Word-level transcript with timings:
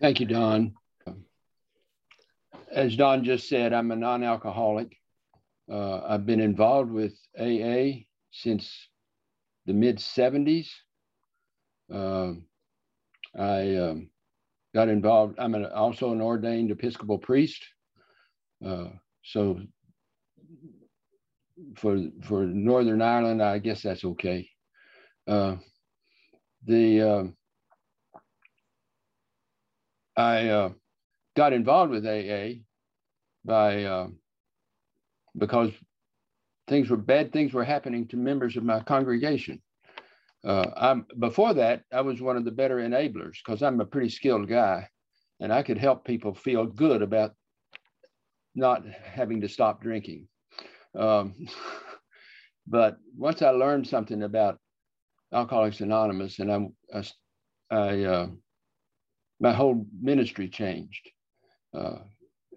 Thank 0.00 0.20
you, 0.20 0.26
Don. 0.26 0.74
As 2.72 2.96
Don 2.96 3.24
just 3.24 3.48
said, 3.48 3.72
I'm 3.72 3.90
a 3.92 3.96
non 3.96 4.24
alcoholic. 4.24 4.96
Uh, 5.70 6.00
I've 6.00 6.26
been 6.26 6.40
involved 6.40 6.90
with 6.90 7.12
AA 7.38 8.02
since 8.32 8.88
the 9.66 9.72
mid 9.72 9.98
70s. 9.98 10.68
Uh, 11.92 12.32
I 13.38 13.76
um, 13.76 14.10
got 14.74 14.88
involved. 14.88 15.38
I'm 15.38 15.54
an, 15.54 15.66
also 15.66 16.12
an 16.12 16.20
ordained 16.20 16.70
Episcopal 16.70 17.18
priest. 17.18 17.64
Uh, 18.64 18.88
so 19.22 19.60
for 21.76 21.98
for 22.22 22.44
Northern 22.44 23.00
Ireland, 23.00 23.42
I 23.42 23.58
guess 23.58 23.82
that's 23.82 24.04
okay. 24.04 24.48
Uh, 25.26 25.56
the 26.66 27.00
uh, 27.00 27.24
I 30.16 30.48
uh, 30.48 30.70
got 31.36 31.52
involved 31.52 31.90
with 31.90 32.06
AA 32.06 32.60
by 33.44 33.84
uh, 33.84 34.08
because 35.36 35.70
things 36.68 36.88
were 36.88 36.96
bad 36.96 37.32
things 37.32 37.52
were 37.52 37.64
happening 37.64 38.06
to 38.08 38.16
members 38.16 38.56
of 38.56 38.64
my 38.64 38.80
congregation. 38.80 39.60
Uh, 40.44 40.70
I'm, 40.76 41.06
before 41.18 41.54
that, 41.54 41.82
I 41.92 42.02
was 42.02 42.20
one 42.20 42.36
of 42.36 42.44
the 42.44 42.50
better 42.50 42.76
enablers 42.76 43.36
because 43.44 43.62
I'm 43.62 43.80
a 43.80 43.86
pretty 43.86 44.10
skilled 44.10 44.48
guy, 44.48 44.88
and 45.40 45.52
I 45.52 45.62
could 45.62 45.78
help 45.78 46.04
people 46.04 46.34
feel 46.34 46.66
good 46.66 47.02
about 47.02 47.32
not 48.54 48.84
having 48.86 49.40
to 49.40 49.48
stop 49.48 49.82
drinking. 49.82 50.28
Um, 50.96 51.34
but 52.66 52.98
once 53.16 53.42
I 53.42 53.50
learned 53.50 53.86
something 53.86 54.22
about 54.22 54.58
Alcoholics 55.32 55.80
Anonymous, 55.80 56.38
and 56.38 56.52
I, 56.52 56.98
I, 56.98 57.76
I 57.76 58.04
uh, 58.04 58.26
my 59.40 59.52
whole 59.52 59.86
ministry 60.00 60.48
changed. 60.48 61.10
Uh, 61.72 61.98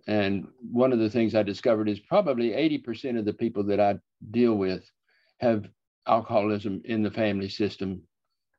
and 0.08 0.48
one 0.72 0.94
of 0.94 1.00
the 1.00 1.10
things 1.10 1.36
I 1.36 1.44
discovered 1.44 1.90
is 1.90 2.00
probably 2.00 2.52
80% 2.52 3.20
of 3.20 3.26
the 3.26 3.34
people 3.34 3.64
that 3.66 3.80
I 3.80 3.96
deal 4.32 4.54
with 4.54 4.90
have 5.40 5.66
alcoholism 6.08 6.82
in 6.86 7.04
the 7.04 7.12
family 7.12 7.50
system, 7.50 8.02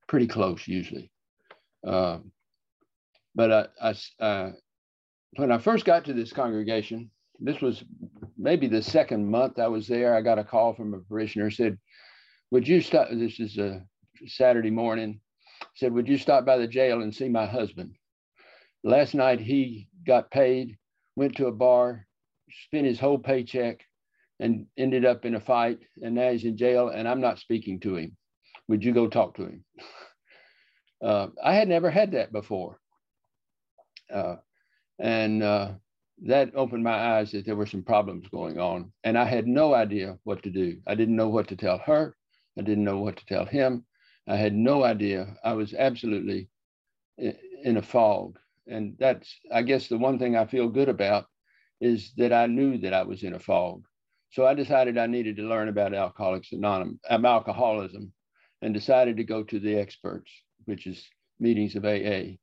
pretty 0.07 0.27
close 0.27 0.69
usually. 0.69 1.11
Uh, 1.87 2.19
but 3.35 3.73
I, 3.81 3.95
I 4.21 4.25
uh, 4.25 4.53
when 5.37 5.53
I 5.53 5.59
first 5.59 5.85
got 5.85 6.05
to 6.07 6.13
this 6.13 6.33
congregation, 6.33 7.11
this 7.41 7.61
was 7.61 7.85
maybe 8.37 8.67
the 8.67 8.83
second 8.83 9.31
month 9.31 9.59
I 9.59 9.69
was 9.69 9.87
there. 9.87 10.15
I 10.15 10.23
got 10.23 10.39
a 10.39 10.45
call 10.45 10.75
from 10.75 10.95
a 10.95 10.99
parishioner 10.99 11.51
said, 11.51 11.79
"Would 12.51 12.67
you 12.67 12.81
stop?" 12.81 13.09
This 13.11 13.39
is 13.39 13.59
a 13.59 13.85
Saturday 14.27 14.71
morning. 14.71 15.21
Said, 15.77 15.93
"Would 15.93 16.09
you 16.09 16.19
stop 16.19 16.45
by 16.45 16.57
the 16.57 16.67
jail 16.67 17.03
and 17.03 17.15
see 17.15 17.29
my 17.29 17.47
husband?" 17.47 17.95
Last 18.85 19.15
night 19.15 19.41
he 19.41 19.89
got 20.07 20.31
paid, 20.31 20.77
went 21.17 21.37
to 21.37 21.47
a 21.47 21.53
bar, 21.53 22.07
spent 22.67 22.87
his 22.87 23.01
whole 23.01 23.19
paycheck, 23.19 23.81
and 24.41 24.67
ended 24.77 25.05
up 25.05 25.25
in 25.25 25.35
a 25.35 25.41
fight. 25.41 25.81
And 26.03 26.15
now 26.15 26.31
he's 26.31 26.45
in 26.45 26.57
jail, 26.57 26.89
and 26.89 27.09
I'm 27.09 27.21
not 27.21 27.39
speaking 27.39 27.81
to 27.81 27.97
him. 27.97 28.17
Would 28.69 28.85
you 28.85 28.93
go 28.93 29.09
talk 29.09 29.37
to 29.37 29.45
him? 29.45 29.65
Uh, 31.01 31.29
I 31.45 31.55
had 31.55 31.69
never 31.69 31.93
had 31.93 32.11
that 32.11 32.33
before. 32.33 32.81
Uh, 34.13 34.35
and 34.99 35.45
uh, 35.45 35.71
that 36.25 36.51
opened 36.57 36.83
my 36.83 37.19
eyes 37.19 37.31
that 37.31 37.47
there 37.47 37.55
were 37.55 37.67
some 37.67 37.85
problems 37.85 38.27
going 38.33 38.59
on. 38.59 38.91
And 39.05 39.17
I 39.17 39.25
had 39.25 39.47
no 39.47 39.75
idea 39.75 40.19
what 40.25 40.43
to 40.43 40.51
do. 40.51 40.79
I 40.89 40.97
didn't 40.97 41.15
know 41.15 41.29
what 41.29 41.47
to 41.51 41.57
tell 41.57 41.79
her. 41.87 42.17
I 42.59 42.63
didn't 42.63 42.83
know 42.83 42.99
what 42.99 43.17
to 43.19 43.27
tell 43.27 43.45
him. 43.45 43.87
I 44.27 44.35
had 44.35 44.55
no 44.55 44.83
idea. 44.83 45.37
I 45.45 45.53
was 45.53 45.73
absolutely 45.73 46.49
in 47.17 47.77
a 47.77 47.83
fog 47.83 48.37
and 48.69 48.95
that's 48.99 49.35
i 49.53 49.63
guess 49.63 49.89
the 49.89 49.99
one 49.99 50.19
thing 50.19 50.37
i 50.37 50.47
feel 50.47 50.69
good 50.69 50.89
about 50.89 51.27
is 51.81 52.13
that 52.17 52.33
i 52.33 52.47
knew 52.47 52.79
that 52.79 52.95
i 52.95 53.03
was 53.03 53.23
in 53.23 53.35
a 53.35 53.39
fog. 53.39 53.85
So 54.31 54.47
i 54.47 54.55
decided 54.55 54.99
i 54.99 55.07
needed 55.07 55.37
to 55.37 55.43
learn 55.43 55.69
about 55.69 55.95
alcoholics 55.95 56.53
anonymous 56.53 56.99
um, 57.09 57.25
alcoholism 57.25 58.13
and 58.63 58.75
decided 58.75 59.17
to 59.17 59.25
go 59.25 59.43
to 59.45 59.59
the 59.59 59.77
experts 59.77 60.31
which 60.67 60.87
is 60.87 61.07
meetings 61.41 61.77
of 61.77 61.85
aa 61.85 62.37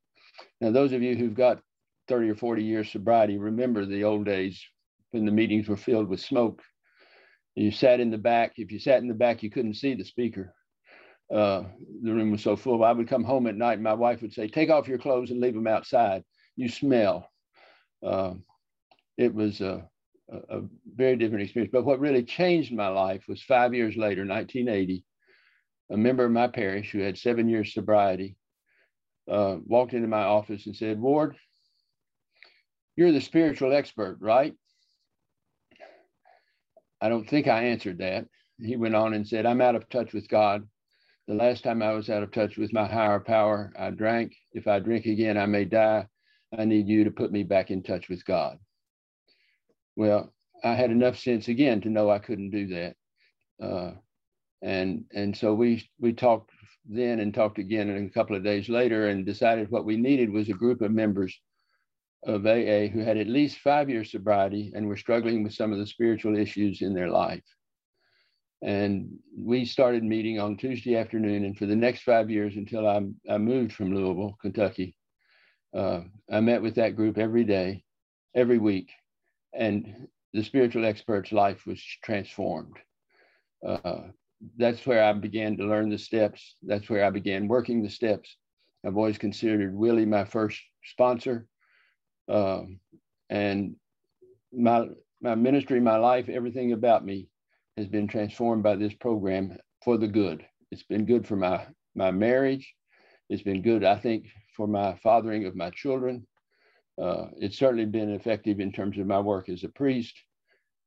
now 0.62 0.72
those 0.72 0.94
of 0.94 1.02
you 1.02 1.16
who've 1.16 1.36
got 1.36 1.62
30 2.08 2.30
or 2.30 2.36
40 2.36 2.64
years 2.64 2.92
sobriety 2.92 3.38
remember 3.38 3.86
the 3.86 4.04
old 4.04 4.26
days 4.26 4.64
when 5.12 5.26
the 5.26 5.32
meetings 5.32 5.70
were 5.70 5.78
filled 5.78 6.10
with 6.10 6.20
smoke. 6.20 6.62
You 7.56 7.72
sat 7.72 8.02
in 8.02 8.12
the 8.12 8.18
back 8.18 8.54
if 8.58 8.70
you 8.70 8.80
sat 8.80 9.02
in 9.02 9.08
the 9.08 9.14
back 9.14 9.42
you 9.42 9.50
couldn't 9.50 9.76
see 9.76 9.94
the 9.96 10.04
speaker 10.04 10.54
uh, 11.34 11.64
the 12.04 12.14
room 12.14 12.32
was 12.32 12.44
so 12.44 12.56
full. 12.56 12.84
I 12.84 12.92
would 12.92 13.08
come 13.08 13.24
home 13.24 13.48
at 13.48 13.56
night, 13.56 13.74
and 13.74 13.84
my 13.84 13.94
wife 13.94 14.22
would 14.22 14.34
say, 14.34 14.48
"Take 14.48 14.70
off 14.70 14.88
your 14.88 14.98
clothes 14.98 15.32
and 15.32 15.40
leave 15.40 15.56
them 15.56 15.68
outside. 15.68 16.24
You 16.56 16.70
smell." 16.70 17.30
Uh, 18.04 18.36
it 19.18 19.34
was 19.34 19.62
a, 19.62 19.90
a, 20.30 20.58
a, 20.58 20.62
very 20.96 21.16
different 21.16 21.44
experience. 21.44 21.72
But 21.72 21.86
what 21.86 22.00
really 22.00 22.24
changed 22.24 22.74
my 22.74 22.90
life 22.90 23.24
was 23.28 23.42
five 23.42 23.74
years 23.74 23.96
later, 23.96 24.26
1980. 24.26 25.04
A 25.92 25.98
member 25.98 26.26
of 26.26 26.32
my 26.32 26.48
parish 26.48 26.92
who 26.92 27.00
had 27.00 27.18
seven 27.18 27.48
years 27.48 27.74
sobriety 27.74 28.38
uh, 29.30 29.58
walked 29.66 29.94
into 29.94 30.08
my 30.08 30.24
office 30.24 30.66
and 30.68 30.76
said, 30.76 31.00
"Ward, 31.00 31.36
you're 32.96 33.12
the 33.12 33.22
spiritual 33.22 33.74
expert, 33.74 34.18
right?" 34.20 34.54
I 37.02 37.10
don't 37.10 37.28
think 37.28 37.48
I 37.48 37.66
answered 37.66 38.00
that. 38.00 38.26
He 38.60 38.76
went 38.76 38.96
on 38.96 39.14
and 39.14 39.28
said, 39.28 39.46
"I'm 39.46 39.62
out 39.62 39.76
of 39.76 39.90
touch 39.90 40.14
with 40.14 40.30
God." 40.30 40.68
The 41.28 41.34
last 41.34 41.64
time 41.64 41.82
I 41.82 41.94
was 41.94 42.10
out 42.10 42.22
of 42.22 42.32
touch 42.32 42.58
with 42.58 42.72
my 42.72 42.86
higher 42.86 43.20
power, 43.20 43.74
I 43.78 43.90
drank. 43.90 44.36
If 44.54 44.68
I 44.68 44.80
drink 44.80 45.06
again, 45.06 45.38
I 45.38 45.48
may 45.48 45.66
die. 45.66 46.08
I 46.58 46.66
need 46.66 46.88
you 46.88 47.04
to 47.04 47.12
put 47.12 47.32
me 47.32 47.44
back 47.44 47.72
in 47.72 47.82
touch 47.82 48.10
with 48.10 48.24
God. 48.26 48.60
Well, 49.96 50.34
I 50.64 50.76
had 50.76 50.92
enough 50.92 51.18
sense 51.18 51.48
again 51.48 51.82
to 51.82 51.90
know 51.90 52.10
I 52.10 52.20
couldn't 52.20 52.52
do 52.52 52.68
that. 52.68 52.96
Uh, 53.62 53.92
and 54.62 55.06
and 55.14 55.36
so 55.36 55.54
we 55.54 55.88
we 56.00 56.14
talked 56.14 56.52
then 56.86 57.20
and 57.20 57.34
talked 57.34 57.58
again 57.58 57.90
and 57.90 58.08
a 58.08 58.14
couple 58.14 58.36
of 58.36 58.44
days 58.44 58.70
later 58.70 59.08
and 59.08 59.26
decided 59.26 59.72
what 59.72 59.86
we 59.86 59.98
needed 59.98 60.32
was 60.32 60.50
a 60.50 60.54
group 60.54 60.82
of 60.82 60.92
members 60.92 61.40
of 62.24 62.46
AA 62.46 62.88
who 62.88 63.00
had 63.00 63.18
at 63.18 63.28
least 63.28 63.58
five 63.60 63.90
years 63.90 64.12
sobriety 64.12 64.72
and 64.76 64.88
were 64.88 64.98
struggling 64.98 65.44
with 65.44 65.54
some 65.54 65.72
of 65.72 65.80
the 65.80 65.88
spiritual 65.88 66.38
issues 66.38 66.82
in 66.82 66.94
their 66.94 67.10
life. 67.10 67.44
And 68.62 69.20
we 69.38 69.66
started 69.66 70.04
meeting 70.04 70.40
on 70.40 70.58
Tuesday 70.58 70.96
afternoon. 70.96 71.46
And 71.46 71.58
for 71.58 71.66
the 71.66 71.76
next 71.76 72.04
five 72.04 72.30
years 72.30 72.56
until 72.56 72.88
I, 72.88 73.02
I 73.30 73.38
moved 73.38 73.74
from 73.74 73.94
Louisville, 73.94 74.38
Kentucky, 74.42 74.96
uh, 75.76 76.02
I 76.32 76.40
met 76.40 76.62
with 76.62 76.76
that 76.76 76.96
group 76.96 77.18
every 77.18 77.44
day, 77.44 77.84
every 78.34 78.58
week. 78.58 78.92
And 79.54 80.08
the 80.34 80.44
spiritual 80.44 80.86
expert's 80.86 81.32
life 81.32 81.66
was 81.66 81.82
transformed. 82.04 82.78
Uh, 83.66 84.02
that's 84.58 84.86
where 84.86 85.04
I 85.04 85.14
began 85.14 85.58
to 85.58 85.66
learn 85.66 85.90
the 85.90 85.98
steps. 85.98 86.56
That's 86.64 86.90
where 86.90 87.06
I 87.06 87.10
began 87.10 87.48
working 87.48 87.84
the 87.84 87.90
steps. 87.90 88.36
I've 88.86 88.98
always 88.98 89.18
considered 89.18 89.76
Willie 89.76 90.06
my 90.06 90.26
first 90.26 90.62
sponsor. 90.84 91.48
Um, 92.28 92.80
and 93.30 93.76
my, 94.54 94.88
my 95.22 95.36
ministry, 95.36 95.80
my 95.80 95.98
life, 95.98 96.30
everything 96.30 96.74
about 96.74 97.06
me 97.06 97.28
has 97.78 97.88
been 97.88 98.08
transformed 98.08 98.64
by 98.64 98.76
this 98.76 98.94
program 98.94 99.58
for 99.84 99.98
the 99.98 100.08
good. 100.08 100.46
It's 100.72 100.84
been 100.84 101.06
good 101.06 101.28
for 101.28 101.36
my, 101.36 101.66
my 101.94 102.12
marriage. 102.12 102.74
It's 103.30 103.44
been 103.44 103.62
good, 103.62 103.84
I 103.84 103.98
think, 103.98 104.28
for 104.56 104.68
my 104.68 104.96
fathering 105.04 105.46
of 105.46 105.56
my 105.56 105.72
children. 105.72 106.26
Uh, 107.02 107.26
it's 107.38 107.58
certainly 107.58 107.86
been 107.86 108.12
effective 108.12 108.60
in 108.60 108.72
terms 108.72 108.98
of 108.98 109.08
my 109.08 109.20
work 109.20 109.50
as 109.50 109.64
a 109.64 109.70
priest, 109.70 110.16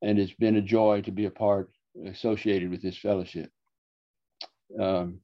and 0.01 0.19
it's 0.19 0.33
been 0.35 0.57
a 0.57 0.63
joy 0.63 1.03
to 1.03 1.13
be 1.13 1.27
a 1.27 1.31
part 1.31 1.71
associated 2.07 2.71
with 2.71 2.81
this 2.81 2.97
fellowship. 2.97 3.51
Um, 4.81 5.21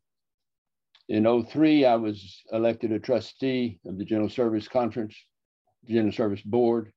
in 1.09 1.45
03, 1.45 1.87
I 1.87 1.97
was 1.97 2.43
elected 2.53 2.93
a 2.93 2.99
trustee 2.99 3.79
of 3.87 3.97
the 3.97 4.05
General 4.05 4.29
Service 4.29 4.69
Conference, 4.69 5.17
General 5.89 6.13
Service 6.13 6.43
Board, 6.43 6.93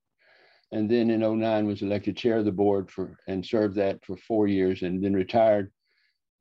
and 0.72 0.90
then 0.90 1.10
in 1.10 1.22
09 1.22 1.68
was 1.68 1.82
elected 1.82 2.18
chair 2.18 2.38
of 2.38 2.46
the 2.46 2.52
board 2.52 2.92
for 2.92 3.18
and 3.28 3.46
served 3.46 3.76
that 3.76 4.04
for 4.06 4.18
four 4.18 4.48
years 4.48 4.82
and 4.82 5.04
then 5.04 5.14
retired 5.14 5.72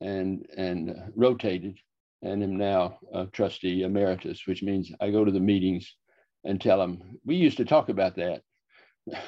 and 0.00 0.46
and 0.56 0.90
uh, 0.90 0.94
rotated 1.14 1.78
and 2.22 2.42
am 2.42 2.56
now 2.56 2.98
a 3.14 3.26
trustee 3.26 3.82
emeritus 3.82 4.46
which 4.46 4.62
means 4.62 4.90
i 5.00 5.10
go 5.10 5.24
to 5.24 5.32
the 5.32 5.40
meetings 5.40 5.96
and 6.46 6.60
tell 6.60 6.78
them 6.78 7.18
we 7.24 7.36
used 7.36 7.58
to 7.58 7.64
talk 7.64 7.88
about 7.88 8.16
that. 8.16 8.42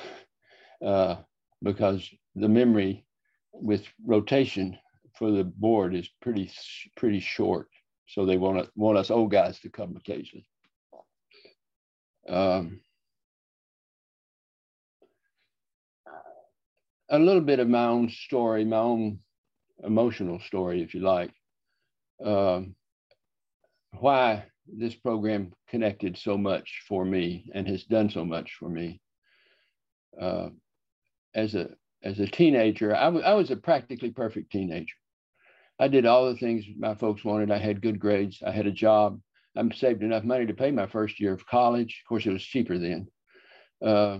Uh, 0.80 1.16
because 1.60 2.08
the 2.36 2.48
memory 2.48 3.04
with 3.52 3.84
rotation 4.06 4.78
for 5.16 5.32
the 5.32 5.42
board 5.42 5.92
is 5.92 6.08
pretty 6.22 6.48
pretty 6.96 7.18
short. 7.18 7.66
So 8.06 8.24
they 8.24 8.36
want, 8.36 8.70
want 8.76 8.96
us 8.96 9.10
old 9.10 9.32
guys 9.32 9.58
to 9.62 9.70
come 9.70 9.96
occasionally. 9.96 10.46
Um, 12.28 12.80
a 17.10 17.18
little 17.18 17.40
bit 17.40 17.58
of 17.58 17.68
my 17.68 17.84
own 17.86 18.08
story, 18.10 18.64
my 18.64 18.78
own 18.78 19.20
emotional 19.82 20.40
story, 20.40 20.82
if 20.82 20.94
you 20.94 21.00
like. 21.00 21.32
Um, 22.24 22.74
why 23.92 24.44
this 24.66 24.94
program 24.94 25.52
connected 25.68 26.18
so 26.18 26.36
much 26.36 26.82
for 26.86 27.04
me 27.04 27.50
and 27.54 27.66
has 27.66 27.84
done 27.84 28.10
so 28.10 28.24
much 28.24 28.54
for 28.58 28.68
me. 28.68 29.00
Uh, 30.20 30.50
as 31.34 31.54
a 31.54 31.70
as 32.02 32.20
a 32.20 32.26
teenager, 32.26 32.94
I, 32.94 33.06
I 33.08 33.34
was 33.34 33.50
a 33.50 33.56
practically 33.56 34.10
perfect 34.10 34.52
teenager. 34.52 34.94
I 35.80 35.88
did 35.88 36.06
all 36.06 36.28
the 36.28 36.38
things 36.38 36.64
my 36.76 36.94
folks 36.94 37.24
wanted. 37.24 37.50
I 37.50 37.58
had 37.58 37.82
good 37.82 37.98
grades. 37.98 38.42
I 38.44 38.50
had 38.50 38.66
a 38.66 38.72
job. 38.72 39.20
I 39.56 39.68
saved 39.74 40.02
enough 40.02 40.24
money 40.24 40.46
to 40.46 40.54
pay 40.54 40.70
my 40.70 40.86
first 40.86 41.18
year 41.20 41.32
of 41.32 41.46
college. 41.46 42.02
Of 42.04 42.08
course, 42.08 42.26
it 42.26 42.32
was 42.32 42.42
cheaper 42.42 42.78
then. 42.78 43.08
Uh, 43.84 44.18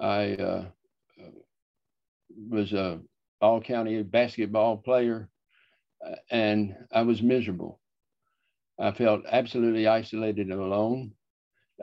I 0.00 0.34
uh, 0.34 0.64
was 2.48 2.72
a 2.72 3.00
all 3.40 3.60
county 3.60 4.02
basketball 4.02 4.78
player, 4.78 5.28
uh, 6.04 6.16
and 6.30 6.76
I 6.92 7.02
was 7.02 7.22
miserable. 7.22 7.80
I 8.78 8.92
felt 8.92 9.22
absolutely 9.30 9.86
isolated 9.86 10.48
and 10.48 10.60
alone. 10.60 11.12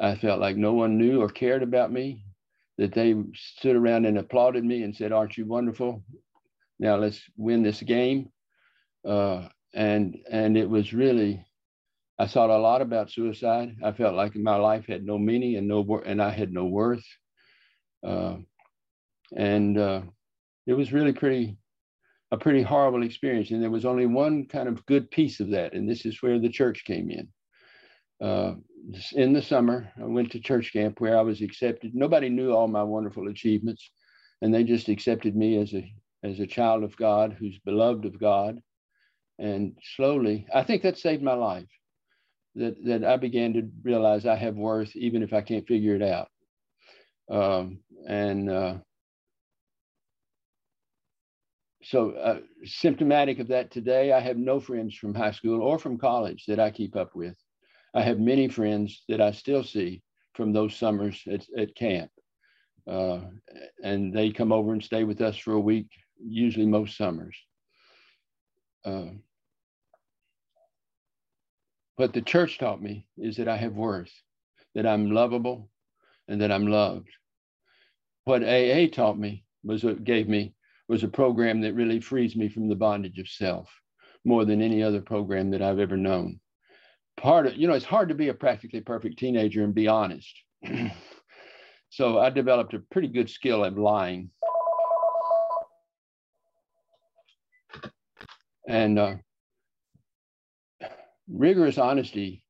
I 0.01 0.15
felt 0.15 0.39
like 0.39 0.57
no 0.57 0.73
one 0.73 0.97
knew 0.97 1.21
or 1.21 1.29
cared 1.29 1.63
about 1.63 1.91
me, 1.91 2.25
that 2.77 2.93
they 2.93 3.15
stood 3.33 3.75
around 3.75 4.05
and 4.05 4.17
applauded 4.17 4.63
me 4.63 4.83
and 4.83 4.95
said, 4.95 5.11
Aren't 5.11 5.37
you 5.37 5.45
wonderful? 5.45 6.03
Now 6.79 6.97
let's 6.97 7.21
win 7.37 7.63
this 7.63 7.81
game. 7.81 8.29
Uh, 9.07 9.47
and 9.73 10.17
and 10.29 10.57
it 10.57 10.69
was 10.69 10.93
really, 10.93 11.45
I 12.19 12.27
thought 12.27 12.49
a 12.49 12.57
lot 12.57 12.81
about 12.81 13.11
suicide. 13.11 13.75
I 13.83 13.91
felt 13.91 14.15
like 14.15 14.35
my 14.35 14.55
life 14.55 14.85
had 14.87 15.05
no 15.05 15.17
meaning 15.17 15.55
and 15.55 15.67
no 15.67 16.01
and 16.05 16.21
I 16.21 16.31
had 16.31 16.51
no 16.51 16.65
worth. 16.65 17.05
Uh, 18.03 18.37
and 19.35 19.77
uh, 19.77 20.01
it 20.65 20.73
was 20.73 20.93
really 20.93 21.13
pretty 21.13 21.57
a 22.31 22.37
pretty 22.37 22.61
horrible 22.61 23.03
experience. 23.03 23.51
And 23.51 23.61
there 23.61 23.71
was 23.71 23.85
only 23.85 24.05
one 24.05 24.45
kind 24.47 24.67
of 24.67 24.85
good 24.85 25.09
piece 25.11 25.39
of 25.39 25.51
that, 25.51 25.73
and 25.73 25.89
this 25.89 26.05
is 26.05 26.21
where 26.21 26.39
the 26.39 26.49
church 26.49 26.83
came 26.85 27.09
in. 27.09 27.27
Uh, 28.21 28.55
in 29.13 29.33
the 29.33 29.41
summer, 29.41 29.91
I 29.99 30.05
went 30.05 30.31
to 30.31 30.39
church 30.39 30.71
camp 30.73 30.99
where 30.99 31.17
I 31.17 31.21
was 31.21 31.41
accepted. 31.41 31.93
Nobody 31.93 32.29
knew 32.29 32.51
all 32.51 32.67
my 32.67 32.83
wonderful 32.83 33.27
achievements, 33.27 33.89
and 34.41 34.53
they 34.53 34.63
just 34.63 34.89
accepted 34.89 35.35
me 35.35 35.57
as 35.57 35.73
a 35.73 35.91
as 36.23 36.39
a 36.39 36.47
child 36.47 36.83
of 36.83 36.97
God 36.97 37.35
who's 37.37 37.59
beloved 37.59 38.05
of 38.05 38.19
God. 38.19 38.59
And 39.37 39.77
slowly, 39.95 40.47
I 40.53 40.63
think 40.63 40.81
that 40.83 40.97
saved 40.97 41.21
my 41.21 41.33
life. 41.33 41.69
That 42.55 42.75
that 42.85 43.03
I 43.03 43.17
began 43.17 43.53
to 43.53 43.69
realize 43.83 44.25
I 44.25 44.35
have 44.35 44.55
worth 44.55 44.95
even 44.95 45.23
if 45.23 45.33
I 45.33 45.41
can't 45.41 45.67
figure 45.67 45.95
it 45.95 46.01
out. 46.01 46.29
Um, 47.29 47.79
and 48.07 48.49
uh, 48.49 48.75
so 51.85 52.11
uh, 52.11 52.39
symptomatic 52.63 53.37
of 53.37 53.47
that 53.49 53.69
today, 53.69 54.11
I 54.11 54.19
have 54.19 54.37
no 54.37 54.59
friends 54.59 54.95
from 54.95 55.13
high 55.13 55.31
school 55.31 55.61
or 55.61 55.77
from 55.77 55.99
college 55.99 56.45
that 56.47 56.59
I 56.59 56.71
keep 56.71 56.95
up 56.95 57.15
with. 57.15 57.37
I 57.93 58.01
have 58.01 58.19
many 58.19 58.47
friends 58.47 59.03
that 59.07 59.21
I 59.21 59.31
still 59.31 59.63
see 59.63 60.01
from 60.33 60.51
those 60.51 60.75
summers 60.75 61.21
at, 61.31 61.45
at 61.55 61.75
camp. 61.75 62.09
Uh, 62.89 63.19
and 63.83 64.11
they 64.11 64.31
come 64.31 64.51
over 64.51 64.73
and 64.73 64.83
stay 64.83 65.03
with 65.03 65.21
us 65.21 65.37
for 65.37 65.53
a 65.53 65.59
week, 65.59 65.87
usually 66.19 66.65
most 66.65 66.97
summers. 66.97 67.37
Uh, 68.83 69.11
what 71.97 72.13
the 72.13 72.21
church 72.21 72.57
taught 72.57 72.81
me 72.81 73.05
is 73.15 73.37
that 73.37 73.47
I 73.47 73.57
have 73.57 73.73
worth, 73.73 74.11
that 74.73 74.87
I'm 74.87 75.11
lovable, 75.11 75.69
and 76.27 76.41
that 76.41 76.51
I'm 76.51 76.65
loved. 76.65 77.09
What 78.23 78.43
AA 78.43 78.87
taught 78.91 79.19
me 79.19 79.45
was 79.63 79.83
what 79.83 80.03
gave 80.03 80.27
me 80.27 80.55
was 80.87 81.03
a 81.03 81.07
program 81.07 81.61
that 81.61 81.73
really 81.73 81.99
frees 81.99 82.35
me 82.35 82.49
from 82.49 82.69
the 82.69 82.75
bondage 82.75 83.19
of 83.19 83.27
self 83.27 83.69
more 84.23 84.45
than 84.45 84.61
any 84.61 84.81
other 84.81 85.01
program 85.01 85.51
that 85.51 85.61
I've 85.61 85.79
ever 85.79 85.97
known. 85.97 86.39
Part 87.17 87.47
of, 87.47 87.55
you 87.55 87.67
know, 87.67 87.73
it's 87.73 87.85
hard 87.85 88.09
to 88.09 88.15
be 88.15 88.29
a 88.29 88.33
practically 88.33 88.81
perfect 88.81 89.19
teenager 89.19 89.63
and 89.63 89.73
be 89.73 89.87
honest. 89.87 90.33
so 91.89 92.19
I 92.19 92.29
developed 92.29 92.73
a 92.73 92.79
pretty 92.91 93.07
good 93.07 93.29
skill 93.29 93.63
at 93.63 93.77
lying. 93.77 94.31
And 98.67 98.97
uh, 98.97 99.15
rigorous 101.31 101.77
honesty 101.77 102.43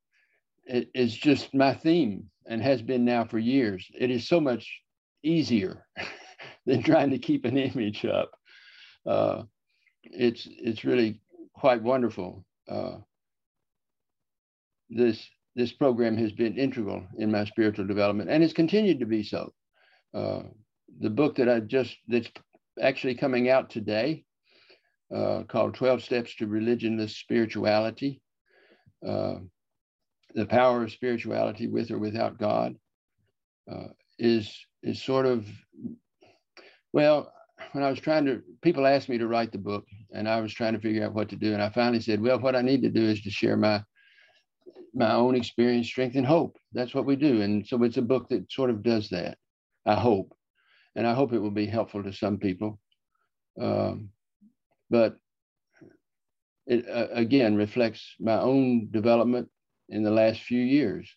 is 0.65 1.15
just 1.15 1.53
my 1.53 1.73
theme 1.73 2.29
and 2.47 2.61
has 2.61 2.81
been 2.81 3.05
now 3.05 3.25
for 3.25 3.37
years. 3.37 3.85
It 3.93 4.09
is 4.09 4.27
so 4.27 4.39
much 4.39 4.81
easier 5.23 5.85
than 6.65 6.83
trying 6.83 7.11
to 7.11 7.19
keep 7.19 7.45
an 7.45 7.57
image 7.57 8.05
up. 8.05 8.31
Uh, 9.05 9.43
it's 10.03 10.47
it's 10.49 10.83
really 10.83 11.21
quite 11.53 11.81
wonderful. 11.81 12.45
Uh, 12.69 12.97
this 14.89 15.27
this 15.55 15.71
program 15.71 16.17
has 16.17 16.31
been 16.31 16.57
integral 16.57 17.05
in 17.17 17.31
my 17.31 17.45
spiritual 17.45 17.87
development 17.87 18.29
and 18.29 18.43
has 18.43 18.53
continued 18.53 18.99
to 18.99 19.05
be 19.05 19.23
so. 19.23 19.53
Uh, 20.13 20.43
the 20.99 21.09
book 21.09 21.35
that 21.35 21.49
I 21.49 21.59
just 21.59 21.95
that's 22.07 22.29
actually 22.81 23.15
coming 23.15 23.49
out 23.49 23.69
today, 23.69 24.23
uh, 25.13 25.43
called 25.47 25.75
12 25.75 26.03
Steps 26.03 26.35
to 26.35 26.47
Religionless 26.47 27.11
Spirituality, 27.11 28.21
uh, 29.05 29.35
the 30.33 30.45
power 30.45 30.83
of 30.83 30.91
spirituality 30.91 31.67
with 31.67 31.91
or 31.91 31.99
without 31.99 32.37
God, 32.37 32.75
uh, 33.71 33.87
is 34.19 34.53
is 34.83 35.01
sort 35.01 35.25
of 35.25 35.45
well, 36.95 37.29
when 37.73 37.83
I 37.83 37.89
was 37.89 37.99
trying 37.99 38.23
to, 38.25 38.41
people 38.61 38.87
asked 38.87 39.09
me 39.09 39.17
to 39.17 39.27
write 39.27 39.51
the 39.51 39.57
book, 39.57 39.85
and 40.13 40.29
I 40.29 40.39
was 40.39 40.53
trying 40.53 40.73
to 40.75 40.79
figure 40.79 41.03
out 41.03 41.13
what 41.13 41.27
to 41.27 41.35
do, 41.35 41.53
and 41.53 41.61
I 41.61 41.69
finally 41.69 41.99
said, 41.99 42.21
well, 42.21 42.39
what 42.39 42.55
I 42.55 42.61
need 42.61 42.83
to 42.83 42.89
do 42.89 43.03
is 43.03 43.21
to 43.23 43.29
share 43.29 43.57
my 43.57 43.83
my 44.93 45.13
own 45.13 45.35
experience, 45.35 45.87
strength, 45.87 46.15
and 46.15 46.25
hope. 46.25 46.55
That's 46.71 46.95
what 46.95 47.05
we 47.05 47.17
do, 47.17 47.41
and 47.41 47.67
so 47.67 47.83
it's 47.83 47.97
a 47.97 48.01
book 48.01 48.29
that 48.29 48.49
sort 48.49 48.69
of 48.69 48.81
does 48.81 49.09
that. 49.09 49.37
I 49.85 49.95
hope, 49.95 50.33
and 50.95 51.05
I 51.05 51.13
hope 51.13 51.33
it 51.33 51.39
will 51.39 51.51
be 51.51 51.65
helpful 51.65 52.01
to 52.01 52.13
some 52.13 52.37
people. 52.37 52.79
Um, 53.59 54.11
but 54.89 55.17
it 56.65 56.87
uh, 56.87 57.07
again 57.11 57.57
reflects 57.57 58.15
my 58.21 58.39
own 58.39 58.87
development 58.89 59.49
in 59.89 60.01
the 60.01 60.11
last 60.11 60.39
few 60.43 60.61
years 60.61 61.13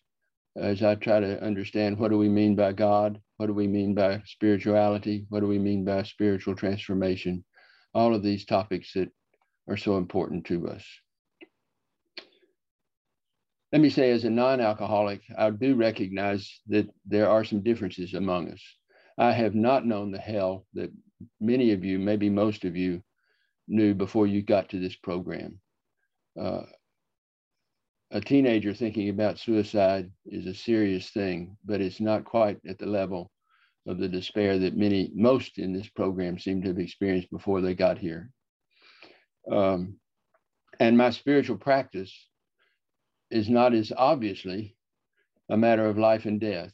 as 0.59 0.83
I 0.83 0.95
try 0.95 1.19
to 1.19 1.41
understand 1.43 1.97
what 1.97 2.11
do 2.11 2.17
we 2.17 2.29
mean 2.29 2.55
by 2.55 2.73
God, 2.73 3.19
what 3.37 3.47
do 3.47 3.53
we 3.53 3.67
mean 3.67 3.93
by 3.93 4.21
spirituality, 4.25 5.25
what 5.29 5.39
do 5.39 5.47
we 5.47 5.59
mean 5.59 5.85
by 5.85 6.03
spiritual 6.03 6.55
transformation, 6.55 7.43
all 7.93 8.13
of 8.13 8.23
these 8.23 8.45
topics 8.45 8.93
that 8.93 9.09
are 9.69 9.77
so 9.77 9.97
important 9.97 10.45
to 10.47 10.67
us. 10.67 10.83
Let 13.71 13.81
me 13.81 13.89
say, 13.89 14.11
as 14.11 14.23
a 14.23 14.29
non 14.29 14.61
alcoholic, 14.61 15.21
I 15.37 15.51
do 15.51 15.75
recognize 15.75 16.59
that 16.67 16.89
there 17.05 17.29
are 17.29 17.45
some 17.45 17.61
differences 17.61 18.13
among 18.15 18.51
us. 18.51 18.61
I 19.17 19.31
have 19.31 19.53
not 19.53 19.85
known 19.85 20.11
the 20.11 20.19
hell 20.19 20.65
that 20.73 20.91
many 21.39 21.71
of 21.71 21.83
you, 21.83 21.99
maybe 21.99 22.29
most 22.29 22.65
of 22.65 22.75
you, 22.75 23.03
knew 23.67 23.93
before 23.93 24.25
you 24.25 24.41
got 24.41 24.69
to 24.69 24.79
this 24.79 24.95
program. 24.95 25.59
Uh, 26.39 26.63
a 28.11 28.19
teenager 28.19 28.73
thinking 28.73 29.09
about 29.09 29.37
suicide 29.37 30.11
is 30.25 30.47
a 30.47 30.53
serious 30.53 31.09
thing, 31.11 31.55
but 31.63 31.81
it's 31.81 31.99
not 31.99 32.25
quite 32.25 32.57
at 32.67 32.79
the 32.79 32.85
level 32.85 33.31
of 33.87 33.99
the 33.99 34.07
despair 34.07 34.57
that 34.59 34.75
many, 34.75 35.11
most 35.13 35.59
in 35.59 35.73
this 35.73 35.87
program 35.89 36.39
seem 36.39 36.61
to 36.61 36.69
have 36.69 36.79
experienced 36.79 37.29
before 37.29 37.61
they 37.61 37.75
got 37.75 37.97
here. 37.97 38.31
Um, 39.51 39.97
and 40.79 40.97
my 40.97 41.11
spiritual 41.11 41.57
practice 41.57 42.13
is 43.29 43.49
not 43.49 43.73
as 43.73 43.91
obviously 43.95 44.75
a 45.49 45.57
matter 45.57 45.85
of 45.85 45.97
life 45.97 46.25
and 46.25 46.39
death. 46.39 46.73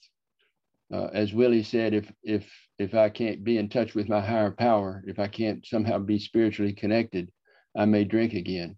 Uh, 0.93 1.07
as 1.13 1.33
Willie 1.33 1.63
said, 1.63 1.93
if 1.93 2.11
if 2.23 2.49
if 2.77 2.93
I 2.93 3.09
can't 3.09 3.43
be 3.43 3.57
in 3.57 3.69
touch 3.69 3.95
with 3.95 4.07
my 4.07 4.21
higher 4.21 4.51
power, 4.51 5.03
if 5.07 5.17
I 5.17 5.27
can't 5.27 5.65
somehow 5.65 5.97
be 5.97 6.19
spiritually 6.19 6.73
connected, 6.73 7.31
I 7.75 7.85
may 7.85 8.03
drink 8.03 8.33
again 8.33 8.77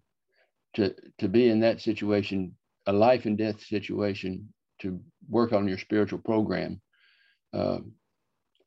to 0.74 0.94
to 1.18 1.28
be 1.28 1.48
in 1.48 1.60
that 1.60 1.80
situation, 1.80 2.56
a 2.86 2.92
life 2.92 3.26
and 3.26 3.38
death 3.38 3.62
situation, 3.64 4.52
to 4.80 5.00
work 5.28 5.52
on 5.52 5.68
your 5.68 5.78
spiritual 5.78 6.18
program. 6.18 6.80
Uh, 7.52 7.78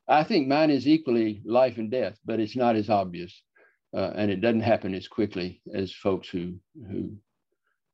I 0.08 0.24
think 0.24 0.48
mine 0.48 0.70
is 0.70 0.86
equally 0.86 1.42
life 1.44 1.78
and 1.78 1.90
death, 1.90 2.18
but 2.24 2.40
it's 2.40 2.56
not 2.56 2.76
as 2.76 2.90
obvious, 2.90 3.42
uh, 3.96 4.12
and 4.14 4.30
it 4.30 4.40
doesn't 4.40 4.60
happen 4.60 4.94
as 4.94 5.08
quickly 5.08 5.62
as 5.74 5.92
folks 5.92 6.28
who 6.28 6.56
who 6.74 7.16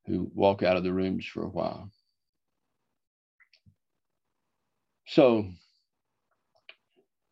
who 0.07 0.31
walk 0.35 0.63
out 0.63 0.77
of 0.77 0.85
the 0.85 0.93
rooms 0.93 1.27
for 1.27 1.45
a 1.45 1.49
while. 1.51 1.91
So 5.07 5.47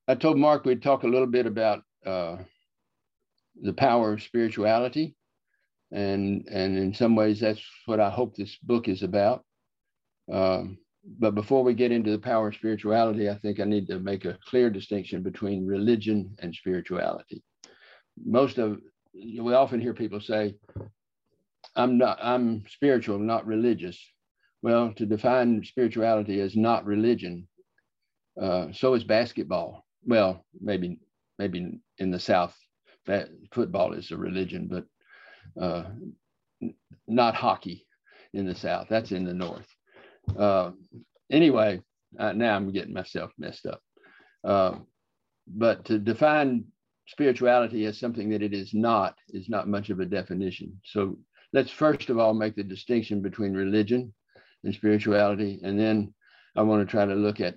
I 0.09 0.15
told 0.15 0.39
Mark 0.39 0.65
we'd 0.65 0.83
talk 0.83 1.03
a 1.03 1.09
little 1.09 1.27
bit 1.27 1.47
about 1.47 1.83
uh, 2.05 2.37
the 3.61 3.73
power 3.73 4.13
of 4.13 4.23
spirituality 4.23 5.16
and 5.97 6.47
and 6.51 6.77
in 6.77 6.93
some 6.93 7.17
ways 7.17 7.41
that's 7.41 7.63
what 7.87 8.01
I 8.01 8.11
hope 8.11 8.37
this 8.37 8.57
book 8.63 8.87
is 8.87 9.03
about. 9.03 9.45
Um, 10.31 10.79
but 11.19 11.35
before 11.35 11.65
we 11.65 11.73
get 11.73 11.93
into 11.93 12.11
the 12.11 12.19
power 12.19 12.49
of 12.49 12.55
spirituality, 12.55 13.31
I 13.31 13.39
think 13.39 13.61
I 13.61 13.65
need 13.65 13.87
to 13.89 13.99
make 13.99 14.25
a 14.25 14.39
clear 14.45 14.69
distinction 14.69 15.23
between 15.23 15.67
religion 15.67 16.37
and 16.41 16.55
spirituality. 16.55 17.43
Most 18.25 18.59
of 18.59 18.79
we 19.15 19.55
often 19.55 19.81
hear 19.81 19.95
people 19.95 20.21
say, 20.21 20.57
"I'm 21.75 21.97
not 21.97 22.19
I'm 22.21 22.65
spiritual, 22.69 23.19
not 23.19 23.47
religious." 23.47 23.99
Well, 24.61 24.93
to 24.95 25.07
define 25.07 25.65
spirituality 25.65 26.41
as 26.41 26.57
not 26.57 26.85
religion, 26.85 27.49
uh, 28.41 28.73
so 28.73 28.93
is 28.95 29.05
basketball. 29.05 29.87
Well, 30.05 30.45
maybe 30.61 30.99
maybe 31.39 31.81
in 31.97 32.11
the 32.11 32.21
South, 32.21 32.55
that 33.07 33.29
football 33.53 33.95
is 33.95 34.11
a 34.11 34.17
religion, 34.19 34.69
but 34.69 34.85
uh, 35.61 35.85
not 37.07 37.35
hockey 37.35 37.87
in 38.33 38.47
the 38.47 38.55
South. 38.55 38.87
That's 38.89 39.13
in 39.13 39.25
the 39.25 39.35
North. 39.35 39.67
Uh, 40.39 40.73
anyway, 41.31 41.81
uh, 42.19 42.33
now 42.33 42.57
I'm 42.57 42.73
getting 42.73 42.95
myself 42.95 43.31
messed 43.39 43.67
up. 43.67 43.81
Uh, 44.45 44.79
but 45.47 45.85
to 45.87 45.99
define 45.99 46.65
spirituality 47.07 47.85
as 47.87 47.99
something 47.99 48.31
that 48.31 48.43
it 48.43 48.53
is 48.53 48.75
not 48.75 49.15
is 49.29 49.49
not 49.49 49.69
much 49.69 49.91
of 49.91 50.01
a 50.01 50.05
definition. 50.05 50.81
So 50.85 51.19
let's 51.53 51.71
first 51.71 52.11
of 52.11 52.19
all 52.19 52.35
make 52.35 52.57
the 52.57 52.65
distinction 52.65 53.23
between 53.23 53.55
religion 53.55 54.13
and 54.65 54.75
spirituality, 54.75 55.61
and 55.63 55.79
then 55.79 56.13
I 56.57 56.63
want 56.63 56.87
to 56.87 56.91
try 56.91 57.05
to 57.05 57.15
look 57.15 57.41
at 57.41 57.57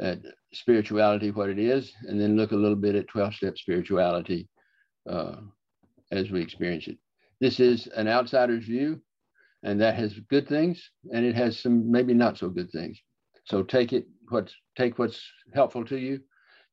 at 0.00 0.20
spirituality, 0.54 1.30
what 1.30 1.50
it 1.50 1.58
is, 1.58 1.92
and 2.02 2.18
then 2.20 2.36
look 2.36 2.52
a 2.52 2.56
little 2.56 2.76
bit 2.76 2.94
at 2.94 3.08
12 3.08 3.34
step 3.34 3.58
spirituality 3.58 4.48
uh, 5.08 5.36
as 6.10 6.30
we 6.30 6.40
experience 6.40 6.88
it. 6.88 6.98
This 7.40 7.60
is 7.60 7.86
an 7.88 8.08
outsider's 8.08 8.64
view, 8.64 9.00
and 9.62 9.80
that 9.80 9.94
has 9.94 10.14
good 10.28 10.48
things, 10.48 10.90
and 11.12 11.24
it 11.24 11.34
has 11.34 11.58
some 11.58 11.90
maybe 11.90 12.14
not 12.14 12.38
so 12.38 12.48
good 12.48 12.70
things. 12.70 13.00
So 13.44 13.62
take 13.62 13.92
it 13.92 14.06
what's 14.28 14.54
take 14.76 14.98
what's 14.98 15.22
helpful 15.54 15.84
to 15.86 15.96
you, 15.96 16.20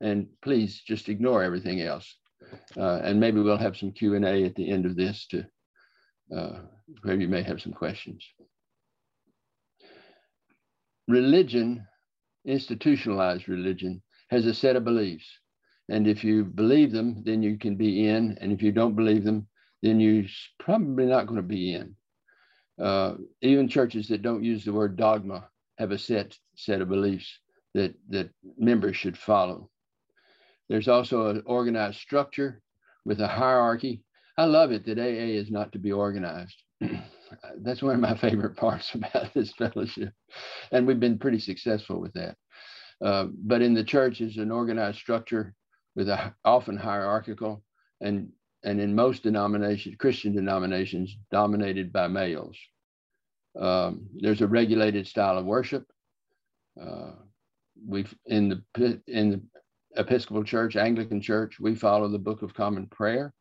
and 0.01 0.27
please 0.41 0.81
just 0.85 1.09
ignore 1.09 1.43
everything 1.43 1.81
else. 1.81 2.17
Uh, 2.77 2.99
and 3.03 3.19
maybe 3.19 3.41
we'll 3.41 3.57
have 3.57 3.77
some 3.77 3.91
Q 3.91 4.15
and 4.15 4.25
A 4.25 4.45
at 4.45 4.55
the 4.55 4.69
end 4.69 4.85
of 4.85 4.95
this 4.95 5.27
to 5.27 5.45
uh, 6.35 6.59
where 7.03 7.15
you 7.15 7.27
may 7.27 7.41
have 7.41 7.61
some 7.61 7.73
questions. 7.73 8.23
Religion 11.07 11.85
institutionalized 12.45 13.47
religion 13.47 14.01
has 14.29 14.45
a 14.45 14.53
set 14.53 14.75
of 14.75 14.83
beliefs. 14.83 15.27
And 15.89 16.07
if 16.07 16.23
you 16.23 16.43
believe 16.43 16.91
them, 16.91 17.23
then 17.25 17.41
you 17.41 17.57
can 17.57 17.75
be 17.75 18.07
in. 18.07 18.37
And 18.41 18.51
if 18.51 18.61
you 18.61 18.71
don't 18.71 18.95
believe 18.95 19.23
them, 19.23 19.47
then 19.81 19.99
you're 19.99 20.25
probably 20.59 21.05
not 21.05 21.27
going 21.27 21.37
to 21.37 21.43
be 21.43 21.73
in. 21.73 21.95
Uh, 22.81 23.15
even 23.41 23.67
churches 23.67 24.07
that 24.07 24.21
don't 24.21 24.43
use 24.43 24.63
the 24.63 24.73
word 24.73 24.97
dogma 24.97 25.47
have 25.77 25.91
a 25.91 25.97
set 25.97 26.37
set 26.55 26.81
of 26.81 26.89
beliefs 26.89 27.39
that, 27.73 27.93
that 28.09 28.29
members 28.57 28.95
should 28.95 29.17
follow. 29.17 29.69
There's 30.69 30.87
also 30.87 31.27
an 31.27 31.43
organized 31.45 31.99
structure 31.99 32.61
with 33.05 33.21
a 33.21 33.27
hierarchy. 33.27 34.03
I 34.37 34.45
love 34.45 34.71
it 34.71 34.85
that 34.85 34.99
AA 34.99 35.31
is 35.39 35.49
not 35.49 35.71
to 35.71 35.79
be 35.79 35.91
organized. 35.91 36.61
that's 37.61 37.81
one 37.81 37.95
of 37.95 38.01
my 38.01 38.15
favorite 38.15 38.55
parts 38.57 38.93
about 38.93 39.33
this 39.33 39.53
fellowship. 39.53 40.13
And 40.71 40.85
we've 40.85 40.99
been 40.99 41.19
pretty 41.19 41.39
successful 41.39 41.99
with 41.99 42.13
that. 42.13 42.35
Uh, 43.03 43.27
but 43.31 43.61
in 43.61 43.73
the 43.73 43.83
church 43.83 44.21
is 44.21 44.37
an 44.37 44.51
organized 44.51 44.97
structure 44.97 45.53
with 45.97 46.07
a 46.07 46.33
often 46.45 46.77
hierarchical 46.77 47.63
and 47.99 48.29
and 48.63 48.79
in 48.79 48.95
most 48.95 49.23
denominations, 49.23 49.95
Christian 49.97 50.33
denominations, 50.33 51.15
dominated 51.31 51.91
by 51.91 52.07
males. 52.07 52.57
Um, 53.59 54.07
there's 54.15 54.41
a 54.41 54.47
regulated 54.47 55.07
style 55.07 55.37
of 55.37 55.45
worship. 55.45 55.85
Uh, 56.79 57.11
we 57.85 58.05
in 58.27 58.49
the 58.75 59.01
in 59.07 59.29
the 59.31 59.41
Episcopal 59.95 60.43
Church, 60.43 60.75
Anglican 60.75 61.21
Church, 61.21 61.59
we 61.59 61.73
follow 61.73 62.07
the 62.07 62.19
Book 62.19 62.43
of 62.43 62.53
Common 62.53 62.85
Prayer. 62.87 63.33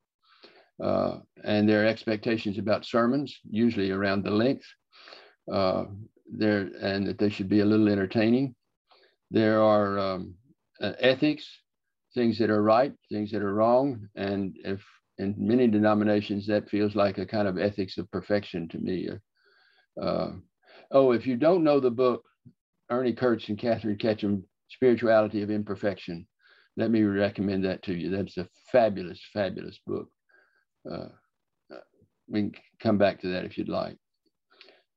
Uh, 0.82 1.18
and 1.44 1.68
there 1.68 1.82
are 1.82 1.86
expectations 1.86 2.58
about 2.58 2.86
sermons, 2.86 3.38
usually 3.50 3.90
around 3.90 4.24
the 4.24 4.30
length, 4.30 4.66
uh, 5.52 5.84
there 6.30 6.70
and 6.80 7.06
that 7.06 7.18
they 7.18 7.30
should 7.30 7.48
be 7.48 7.60
a 7.60 7.64
little 7.66 7.88
entertaining. 7.88 8.54
There 9.30 9.62
are 9.62 9.98
um, 9.98 10.34
uh, 10.80 10.92
ethics, 11.00 11.46
things 12.16 12.38
that 12.38 12.50
are 12.50 12.62
right, 12.62 12.92
things 13.12 13.30
that 13.30 13.42
are 13.42 13.54
wrong, 13.54 14.08
and 14.16 14.56
if 14.64 14.82
in 15.18 15.34
many 15.38 15.68
denominations 15.68 16.46
that 16.46 16.68
feels 16.68 16.96
like 16.96 17.18
a 17.18 17.26
kind 17.26 17.46
of 17.46 17.58
ethics 17.58 17.98
of 17.98 18.10
perfection 18.10 18.68
to 18.68 18.78
me. 18.78 19.08
Uh, 20.00 20.32
oh, 20.90 21.12
if 21.12 21.26
you 21.26 21.36
don't 21.36 21.64
know 21.64 21.78
the 21.80 21.90
book, 21.90 22.24
Ernie 22.90 23.12
Kurtz 23.12 23.48
and 23.48 23.58
Katherine 23.58 23.98
Ketcham, 23.98 24.42
Spirituality 24.68 25.42
of 25.42 25.50
Imperfection, 25.50 26.26
let 26.76 26.90
me 26.90 27.02
recommend 27.02 27.64
that 27.64 27.82
to 27.84 27.94
you. 27.94 28.10
That's 28.10 28.36
a 28.36 28.48
fabulous, 28.70 29.20
fabulous 29.32 29.78
book. 29.86 30.08
Uh, 30.90 31.08
we 32.28 32.40
can 32.40 32.52
come 32.80 32.98
back 32.98 33.20
to 33.20 33.28
that 33.28 33.44
if 33.44 33.56
you'd 33.56 33.68
like. 33.68 33.96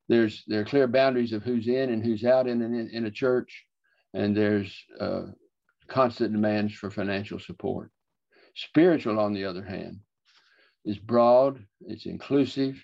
There's 0.07 0.43
there 0.47 0.61
are 0.61 0.65
clear 0.65 0.87
boundaries 0.87 1.33
of 1.33 1.43
who's 1.43 1.67
in 1.67 1.91
and 1.91 2.03
who's 2.03 2.25
out 2.25 2.47
in 2.47 2.61
in, 2.61 2.89
in 2.91 3.05
a 3.05 3.11
church, 3.11 3.65
and 4.13 4.35
there's 4.35 4.75
uh, 4.99 5.27
constant 5.89 6.31
demands 6.31 6.73
for 6.73 6.89
financial 6.89 7.39
support. 7.39 7.91
Spiritual, 8.55 9.19
on 9.19 9.33
the 9.33 9.45
other 9.45 9.63
hand, 9.63 9.99
is 10.85 10.97
broad. 10.97 11.63
It's 11.81 12.05
inclusive. 12.05 12.83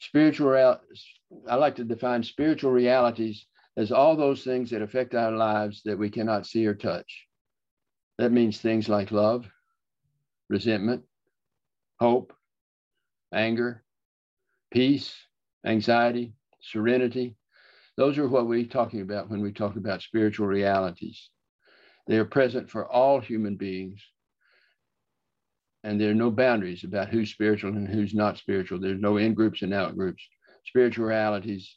Spiritual, 0.00 0.78
I 1.48 1.54
like 1.56 1.76
to 1.76 1.84
define 1.84 2.22
spiritual 2.22 2.70
realities 2.70 3.46
as 3.76 3.92
all 3.92 4.16
those 4.16 4.42
things 4.42 4.70
that 4.70 4.82
affect 4.82 5.14
our 5.14 5.32
lives 5.32 5.82
that 5.84 5.98
we 5.98 6.10
cannot 6.10 6.46
see 6.46 6.66
or 6.66 6.74
touch. 6.74 7.26
That 8.18 8.32
means 8.32 8.60
things 8.60 8.88
like 8.88 9.12
love, 9.12 9.48
resentment, 10.48 11.04
hope, 12.00 12.32
anger, 13.32 13.84
peace, 14.72 15.14
anxiety, 15.64 16.34
serenity. 16.60 17.36
Those 17.96 18.18
are 18.18 18.28
what 18.28 18.46
we're 18.46 18.66
talking 18.66 19.00
about 19.00 19.30
when 19.30 19.40
we 19.40 19.52
talk 19.52 19.76
about 19.76 20.02
spiritual 20.02 20.46
realities. 20.46 21.30
They 22.08 22.16
are 22.16 22.24
present 22.24 22.70
for 22.70 22.90
all 22.90 23.20
human 23.20 23.56
beings. 23.56 24.02
And 25.84 26.00
there 26.00 26.10
are 26.10 26.14
no 26.14 26.30
boundaries 26.30 26.82
about 26.82 27.10
who's 27.10 27.30
spiritual 27.30 27.70
and 27.70 27.86
who's 27.86 28.14
not 28.14 28.38
spiritual. 28.38 28.80
There's 28.80 29.00
no 29.00 29.18
in 29.18 29.34
groups 29.34 29.62
and 29.62 29.74
out 29.74 29.94
groups. 29.94 30.26
Spiritualities 30.64 31.76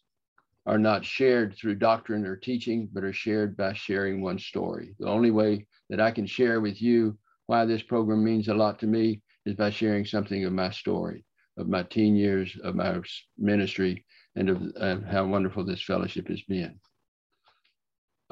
are 0.66 0.80
not 0.80 1.04
shared 1.04 1.56
through 1.56 1.76
doctrine 1.76 2.26
or 2.26 2.38
teaching, 2.38 2.90
but 2.94 3.04
are 3.04 3.14
shared 3.14 3.58
by 3.58 3.74
sharing 3.74 4.22
one 4.22 4.40
story. 4.40 4.96
The 5.00 5.08
only 5.08 5.32
way 5.32 5.68
that 5.90 6.00
I 6.00 6.12
can 6.12 6.26
share 6.26 6.62
with 6.62 6.82
you 6.82 7.18
why 7.48 7.66
this 7.66 7.82
program 7.82 8.24
means 8.24 8.48
a 8.48 8.54
lot 8.54 8.80
to 8.80 8.88
me 8.88 9.22
is 9.46 9.56
by 9.56 9.70
sharing 9.70 10.06
something 10.06 10.46
of 10.46 10.54
my 10.54 10.70
story, 10.70 11.26
of 11.58 11.68
my 11.68 11.84
teen 11.84 12.16
years, 12.16 12.58
of 12.64 12.76
my 12.76 13.02
ministry, 13.38 14.06
and 14.36 14.50
of 14.50 14.62
uh, 14.80 14.98
how 15.10 15.26
wonderful 15.26 15.66
this 15.66 15.84
fellowship 15.84 16.30
has 16.30 16.42
been. 16.44 16.80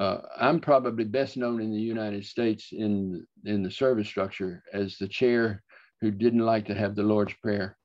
Uh, 0.00 0.22
I'm 0.38 0.60
probably 0.60 1.04
best 1.04 1.36
known 1.36 1.60
in 1.60 1.70
the 1.70 1.78
United 1.78 2.24
States 2.24 2.68
in, 2.72 3.26
in 3.44 3.62
the 3.62 3.70
service 3.70 4.08
structure 4.08 4.62
as 4.72 4.96
the 4.96 5.06
chair 5.06 5.62
who 6.00 6.10
didn't 6.10 6.46
like 6.46 6.64
to 6.66 6.74
have 6.74 6.94
the 6.94 7.02
Lord's 7.02 7.34
Prayer, 7.42 7.76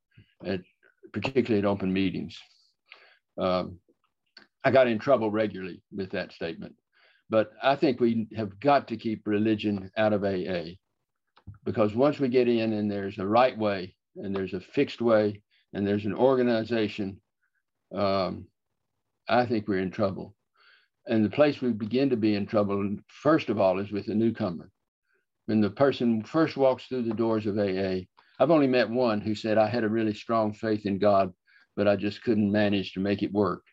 at, 0.45 0.61
particularly 1.11 1.59
at 1.59 1.69
open 1.69 1.91
meetings. 1.91 2.39
Um, 3.37 3.79
I 4.63 4.71
got 4.71 4.87
in 4.87 4.97
trouble 4.97 5.29
regularly 5.29 5.83
with 5.93 6.09
that 6.11 6.31
statement, 6.31 6.75
but 7.29 7.51
I 7.61 7.75
think 7.75 7.99
we 7.99 8.29
have 8.37 8.61
got 8.61 8.87
to 8.87 8.97
keep 8.97 9.27
religion 9.27 9.91
out 9.97 10.13
of 10.13 10.23
AA 10.23 10.75
because 11.65 11.93
once 11.95 12.17
we 12.17 12.29
get 12.29 12.47
in 12.47 12.71
and 12.71 12.89
there's 12.89 13.19
a 13.19 13.27
right 13.27 13.57
way 13.57 13.93
and 14.15 14.33
there's 14.33 14.53
a 14.53 14.61
fixed 14.61 15.01
way 15.01 15.43
and 15.73 15.85
there's 15.85 16.05
an 16.05 16.15
organization, 16.15 17.19
um, 17.93 18.45
I 19.27 19.45
think 19.45 19.67
we're 19.67 19.79
in 19.79 19.91
trouble. 19.91 20.33
And 21.07 21.23
the 21.23 21.29
place 21.29 21.61
we 21.61 21.71
begin 21.71 22.09
to 22.09 22.17
be 22.17 22.35
in 22.35 22.47
trouble, 22.47 22.97
first 23.07 23.49
of 23.49 23.59
all, 23.59 23.79
is 23.79 23.91
with 23.91 24.07
the 24.07 24.15
newcomer. 24.15 24.71
When 25.45 25.61
the 25.61 25.69
person 25.69 26.23
first 26.23 26.57
walks 26.57 26.85
through 26.87 27.03
the 27.03 27.13
doors 27.13 27.45
of 27.45 27.59
AA, 27.59 28.05
I've 28.39 28.51
only 28.51 28.67
met 28.67 28.89
one 28.89 29.21
who 29.21 29.35
said, 29.35 29.57
I 29.57 29.67
had 29.67 29.83
a 29.83 29.89
really 29.89 30.13
strong 30.13 30.53
faith 30.53 30.85
in 30.85 30.97
God, 30.97 31.31
but 31.75 31.87
I 31.87 31.95
just 31.95 32.23
couldn't 32.23 32.51
manage 32.51 32.93
to 32.93 32.99
make 32.99 33.21
it 33.21 33.31
work. 33.31 33.63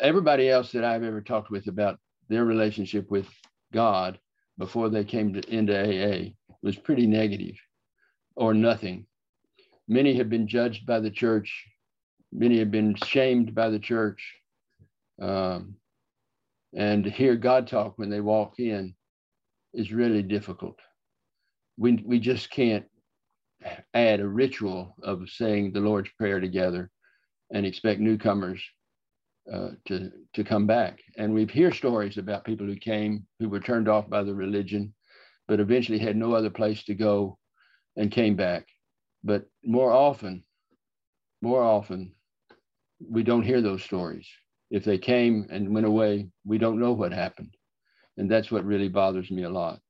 Everybody 0.00 0.48
else 0.48 0.72
that 0.72 0.84
I've 0.84 1.02
ever 1.02 1.20
talked 1.20 1.50
with 1.50 1.66
about 1.66 1.98
their 2.28 2.44
relationship 2.44 3.10
with 3.10 3.28
God 3.72 4.18
before 4.56 4.88
they 4.88 5.04
came 5.04 5.32
to, 5.34 5.54
into 5.54 5.74
AA 5.74 6.30
was 6.62 6.76
pretty 6.76 7.06
negative 7.06 7.56
or 8.36 8.54
nothing. 8.54 9.06
Many 9.88 10.14
have 10.14 10.30
been 10.30 10.46
judged 10.46 10.86
by 10.86 11.00
the 11.00 11.10
church. 11.10 11.66
Many 12.32 12.60
have 12.60 12.70
been 12.70 12.94
shamed 12.94 13.54
by 13.54 13.70
the 13.70 13.80
church. 13.80 14.34
Um, 15.20 15.74
and 16.74 17.04
to 17.04 17.10
hear 17.10 17.36
God 17.36 17.66
talk 17.66 17.94
when 17.96 18.10
they 18.10 18.20
walk 18.20 18.58
in 18.58 18.94
is 19.74 19.92
really 19.92 20.22
difficult. 20.22 20.78
We, 21.76 22.02
we 22.04 22.18
just 22.18 22.50
can't 22.50 22.84
add 23.94 24.20
a 24.20 24.28
ritual 24.28 24.94
of 25.02 25.28
saying 25.28 25.72
the 25.72 25.80
Lord's 25.80 26.10
Prayer 26.18 26.40
together 26.40 26.90
and 27.52 27.66
expect 27.66 28.00
newcomers 28.00 28.62
uh, 29.52 29.70
to, 29.86 30.10
to 30.34 30.44
come 30.44 30.66
back. 30.66 31.00
And 31.16 31.34
we 31.34 31.46
hear 31.46 31.72
stories 31.72 32.18
about 32.18 32.44
people 32.44 32.66
who 32.66 32.76
came 32.76 33.26
who 33.38 33.48
were 33.48 33.60
turned 33.60 33.88
off 33.88 34.08
by 34.08 34.22
the 34.22 34.34
religion 34.34 34.94
but 35.50 35.58
eventually 35.58 35.98
had 35.98 36.16
no 36.16 36.32
other 36.32 36.48
place 36.48 36.84
to 36.84 36.94
go 36.94 37.36
and 37.96 38.12
came 38.12 38.36
back. 38.36 38.68
But 39.24 39.46
more 39.64 39.90
often, 39.92 40.44
more 41.42 41.60
often, 41.60 42.12
we 43.00 43.24
don't 43.24 43.42
hear 43.42 43.60
those 43.60 43.82
stories. 43.82 44.28
If 44.70 44.84
they 44.84 44.98
came 44.98 45.46
and 45.50 45.74
went 45.74 45.86
away, 45.86 46.28
we 46.44 46.58
don't 46.58 46.78
know 46.78 46.92
what 46.92 47.12
happened. 47.12 47.56
And 48.16 48.30
that's 48.30 48.50
what 48.50 48.64
really 48.64 48.88
bothers 48.88 49.30
me 49.30 49.44
a 49.44 49.50
lot. 49.50 49.80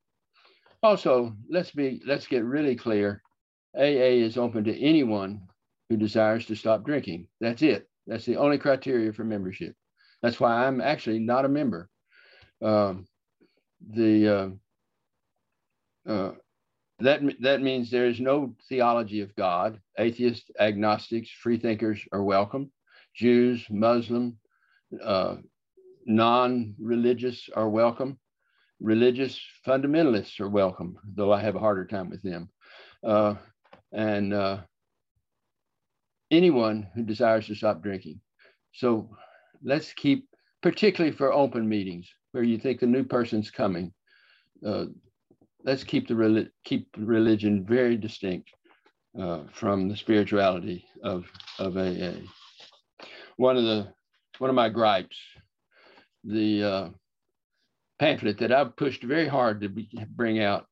Also, 0.83 1.35
let's 1.51 1.71
be 1.71 2.01
let's 2.07 2.27
get 2.27 2.45
really 2.45 2.75
clear. 2.75 3.23
AA 3.77 4.19
is 4.25 4.39
open 4.39 4.65
to 4.65 4.81
anyone 4.81 5.43
who 5.89 5.97
desires 5.97 6.47
to 6.47 6.57
stop 6.57 6.85
drinking. 6.85 7.29
That's 7.41 7.63
it. 7.63 7.89
That's 8.07 8.25
the 8.25 8.37
only 8.37 8.59
criteria 8.59 9.13
for 9.13 9.25
membership. 9.25 9.75
That's 10.23 10.41
why 10.41 10.67
I'm 10.67 10.81
actually 10.81 11.19
not 11.19 11.45
a 11.45 11.49
member. 11.49 11.89
Um, 12.63 13.07
the 13.89 14.59
uh, 16.07 16.11
uh, 16.11 16.33
that 17.01 17.21
that 17.41 17.63
means 17.63 17.91
there 17.91 18.07
is 18.07 18.21
no 18.21 18.55
theology 18.69 19.21
of 19.21 19.35
God. 19.37 19.81
Atheists, 19.99 20.51
agnostics, 20.59 21.31
freethinkers 21.31 22.01
are 22.13 22.23
welcome. 22.23 22.71
Jews, 23.15 23.67
Muslim, 23.71 24.37
uh, 25.03 25.37
non-religious 26.07 27.49
are 27.55 27.69
welcome. 27.69 28.19
Religious 28.81 29.41
fundamentalists 29.67 30.41
are 30.41 30.49
welcome, 30.49 30.97
though 31.15 31.33
I 31.33 31.41
have 31.41 31.57
a 31.57 31.61
harder 31.61 31.87
time 31.87 32.11
with 32.11 32.23
them. 32.23 32.49
Uh, 33.05 33.35
and 33.93 34.33
uh, 34.33 34.59
anyone 36.31 36.89
who 36.95 37.03
desires 37.03 37.47
to 37.47 37.55
stop 37.55 37.83
drinking. 37.83 38.21
So 38.73 39.11
let's 39.63 39.93
keep, 39.93 40.29
particularly 40.63 41.15
for 41.15 41.33
open 41.33 41.69
meetings 41.69 42.09
where 42.33 42.45
you 42.45 42.59
think 42.59 42.83
a 42.83 42.87
new 42.87 43.05
person's 43.05 43.51
coming, 43.51 43.93
uh, 44.65 44.87
let's 45.65 45.85
keep 45.85 46.09
the 46.09 46.51
keep 46.65 46.89
religion 46.97 47.65
very 47.65 47.97
distinct 47.97 48.51
uh, 49.19 49.41
from 49.53 49.89
the 49.89 49.97
spirituality 49.97 50.87
of 51.03 51.27
of 51.59 51.77
AA. 51.77 52.13
One 53.37 53.57
of 53.57 53.65
the 53.65 53.93
one 54.41 54.51
of 54.51 54.57
my 54.57 54.69
gripes, 54.69 55.17
the 56.25 56.63
uh, 56.63 56.89
pamphlet 57.99 58.39
that 58.39 58.53
I've 58.53 58.77
pushed 58.77 59.03
very 59.03 59.29
hard 59.29 59.61
to 59.61 59.69
be, 59.69 59.89
bring 60.09 60.43
out, 60.43 60.67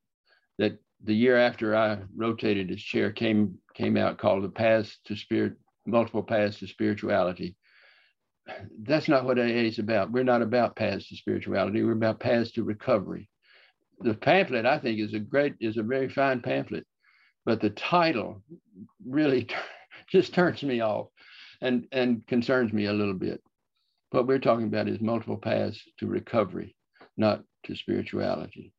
that 0.57 0.79
the 1.03 1.15
year 1.15 1.37
after 1.37 1.75
I 1.75 1.99
rotated 2.15 2.71
as 2.71 2.81
chair 2.81 3.11
came 3.11 3.57
came 3.73 3.95
out 3.95 4.17
called 4.17 4.43
the 4.43 4.49
Paths 4.49 4.99
to 5.05 5.15
Spirit, 5.15 5.53
Multiple 5.85 6.23
Paths 6.23 6.59
to 6.59 6.67
Spirituality. 6.67 7.55
That's 8.81 9.07
not 9.07 9.25
what 9.25 9.39
AA 9.39 9.67
is 9.69 9.79
about. 9.79 10.11
We're 10.11 10.23
not 10.23 10.41
about 10.41 10.75
paths 10.75 11.07
to 11.09 11.15
spirituality. 11.15 11.83
We're 11.83 11.91
about 11.91 12.19
paths 12.19 12.51
to 12.53 12.63
recovery 12.63 13.29
the 14.01 14.13
pamphlet 14.13 14.65
I 14.65 14.79
think 14.79 14.99
is 14.99 15.13
a 15.13 15.19
great 15.19 15.55
is 15.59 15.77
a 15.77 15.83
very 15.83 16.09
fine 16.09 16.41
pamphlet, 16.41 16.85
but 17.45 17.61
the 17.61 17.69
title 17.69 18.41
really 19.05 19.47
just 20.09 20.33
turns 20.33 20.63
me 20.63 20.81
off 20.81 21.07
and 21.61 21.87
and 21.91 22.25
concerns 22.27 22.71
me 22.73 22.85
a 22.85 22.93
little 22.93 23.13
bit. 23.13 23.41
What 24.11 24.27
we're 24.27 24.39
talking 24.39 24.65
about 24.65 24.87
is 24.87 24.99
multiple 25.01 25.37
paths 25.37 25.81
to 25.99 26.07
recovery, 26.07 26.75
not 27.17 27.43
to 27.65 27.75
spirituality. 27.75 28.73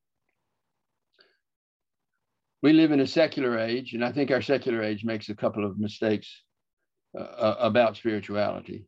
We 2.62 2.72
live 2.72 2.92
in 2.92 3.00
a 3.00 3.06
secular 3.06 3.58
age, 3.58 3.94
and 3.94 4.04
I 4.04 4.12
think 4.12 4.30
our 4.30 4.42
secular 4.42 4.82
age 4.82 5.04
makes 5.04 5.28
a 5.28 5.34
couple 5.34 5.64
of 5.64 5.78
mistakes 5.78 6.28
uh, 7.18 7.22
uh 7.22 7.56
about 7.60 7.96
spirituality. 7.96 8.86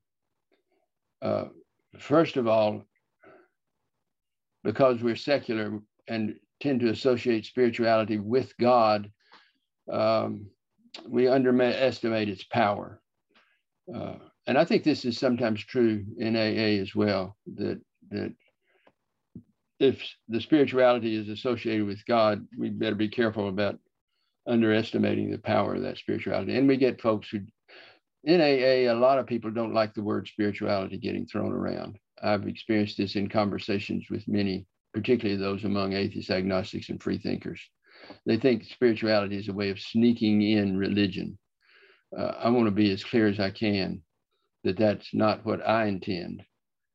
Uh, 1.22 1.46
first 1.98 2.36
of 2.36 2.46
all, 2.46 2.84
because 4.64 5.02
we're 5.02 5.16
secular, 5.16 5.80
and 6.08 6.34
tend 6.60 6.80
to 6.80 6.90
associate 6.90 7.46
spirituality 7.46 8.18
with 8.18 8.56
God, 8.58 9.10
um, 9.90 10.46
we 11.08 11.28
underestimate 11.28 12.28
its 12.28 12.44
power. 12.44 13.00
Uh, 13.92 14.16
and 14.46 14.58
I 14.58 14.64
think 14.64 14.82
this 14.82 15.04
is 15.04 15.18
sometimes 15.18 15.64
true 15.64 16.04
in 16.18 16.36
AA 16.36 16.80
as 16.80 16.94
well, 16.94 17.36
that, 17.54 17.80
that 18.10 18.34
if 19.78 20.02
the 20.28 20.40
spirituality 20.40 21.14
is 21.14 21.28
associated 21.28 21.86
with 21.86 22.04
God, 22.06 22.46
we 22.58 22.70
better 22.70 22.94
be 22.94 23.08
careful 23.08 23.48
about 23.48 23.78
underestimating 24.46 25.30
the 25.30 25.38
power 25.38 25.74
of 25.74 25.82
that 25.82 25.98
spirituality. 25.98 26.56
And 26.56 26.66
we 26.66 26.76
get 26.76 27.00
folks 27.00 27.28
who, 27.28 27.40
in 28.24 28.40
AA, 28.40 28.92
a 28.92 28.98
lot 28.98 29.18
of 29.18 29.26
people 29.26 29.50
don't 29.50 29.74
like 29.74 29.94
the 29.94 30.02
word 30.02 30.28
spirituality 30.28 30.98
getting 30.98 31.26
thrown 31.26 31.52
around. 31.52 31.98
I've 32.22 32.46
experienced 32.46 32.98
this 32.98 33.16
in 33.16 33.28
conversations 33.28 34.06
with 34.10 34.26
many 34.28 34.66
particularly 34.92 35.40
those 35.40 35.64
among 35.64 35.94
atheists, 35.94 36.30
agnostics, 36.30 36.90
and 36.90 37.02
freethinkers. 37.02 37.60
They 38.26 38.36
think 38.36 38.64
spirituality 38.64 39.38
is 39.38 39.48
a 39.48 39.52
way 39.52 39.70
of 39.70 39.80
sneaking 39.80 40.42
in 40.42 40.76
religion. 40.76 41.38
Uh, 42.16 42.32
I 42.38 42.50
want 42.50 42.66
to 42.66 42.72
be 42.72 42.90
as 42.92 43.02
clear 43.02 43.26
as 43.26 43.40
I 43.40 43.50
can 43.50 44.02
that 44.64 44.78
that's 44.78 45.12
not 45.12 45.44
what 45.44 45.66
I 45.66 45.86
intend. 45.86 46.42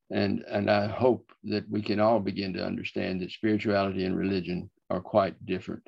And, 0.09 0.41
and 0.49 0.69
I 0.71 0.87
hope 0.87 1.31
that 1.43 1.69
we 1.69 1.81
can 1.81 1.99
all 1.99 2.19
begin 2.19 2.53
to 2.53 2.65
understand 2.65 3.21
that 3.21 3.31
spirituality 3.31 4.05
and 4.05 4.15
religion 4.15 4.69
are 4.89 5.01
quite 5.01 5.45
different. 5.45 5.83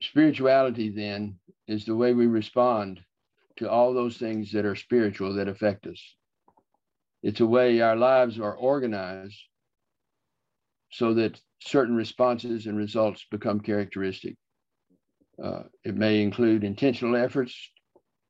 Spirituality, 0.00 0.88
then, 0.88 1.38
is 1.66 1.84
the 1.84 1.94
way 1.94 2.14
we 2.14 2.26
respond 2.26 3.00
to 3.58 3.68
all 3.68 3.92
those 3.92 4.16
things 4.16 4.52
that 4.52 4.64
are 4.64 4.74
spiritual 4.74 5.34
that 5.34 5.48
affect 5.48 5.86
us. 5.86 6.02
It's 7.22 7.40
a 7.40 7.46
way 7.46 7.80
our 7.80 7.96
lives 7.96 8.40
are 8.40 8.54
organized 8.54 9.38
so 10.90 11.12
that 11.14 11.40
certain 11.60 11.94
responses 11.94 12.66
and 12.66 12.78
results 12.78 13.26
become 13.30 13.60
characteristic. 13.60 14.36
Uh, 15.42 15.62
it 15.84 15.94
may 15.94 16.22
include 16.22 16.64
intentional 16.64 17.16
efforts 17.16 17.54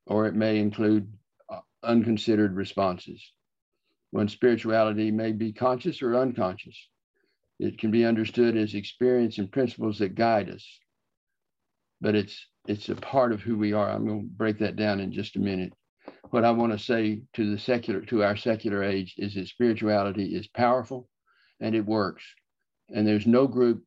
or 0.07 0.27
it 0.27 0.35
may 0.35 0.59
include 0.59 1.11
uh, 1.51 1.61
unconsidered 1.83 2.55
responses. 2.55 3.23
When 4.11 4.29
spirituality 4.29 5.11
may 5.11 5.33
be 5.33 5.53
conscious 5.53 6.03
or 6.03 6.17
unconscious, 6.17 6.89
it 7.59 7.79
can 7.79 7.91
be 7.91 8.05
understood 8.05 8.57
as 8.57 8.75
experience 8.75 9.39
and 9.39 9.53
principles 9.53 9.99
that 9.99 10.15
guide 10.15 10.49
us. 10.49 10.67
But 12.01 12.15
it's 12.15 12.47
it's 12.67 12.89
a 12.89 12.95
part 12.95 13.33
of 13.33 13.41
who 13.41 13.57
we 13.57 13.73
are. 13.73 13.91
I'm 13.91 14.07
going 14.07 14.23
to 14.23 14.35
break 14.35 14.59
that 14.59 14.77
down 14.77 15.01
in 15.01 15.13
just 15.13 15.37
a 15.37 15.41
minute. 15.41 15.73
What 16.31 16.45
I 16.45 16.51
want 16.51 16.73
to 16.73 16.79
say 16.79 17.23
to 17.35 17.51
the 17.51 17.59
secular, 17.59 18.03
to 18.03 18.23
our 18.23 18.37
secular 18.37 18.85
age, 18.85 19.15
is 19.17 19.35
that 19.35 19.49
spirituality 19.49 20.37
is 20.37 20.47
powerful 20.49 21.09
and 21.61 21.75
it 21.75 21.85
works. 21.85 22.23
And 22.91 23.07
there's 23.07 23.27
no 23.27 23.47
group 23.47 23.83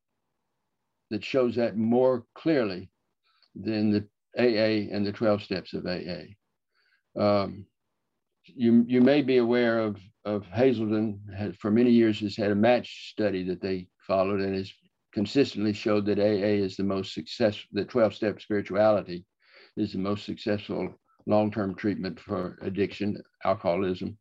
that 1.12 1.24
shows 1.24 1.56
that 1.56 1.78
more 1.78 2.26
clearly 2.36 2.91
than 3.56 3.92
the 3.92 4.08
AA 4.38 4.94
and 4.94 5.06
the 5.06 5.12
12 5.12 5.44
steps 5.44 5.74
of 5.74 5.86
AA. 5.86 6.34
Um, 7.20 7.66
you, 8.46 8.84
you 8.88 9.02
may 9.02 9.22
be 9.22 9.38
aware 9.38 9.80
of, 9.80 9.98
of 10.26 10.46
Hazelden, 10.46 11.22
has, 11.38 11.56
for 11.58 11.72
many 11.72 11.92
years 11.92 12.20
has 12.20 12.36
had 12.36 12.52
a 12.52 12.56
match 12.56 13.12
study 13.12 13.44
that 13.46 13.62
they 13.62 13.88
followed 14.08 14.40
and 14.40 14.56
has 14.56 14.72
consistently 15.14 15.74
showed 15.74 16.06
that 16.06 16.20
AA 16.20 16.64
is 16.64 16.76
the 16.76 16.84
most 16.84 17.14
successful, 17.14 17.68
that 17.74 17.90
12 17.90 18.16
step 18.16 18.42
spirituality 18.42 19.26
is 19.78 19.94
the 19.94 20.00
most 20.00 20.26
successful 20.26 21.00
long 21.28 21.52
term 21.52 21.76
treatment 21.76 22.20
for 22.20 22.58
addiction, 22.62 23.22
alcoholism. 23.44 24.18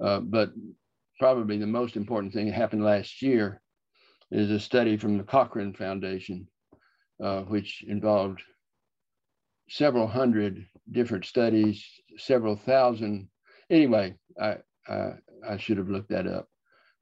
Uh, 0.00 0.20
but 0.20 0.50
probably 1.18 1.58
the 1.58 1.66
most 1.66 1.96
important 1.96 2.32
thing 2.32 2.46
that 2.46 2.54
happened 2.54 2.84
last 2.84 3.22
year 3.22 3.60
is 4.30 4.50
a 4.50 4.60
study 4.60 4.96
from 4.96 5.16
the 5.16 5.24
Cochrane 5.24 5.72
Foundation, 5.72 6.46
uh, 7.22 7.42
which 7.42 7.84
involved 7.86 8.42
several 9.68 10.06
hundred 10.06 10.66
different 10.92 11.24
studies, 11.24 11.84
several 12.16 12.56
thousand. 12.56 13.28
Anyway, 13.70 14.14
I, 14.40 14.56
I, 14.88 15.12
I 15.48 15.56
should 15.56 15.78
have 15.78 15.88
looked 15.88 16.10
that 16.10 16.26
up. 16.26 16.48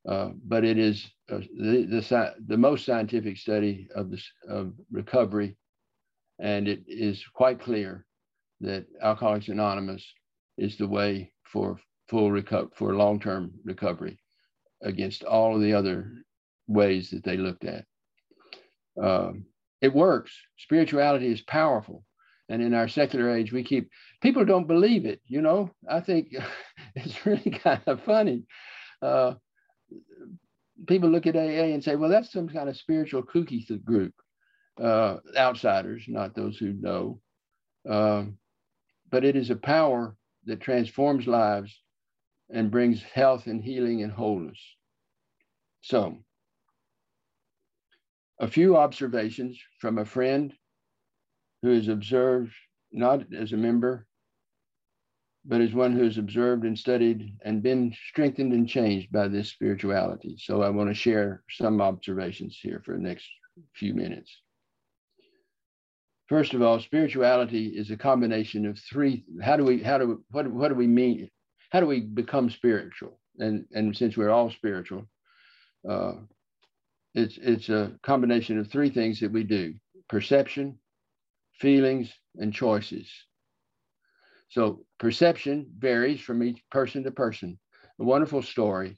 Uh, 0.08 0.30
but 0.46 0.64
it 0.64 0.78
is 0.78 1.10
uh, 1.32 1.38
the, 1.56 1.86
the, 1.86 2.34
the 2.46 2.56
most 2.56 2.84
scientific 2.84 3.38
study 3.38 3.88
of, 3.94 4.10
this, 4.10 4.30
of 4.48 4.72
recovery. 4.90 5.56
And 6.38 6.68
it 6.68 6.82
is 6.86 7.24
quite 7.32 7.60
clear 7.60 8.04
that 8.60 8.86
Alcoholics 9.00 9.48
Anonymous 9.48 10.04
is 10.58 10.76
the 10.76 10.88
way 10.88 11.32
for 11.44 11.78
full 12.08 12.30
recover 12.30 12.68
for 12.74 12.94
long-term 12.94 13.52
recovery 13.64 14.18
against 14.82 15.24
all 15.24 15.54
of 15.54 15.62
the 15.62 15.72
other 15.72 16.12
ways 16.66 17.10
that 17.10 17.24
they 17.24 17.36
looked 17.36 17.64
at. 17.64 17.84
Um, 19.02 19.46
it 19.84 19.94
works. 19.94 20.32
Spirituality 20.56 21.30
is 21.30 21.42
powerful. 21.42 22.04
And 22.48 22.62
in 22.62 22.72
our 22.72 22.88
secular 22.88 23.30
age, 23.36 23.52
we 23.52 23.62
keep 23.62 23.90
people 24.22 24.44
don't 24.46 24.66
believe 24.66 25.04
it. 25.04 25.20
You 25.26 25.42
know, 25.42 25.70
I 25.88 26.00
think 26.00 26.28
it's 26.94 27.26
really 27.26 27.50
kind 27.62 27.82
of 27.86 28.02
funny. 28.02 28.44
Uh, 29.02 29.34
people 30.86 31.10
look 31.10 31.26
at 31.26 31.36
AA 31.36 31.72
and 31.74 31.84
say, 31.84 31.96
well, 31.96 32.08
that's 32.08 32.32
some 32.32 32.48
kind 32.48 32.70
of 32.70 32.78
spiritual 32.78 33.22
kooky 33.22 33.62
group. 33.84 34.14
Uh, 34.82 35.18
outsiders, 35.36 36.04
not 36.08 36.34
those 36.34 36.56
who 36.56 36.72
know. 36.72 37.20
Um, 37.88 38.38
but 39.10 39.24
it 39.24 39.36
is 39.36 39.50
a 39.50 39.56
power 39.56 40.16
that 40.46 40.60
transforms 40.62 41.26
lives 41.26 41.78
and 42.50 42.70
brings 42.70 43.02
health 43.02 43.46
and 43.46 43.62
healing 43.62 44.02
and 44.02 44.12
wholeness. 44.12 44.58
So, 45.82 46.23
a 48.40 48.48
few 48.48 48.76
observations 48.76 49.58
from 49.80 49.98
a 49.98 50.04
friend 50.04 50.52
who 51.62 51.70
has 51.70 51.88
observed 51.88 52.52
not 52.92 53.20
as 53.34 53.52
a 53.52 53.56
member, 53.56 54.06
but 55.44 55.60
as 55.60 55.72
one 55.72 55.92
who 55.92 56.04
has 56.04 56.18
observed 56.18 56.64
and 56.64 56.78
studied 56.78 57.36
and 57.44 57.62
been 57.62 57.94
strengthened 58.08 58.52
and 58.52 58.68
changed 58.68 59.12
by 59.12 59.28
this 59.28 59.50
spirituality. 59.50 60.36
So 60.38 60.62
I 60.62 60.70
want 60.70 60.90
to 60.90 60.94
share 60.94 61.42
some 61.50 61.80
observations 61.80 62.58
here 62.60 62.82
for 62.84 62.92
the 62.92 63.02
next 63.02 63.26
few 63.74 63.94
minutes. 63.94 64.30
First 66.28 66.54
of 66.54 66.62
all, 66.62 66.80
spirituality 66.80 67.66
is 67.66 67.90
a 67.90 67.96
combination 67.96 68.66
of 68.66 68.78
three. 68.78 69.24
How 69.42 69.56
do 69.56 69.64
we, 69.64 69.82
how 69.82 69.98
do, 69.98 70.24
what, 70.30 70.50
what 70.50 70.68
do 70.68 70.74
we 70.74 70.86
mean? 70.86 71.30
How 71.70 71.80
do 71.80 71.86
we 71.86 72.00
become 72.00 72.48
spiritual? 72.48 73.20
And, 73.38 73.66
and 73.72 73.94
since 73.94 74.16
we're 74.16 74.30
all 74.30 74.50
spiritual, 74.50 75.06
uh, 75.88 76.12
it's, 77.14 77.38
it's 77.38 77.68
a 77.68 77.92
combination 78.02 78.58
of 78.58 78.68
three 78.68 78.90
things 78.90 79.20
that 79.20 79.32
we 79.32 79.44
do 79.44 79.74
perception, 80.08 80.78
feelings, 81.58 82.12
and 82.36 82.52
choices. 82.52 83.08
So 84.48 84.84
perception 84.98 85.66
varies 85.78 86.20
from 86.20 86.42
each 86.42 86.62
person 86.70 87.02
to 87.04 87.10
person. 87.10 87.58
A 88.00 88.04
wonderful 88.04 88.42
story. 88.42 88.96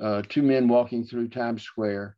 Uh, 0.00 0.22
two 0.28 0.42
men 0.42 0.68
walking 0.68 1.04
through 1.04 1.28
Times 1.28 1.62
Square, 1.62 2.16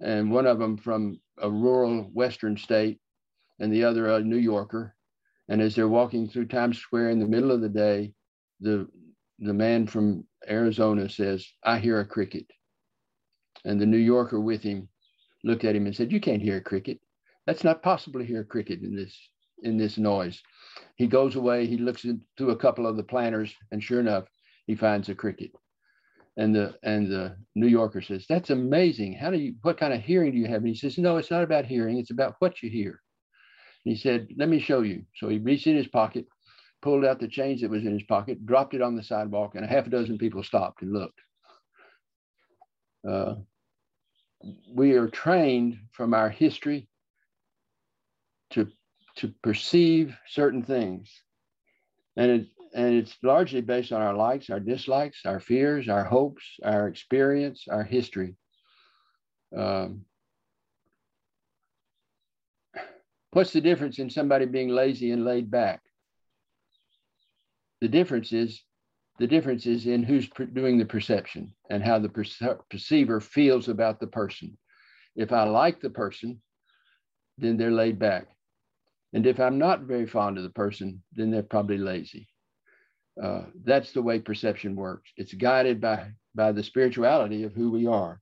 and 0.00 0.30
one 0.30 0.46
of 0.46 0.58
them 0.58 0.76
from 0.76 1.20
a 1.38 1.50
rural 1.50 2.10
western 2.12 2.56
state, 2.56 3.00
and 3.60 3.72
the 3.72 3.84
other 3.84 4.08
a 4.08 4.20
New 4.20 4.36
Yorker. 4.36 4.94
And 5.48 5.62
as 5.62 5.74
they're 5.74 5.88
walking 5.88 6.28
through 6.28 6.46
Times 6.46 6.78
Square 6.78 7.10
in 7.10 7.20
the 7.20 7.26
middle 7.26 7.52
of 7.52 7.60
the 7.60 7.68
day, 7.68 8.14
the 8.60 8.88
the 9.38 9.54
man 9.54 9.86
from 9.86 10.26
Arizona 10.48 11.08
says, 11.08 11.46
"I 11.64 11.78
hear 11.78 12.00
a 12.00 12.06
cricket," 12.06 12.46
and 13.64 13.80
the 13.80 13.86
New 13.86 13.98
Yorker 13.98 14.40
with 14.40 14.62
him 14.62 14.88
looked 15.44 15.64
at 15.64 15.76
him 15.76 15.86
and 15.86 15.94
said, 15.94 16.12
"You 16.12 16.20
can't 16.20 16.42
hear 16.42 16.56
a 16.56 16.60
cricket. 16.62 17.00
That's 17.46 17.64
not 17.64 17.82
possible 17.82 18.20
to 18.20 18.26
hear 18.26 18.40
a 18.40 18.44
cricket 18.44 18.82
in 18.82 18.94
this 18.94 19.16
in 19.62 19.76
this 19.76 19.98
noise." 19.98 20.42
He 20.96 21.06
goes 21.06 21.36
away. 21.36 21.66
He 21.66 21.76
looks 21.76 22.04
into 22.04 22.50
a 22.50 22.56
couple 22.56 22.86
of 22.86 22.96
the 22.96 23.02
planters, 23.02 23.54
and 23.70 23.82
sure 23.82 24.00
enough, 24.00 24.28
he 24.66 24.74
finds 24.74 25.08
a 25.08 25.14
cricket. 25.14 25.52
And 26.36 26.54
the 26.54 26.78
and 26.82 27.08
the 27.08 27.36
New 27.54 27.66
Yorker 27.66 28.00
says, 28.00 28.26
"That's 28.26 28.50
amazing. 28.50 29.14
How 29.14 29.30
do 29.30 29.38
you? 29.38 29.54
What 29.62 29.76
kind 29.78 29.92
of 29.92 30.00
hearing 30.00 30.32
do 30.32 30.38
you 30.38 30.46
have?" 30.46 30.62
And 30.62 30.68
he 30.68 30.74
says, 30.74 30.96
"No, 30.98 31.16
it's 31.18 31.30
not 31.30 31.44
about 31.44 31.66
hearing. 31.66 31.98
It's 31.98 32.10
about 32.10 32.36
what 32.38 32.62
you 32.62 32.70
hear." 32.70 33.00
And 33.84 33.94
he 33.94 33.96
said, 33.96 34.28
"Let 34.36 34.48
me 34.48 34.58
show 34.58 34.80
you." 34.82 35.04
So 35.16 35.28
he 35.28 35.38
reached 35.38 35.66
in 35.66 35.76
his 35.76 35.88
pocket, 35.88 36.26
pulled 36.80 37.04
out 37.04 37.20
the 37.20 37.28
change 37.28 37.60
that 37.60 37.70
was 37.70 37.84
in 37.84 37.92
his 37.92 38.04
pocket, 38.04 38.46
dropped 38.46 38.74
it 38.74 38.80
on 38.80 38.96
the 38.96 39.02
sidewalk, 39.02 39.54
and 39.54 39.64
a 39.64 39.68
half 39.68 39.86
a 39.86 39.90
dozen 39.90 40.18
people 40.18 40.42
stopped 40.42 40.82
and 40.82 40.92
looked. 40.92 41.20
Uh, 43.06 43.34
we 44.68 44.92
are 44.92 45.08
trained 45.08 45.78
from 45.92 46.14
our 46.14 46.28
history 46.28 46.88
to 48.50 48.68
to 49.16 49.32
perceive 49.42 50.16
certain 50.26 50.62
things. 50.62 51.10
And, 52.16 52.30
it, 52.30 52.46
and 52.74 52.94
it's 52.94 53.16
largely 53.22 53.60
based 53.60 53.92
on 53.92 54.00
our 54.00 54.14
likes, 54.14 54.50
our 54.50 54.60
dislikes, 54.60 55.26
our 55.26 55.40
fears, 55.40 55.88
our 55.88 56.04
hopes, 56.04 56.42
our 56.62 56.88
experience, 56.88 57.66
our 57.70 57.82
history. 57.84 58.36
Um, 59.56 60.06
what's 63.32 63.52
the 63.52 63.60
difference 63.60 63.98
in 63.98 64.08
somebody 64.08 64.46
being 64.46 64.68
lazy 64.68 65.10
and 65.10 65.24
laid 65.24 65.50
back? 65.50 65.82
The 67.80 67.88
difference 67.88 68.32
is 68.32 68.62
the 69.18 69.26
difference 69.26 69.66
is 69.66 69.86
in 69.86 70.02
who's 70.02 70.28
doing 70.52 70.78
the 70.78 70.84
perception 70.84 71.54
and 71.70 71.82
how 71.82 71.98
the 71.98 72.08
perce- 72.08 72.42
perceiver 72.70 73.20
feels 73.20 73.68
about 73.68 74.00
the 74.00 74.06
person. 74.06 74.56
If 75.14 75.32
I 75.32 75.44
like 75.44 75.80
the 75.80 75.90
person, 75.90 76.40
then 77.38 77.56
they're 77.56 77.70
laid 77.70 77.98
back. 77.98 78.28
And 79.12 79.26
if 79.26 79.38
I'm 79.38 79.58
not 79.58 79.82
very 79.82 80.06
fond 80.06 80.38
of 80.38 80.44
the 80.44 80.50
person, 80.50 81.02
then 81.12 81.30
they're 81.30 81.42
probably 81.42 81.78
lazy. 81.78 82.28
Uh, 83.22 83.42
that's 83.64 83.92
the 83.92 84.00
way 84.00 84.18
perception 84.18 84.74
works. 84.74 85.10
It's 85.16 85.34
guided 85.34 85.80
by, 85.80 86.12
by 86.34 86.52
the 86.52 86.62
spirituality 86.62 87.42
of 87.42 87.52
who 87.52 87.70
we 87.70 87.86
are. 87.86 88.20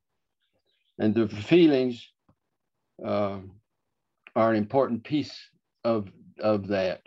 And 0.98 1.14
the 1.14 1.28
feelings 1.28 2.06
uh, 3.04 3.38
are 4.34 4.50
an 4.50 4.56
important 4.56 5.04
piece 5.04 5.38
of, 5.84 6.08
of 6.40 6.68
that. 6.68 7.02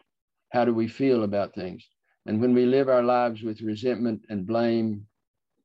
How 0.53 0.63
do 0.63 0.73
we 0.73 0.87
feel 0.87 1.23
about 1.23 1.53
things? 1.53 1.85
And 2.25 2.39
when 2.39 2.53
we 2.53 2.65
live 2.65 2.89
our 2.89 3.03
lives 3.03 3.41
with 3.41 3.61
resentment 3.61 4.25
and 4.29 4.47
blame, 4.47 5.05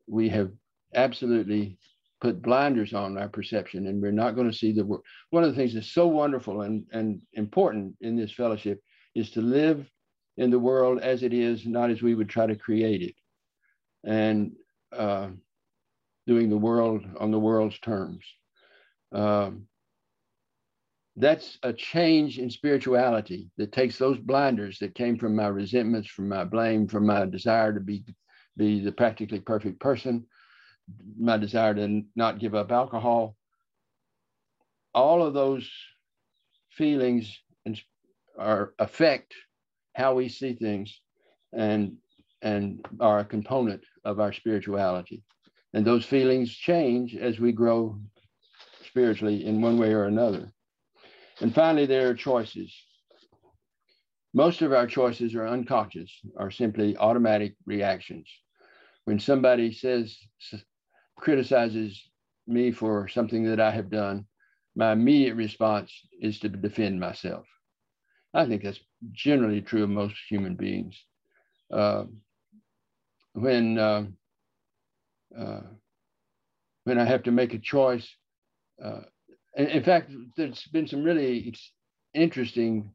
we 0.06 0.28
have 0.30 0.50
absolutely 0.94 1.78
put 2.20 2.42
blinders 2.42 2.94
on 2.94 3.16
our 3.16 3.28
perception 3.28 3.86
and 3.86 4.02
we're 4.02 4.10
not 4.10 4.34
going 4.34 4.50
to 4.50 4.56
see 4.56 4.72
the 4.72 4.84
world. 4.84 5.04
One 5.30 5.44
of 5.44 5.50
the 5.50 5.56
things 5.56 5.74
that's 5.74 5.92
so 5.92 6.08
wonderful 6.08 6.62
and, 6.62 6.84
and 6.92 7.22
important 7.34 7.94
in 8.00 8.16
this 8.16 8.32
fellowship 8.32 8.82
is 9.14 9.30
to 9.30 9.40
live 9.40 9.88
in 10.36 10.50
the 10.50 10.58
world 10.58 11.00
as 11.00 11.22
it 11.22 11.32
is, 11.32 11.66
not 11.66 11.90
as 11.90 12.02
we 12.02 12.14
would 12.14 12.28
try 12.28 12.46
to 12.46 12.56
create 12.56 13.02
it. 13.02 13.14
And 14.04 14.52
uh, 14.92 15.28
doing 16.26 16.50
the 16.50 16.56
world 16.56 17.04
on 17.18 17.30
the 17.30 17.38
world's 17.38 17.78
terms. 17.78 18.24
Um, 19.12 19.66
that's 21.20 21.58
a 21.62 21.72
change 21.72 22.38
in 22.38 22.48
spirituality 22.48 23.50
that 23.56 23.72
takes 23.72 23.98
those 23.98 24.18
blinders 24.18 24.78
that 24.78 24.94
came 24.94 25.18
from 25.18 25.34
my 25.34 25.48
resentments, 25.48 26.08
from 26.08 26.28
my 26.28 26.44
blame, 26.44 26.86
from 26.86 27.06
my 27.06 27.26
desire 27.26 27.72
to 27.72 27.80
be, 27.80 28.04
be 28.56 28.80
the 28.80 28.92
practically 28.92 29.40
perfect 29.40 29.80
person, 29.80 30.24
my 31.18 31.36
desire 31.36 31.74
to 31.74 32.02
not 32.14 32.38
give 32.38 32.54
up 32.54 32.70
alcohol. 32.70 33.36
All 34.94 35.22
of 35.22 35.34
those 35.34 35.68
feelings 36.70 37.36
are 38.38 38.72
affect 38.78 39.34
how 39.94 40.14
we 40.14 40.28
see 40.28 40.54
things 40.54 41.00
and 41.52 41.96
and 42.40 42.86
are 43.00 43.18
a 43.18 43.24
component 43.24 43.82
of 44.04 44.20
our 44.20 44.32
spirituality. 44.32 45.24
And 45.74 45.84
those 45.84 46.04
feelings 46.04 46.52
change 46.52 47.16
as 47.16 47.40
we 47.40 47.50
grow 47.50 47.98
spiritually 48.86 49.44
in 49.44 49.60
one 49.60 49.76
way 49.76 49.92
or 49.92 50.04
another. 50.04 50.52
And 51.40 51.54
finally, 51.54 51.86
there 51.86 52.08
are 52.08 52.14
choices. 52.14 52.74
Most 54.34 54.62
of 54.62 54.72
our 54.72 54.86
choices 54.86 55.34
are 55.34 55.46
unconscious, 55.46 56.12
are 56.36 56.50
simply 56.50 56.96
automatic 56.96 57.54
reactions. 57.64 58.28
When 59.04 59.18
somebody 59.18 59.72
says 59.72 60.16
criticizes 61.16 62.00
me 62.46 62.70
for 62.70 63.08
something 63.08 63.44
that 63.44 63.60
I 63.60 63.70
have 63.70 63.90
done, 63.90 64.26
my 64.76 64.92
immediate 64.92 65.34
response 65.34 65.92
is 66.20 66.38
to 66.40 66.48
defend 66.48 67.00
myself. 67.00 67.46
I 68.34 68.46
think 68.46 68.62
that's 68.62 68.80
generally 69.12 69.62
true 69.62 69.84
of 69.84 69.90
most 69.90 70.16
human 70.28 70.54
beings. 70.54 71.02
Uh, 71.72 72.04
when 73.32 73.78
uh, 73.78 74.04
uh, 75.38 75.60
when 76.84 76.98
I 76.98 77.04
have 77.04 77.24
to 77.24 77.32
make 77.32 77.54
a 77.54 77.58
choice, 77.58 78.08
uh, 78.82 79.02
in, 79.58 79.82
fact, 79.82 80.12
there's 80.36 80.64
been 80.68 80.86
some 80.86 81.02
really 81.02 81.54
interesting 82.14 82.92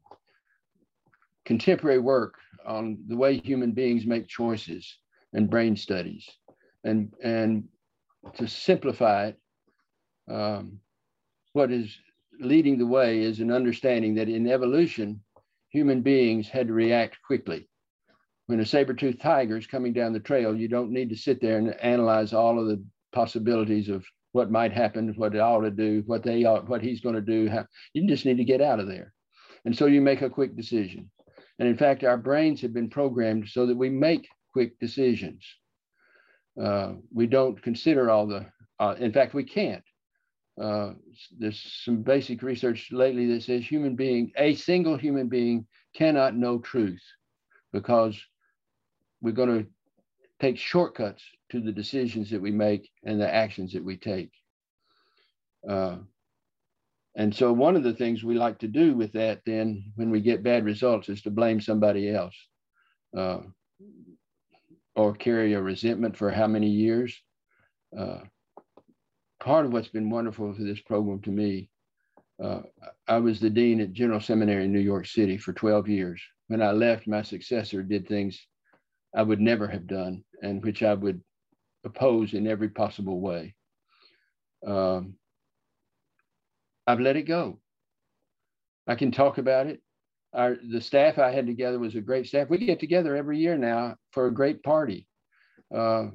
contemporary 1.44 1.98
work 1.98 2.34
on 2.66 2.98
the 3.06 3.16
way 3.16 3.36
human 3.36 3.72
beings 3.72 4.06
make 4.06 4.26
choices 4.26 4.96
and 5.34 5.50
brain 5.50 5.76
studies, 5.76 6.28
and 6.84 7.12
and 7.22 7.64
to 8.36 8.48
simplify 8.48 9.26
it, 9.26 9.38
um, 10.30 10.80
what 11.52 11.70
is 11.70 11.94
leading 12.40 12.78
the 12.78 12.86
way 12.86 13.20
is 13.20 13.40
an 13.40 13.52
understanding 13.52 14.14
that 14.14 14.28
in 14.28 14.48
evolution, 14.48 15.20
human 15.68 16.00
beings 16.00 16.48
had 16.48 16.68
to 16.68 16.72
react 16.72 17.18
quickly. 17.26 17.68
When 18.46 18.60
a 18.60 18.66
saber-toothed 18.66 19.20
tiger 19.20 19.56
is 19.56 19.66
coming 19.66 19.92
down 19.92 20.12
the 20.12 20.20
trail, 20.20 20.56
you 20.56 20.68
don't 20.68 20.90
need 20.90 21.10
to 21.10 21.16
sit 21.16 21.40
there 21.40 21.58
and 21.58 21.74
analyze 21.80 22.32
all 22.32 22.58
of 22.58 22.66
the 22.66 22.82
possibilities 23.12 23.88
of 23.88 24.04
what 24.34 24.50
might 24.50 24.72
happen, 24.72 25.14
what 25.16 25.32
it 25.32 25.38
ought 25.38 25.60
to 25.60 25.70
do, 25.70 26.02
what 26.06 26.24
they 26.24 26.44
ought, 26.44 26.68
what 26.68 26.82
he's 26.82 27.00
going 27.00 27.14
to 27.14 27.20
do. 27.20 27.48
How, 27.48 27.66
you 27.92 28.04
just 28.08 28.26
need 28.26 28.38
to 28.38 28.44
get 28.44 28.60
out 28.60 28.80
of 28.80 28.88
there. 28.88 29.12
And 29.64 29.76
so 29.76 29.86
you 29.86 30.00
make 30.00 30.22
a 30.22 30.28
quick 30.28 30.56
decision. 30.56 31.08
And 31.60 31.68
in 31.68 31.76
fact, 31.76 32.02
our 32.02 32.16
brains 32.16 32.60
have 32.62 32.74
been 32.74 32.90
programmed 32.90 33.48
so 33.48 33.64
that 33.66 33.76
we 33.76 33.90
make 33.90 34.26
quick 34.52 34.76
decisions. 34.80 35.44
Uh, 36.60 36.94
we 37.12 37.28
don't 37.28 37.62
consider 37.62 38.10
all 38.10 38.26
the, 38.26 38.44
uh, 38.80 38.96
in 38.98 39.12
fact, 39.12 39.34
we 39.34 39.44
can't. 39.44 39.84
Uh, 40.60 40.94
there's 41.38 41.62
some 41.84 42.02
basic 42.02 42.42
research 42.42 42.88
lately 42.90 43.26
that 43.26 43.44
says 43.44 43.64
human 43.64 43.94
being, 43.94 44.32
a 44.36 44.56
single 44.56 44.96
human 44.96 45.28
being 45.28 45.64
cannot 45.94 46.34
know 46.34 46.58
truth 46.58 47.02
because 47.72 48.20
we're 49.20 49.30
going 49.30 49.62
to 49.62 49.66
take 50.40 50.58
shortcuts 50.58 51.22
to 51.54 51.60
the 51.60 51.72
decisions 51.72 52.30
that 52.30 52.42
we 52.42 52.50
make 52.50 52.90
and 53.04 53.20
the 53.20 53.32
actions 53.32 53.72
that 53.72 53.84
we 53.84 53.96
take. 53.96 54.30
Uh, 55.68 55.96
and 57.14 57.32
so 57.32 57.52
one 57.52 57.76
of 57.76 57.84
the 57.84 57.94
things 57.94 58.24
we 58.24 58.34
like 58.34 58.58
to 58.58 58.68
do 58.68 58.94
with 58.94 59.12
that 59.12 59.40
then 59.46 59.92
when 59.94 60.10
we 60.10 60.20
get 60.20 60.42
bad 60.42 60.64
results 60.64 61.08
is 61.08 61.22
to 61.22 61.30
blame 61.30 61.60
somebody 61.60 62.12
else. 62.12 62.34
Uh, 63.16 63.38
or 64.96 65.14
carry 65.14 65.52
a 65.52 65.62
resentment 65.62 66.16
for 66.16 66.30
how 66.30 66.48
many 66.48 66.68
years. 66.68 67.20
Uh, 67.96 68.18
part 69.40 69.64
of 69.64 69.72
what's 69.72 69.88
been 69.88 70.10
wonderful 70.10 70.52
for 70.52 70.62
this 70.62 70.80
program 70.80 71.20
to 71.22 71.30
me, 71.30 71.68
uh, 72.42 72.62
I 73.06 73.18
was 73.18 73.38
the 73.38 73.50
dean 73.50 73.80
at 73.80 73.92
General 73.92 74.20
Seminary 74.20 74.64
in 74.64 74.72
New 74.72 74.80
York 74.80 75.06
City 75.06 75.38
for 75.38 75.52
12 75.52 75.88
years. 75.88 76.20
when 76.48 76.60
I 76.60 76.72
left, 76.72 77.06
my 77.06 77.22
successor 77.22 77.82
did 77.82 78.08
things 78.08 78.44
I 79.16 79.22
would 79.22 79.40
never 79.40 79.68
have 79.68 79.86
done 79.86 80.24
and 80.42 80.62
which 80.62 80.82
I 80.82 80.94
would 80.94 81.22
oppose 81.84 82.34
in 82.34 82.46
every 82.46 82.68
possible 82.68 83.20
way. 83.20 83.54
Um, 84.66 85.14
I've 86.86 87.00
let 87.00 87.16
it 87.16 87.22
go. 87.22 87.58
I 88.86 88.94
can 88.94 89.10
talk 89.12 89.38
about 89.38 89.66
it. 89.66 89.80
Our, 90.32 90.56
the 90.70 90.80
staff 90.80 91.18
I 91.18 91.30
had 91.30 91.46
together 91.46 91.78
was 91.78 91.94
a 91.94 92.00
great 92.00 92.26
staff. 92.26 92.50
We 92.50 92.58
get 92.58 92.80
together 92.80 93.14
every 93.14 93.38
year 93.38 93.56
now 93.56 93.96
for 94.10 94.26
a 94.26 94.34
great 94.34 94.62
party. 94.62 95.06
Uh, 95.74 96.08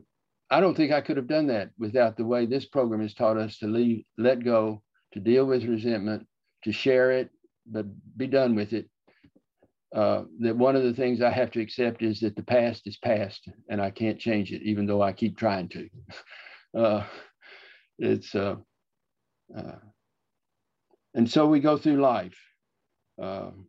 I 0.51 0.59
don't 0.59 0.75
think 0.75 0.91
I 0.91 1.01
could 1.01 1.17
have 1.17 1.27
done 1.27 1.47
that 1.47 1.69
without 1.77 2.17
the 2.17 2.25
way 2.25 2.45
this 2.45 2.65
program 2.65 3.01
has 3.01 3.13
taught 3.13 3.37
us 3.37 3.57
to 3.59 3.67
leave, 3.67 4.03
let 4.17 4.43
go, 4.43 4.81
to 5.13 5.19
deal 5.19 5.45
with 5.45 5.63
resentment, 5.63 6.27
to 6.63 6.71
share 6.71 7.11
it, 7.11 7.29
but 7.65 7.85
be 8.17 8.27
done 8.27 8.55
with 8.55 8.73
it. 8.73 8.89
Uh, 9.95 10.23
that 10.39 10.55
one 10.55 10.75
of 10.75 10.83
the 10.83 10.93
things 10.93 11.21
I 11.21 11.31
have 11.31 11.49
to 11.51 11.61
accept 11.61 12.03
is 12.03 12.19
that 12.19 12.35
the 12.35 12.43
past 12.43 12.85
is 12.85 12.97
past 12.97 13.49
and 13.69 13.81
I 13.81 13.89
can't 13.89 14.19
change 14.19 14.51
it, 14.51 14.61
even 14.61 14.85
though 14.85 15.01
I 15.01 15.13
keep 15.13 15.37
trying 15.37 15.69
to. 15.69 15.89
Uh, 16.77 17.03
it's, 17.97 18.35
uh, 18.35 18.55
uh, 19.57 19.79
and 21.15 21.27
so 21.27 21.47
we 21.47 21.59
go 21.59 21.77
through 21.77 21.99
life, 21.99 22.37
um, 23.19 23.65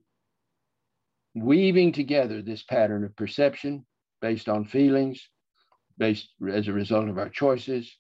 weaving 1.35 1.93
together 1.93 2.43
this 2.43 2.63
pattern 2.63 3.05
of 3.05 3.17
perception 3.17 3.87
based 4.21 4.51
on 4.51 4.67
feelings, 4.67 5.31
based 5.97 6.29
as 6.53 6.69
a 6.69 6.75
result 6.75 7.09
of 7.09 7.17
our 7.17 7.31
choices, 7.31 7.91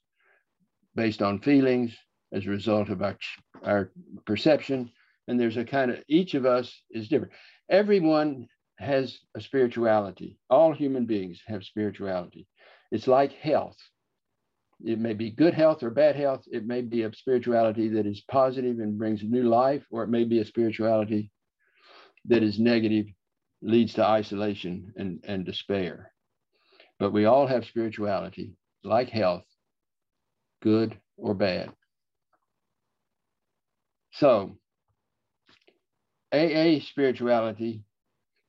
based 0.94 1.22
on 1.22 1.40
feelings, 1.40 1.96
as 2.32 2.46
a 2.46 2.50
result 2.50 2.88
of 2.90 3.02
our, 3.02 3.16
our 3.64 3.90
perception. 4.26 4.90
And 5.30 5.38
there's 5.38 5.56
a 5.56 5.64
kind 5.64 5.92
of, 5.92 6.02
each 6.08 6.34
of 6.34 6.44
us 6.44 6.76
is 6.90 7.06
different. 7.06 7.34
Everyone 7.70 8.48
has 8.80 9.16
a 9.36 9.40
spirituality. 9.40 10.40
All 10.50 10.74
human 10.74 11.06
beings 11.06 11.40
have 11.46 11.62
spirituality. 11.62 12.48
It's 12.90 13.06
like 13.06 13.30
health. 13.30 13.76
It 14.84 14.98
may 14.98 15.14
be 15.14 15.30
good 15.30 15.54
health 15.54 15.84
or 15.84 15.90
bad 15.90 16.16
health. 16.16 16.42
It 16.50 16.66
may 16.66 16.80
be 16.80 17.04
a 17.04 17.12
spirituality 17.12 17.90
that 17.90 18.06
is 18.06 18.24
positive 18.28 18.80
and 18.80 18.98
brings 18.98 19.22
new 19.22 19.44
life, 19.44 19.84
or 19.92 20.02
it 20.02 20.08
may 20.08 20.24
be 20.24 20.40
a 20.40 20.44
spirituality 20.44 21.30
that 22.24 22.42
is 22.42 22.58
negative, 22.58 23.06
leads 23.62 23.94
to 23.94 24.04
isolation 24.04 24.92
and, 24.96 25.20
and 25.22 25.44
despair. 25.44 26.12
But 26.98 27.12
we 27.12 27.26
all 27.26 27.46
have 27.46 27.66
spirituality, 27.66 28.56
like 28.82 29.10
health, 29.10 29.44
good 30.60 30.98
or 31.16 31.34
bad. 31.34 31.70
So, 34.14 34.56
AA 36.32 36.80
spirituality 36.80 37.82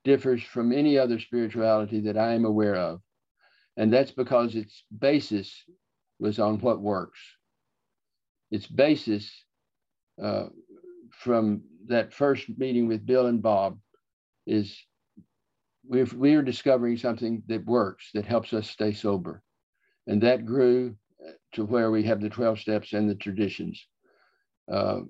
differs 0.04 0.44
from 0.44 0.72
any 0.72 0.98
other 0.98 1.20
spirituality 1.20 2.02
that 2.02 2.18
I 2.18 2.34
am 2.34 2.46
aware 2.46 2.76
of. 2.76 3.02
And 3.78 3.92
that's 3.92 4.12
because 4.12 4.56
its 4.56 4.84
basis 4.98 5.64
was 6.20 6.40
on 6.40 6.60
what 6.60 6.82
works. 6.82 7.20
Its 8.52 8.68
basis 8.68 9.32
uh, 10.22 10.48
from 11.12 11.64
that 11.88 12.14
first 12.14 12.48
meeting 12.58 12.88
with 12.88 13.06
Bill 13.06 13.28
and 13.28 13.42
Bob 13.42 13.80
is 14.46 14.78
we're, 15.88 16.06
we 16.16 16.36
are 16.36 16.42
discovering 16.42 16.98
something 16.98 17.44
that 17.48 17.66
works, 17.66 18.10
that 18.14 18.26
helps 18.26 18.54
us 18.54 18.70
stay 18.70 18.94
sober. 18.94 19.42
And 20.08 20.22
that 20.22 20.46
grew 20.46 20.96
to 21.54 21.66
where 21.66 21.92
we 21.92 22.04
have 22.04 22.22
the 22.22 22.30
12 22.30 22.60
steps 22.60 22.94
and 22.94 23.10
the 23.10 23.16
traditions. 23.16 23.86
Uh, 24.72 25.02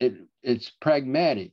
it, 0.00 0.14
it's 0.42 0.70
pragmatic. 0.80 1.52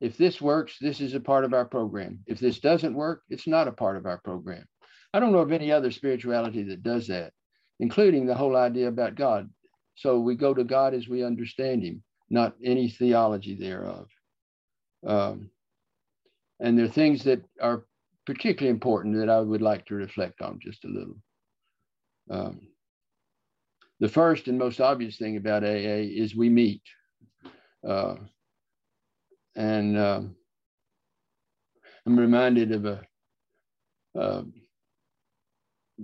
If 0.00 0.16
this 0.16 0.40
works, 0.40 0.76
this 0.80 1.00
is 1.00 1.14
a 1.14 1.20
part 1.20 1.44
of 1.44 1.52
our 1.52 1.64
program. 1.64 2.20
If 2.26 2.38
this 2.38 2.58
doesn't 2.58 2.94
work, 2.94 3.22
it's 3.28 3.46
not 3.46 3.68
a 3.68 3.72
part 3.72 3.96
of 3.96 4.06
our 4.06 4.18
program. 4.18 4.64
I 5.12 5.20
don't 5.20 5.32
know 5.32 5.38
of 5.38 5.52
any 5.52 5.72
other 5.72 5.90
spirituality 5.90 6.62
that 6.64 6.82
does 6.82 7.08
that, 7.08 7.32
including 7.80 8.26
the 8.26 8.34
whole 8.34 8.56
idea 8.56 8.88
about 8.88 9.16
God. 9.16 9.50
So 9.96 10.20
we 10.20 10.36
go 10.36 10.54
to 10.54 10.64
God 10.64 10.94
as 10.94 11.08
we 11.08 11.24
understand 11.24 11.82
Him, 11.82 12.02
not 12.30 12.54
any 12.64 12.88
theology 12.88 13.56
thereof. 13.56 14.08
Um, 15.06 15.50
and 16.60 16.78
there 16.78 16.86
are 16.86 16.88
things 16.88 17.24
that 17.24 17.44
are 17.60 17.84
particularly 18.26 18.70
important 18.70 19.16
that 19.16 19.28
I 19.28 19.40
would 19.40 19.62
like 19.62 19.86
to 19.86 19.94
reflect 19.94 20.40
on 20.40 20.60
just 20.62 20.84
a 20.84 20.88
little. 20.88 21.16
Um, 22.30 22.68
the 23.98 24.08
first 24.08 24.48
and 24.48 24.58
most 24.58 24.80
obvious 24.80 25.16
thing 25.16 25.36
about 25.36 25.64
AA 25.64 26.06
is 26.06 26.34
we 26.34 26.48
meet. 26.48 26.82
Uh, 27.86 28.14
and 29.56 29.98
um, 29.98 30.36
I'm 32.06 32.18
reminded 32.18 32.72
of 32.72 32.84
a 32.86 33.02
uh, 34.18 34.42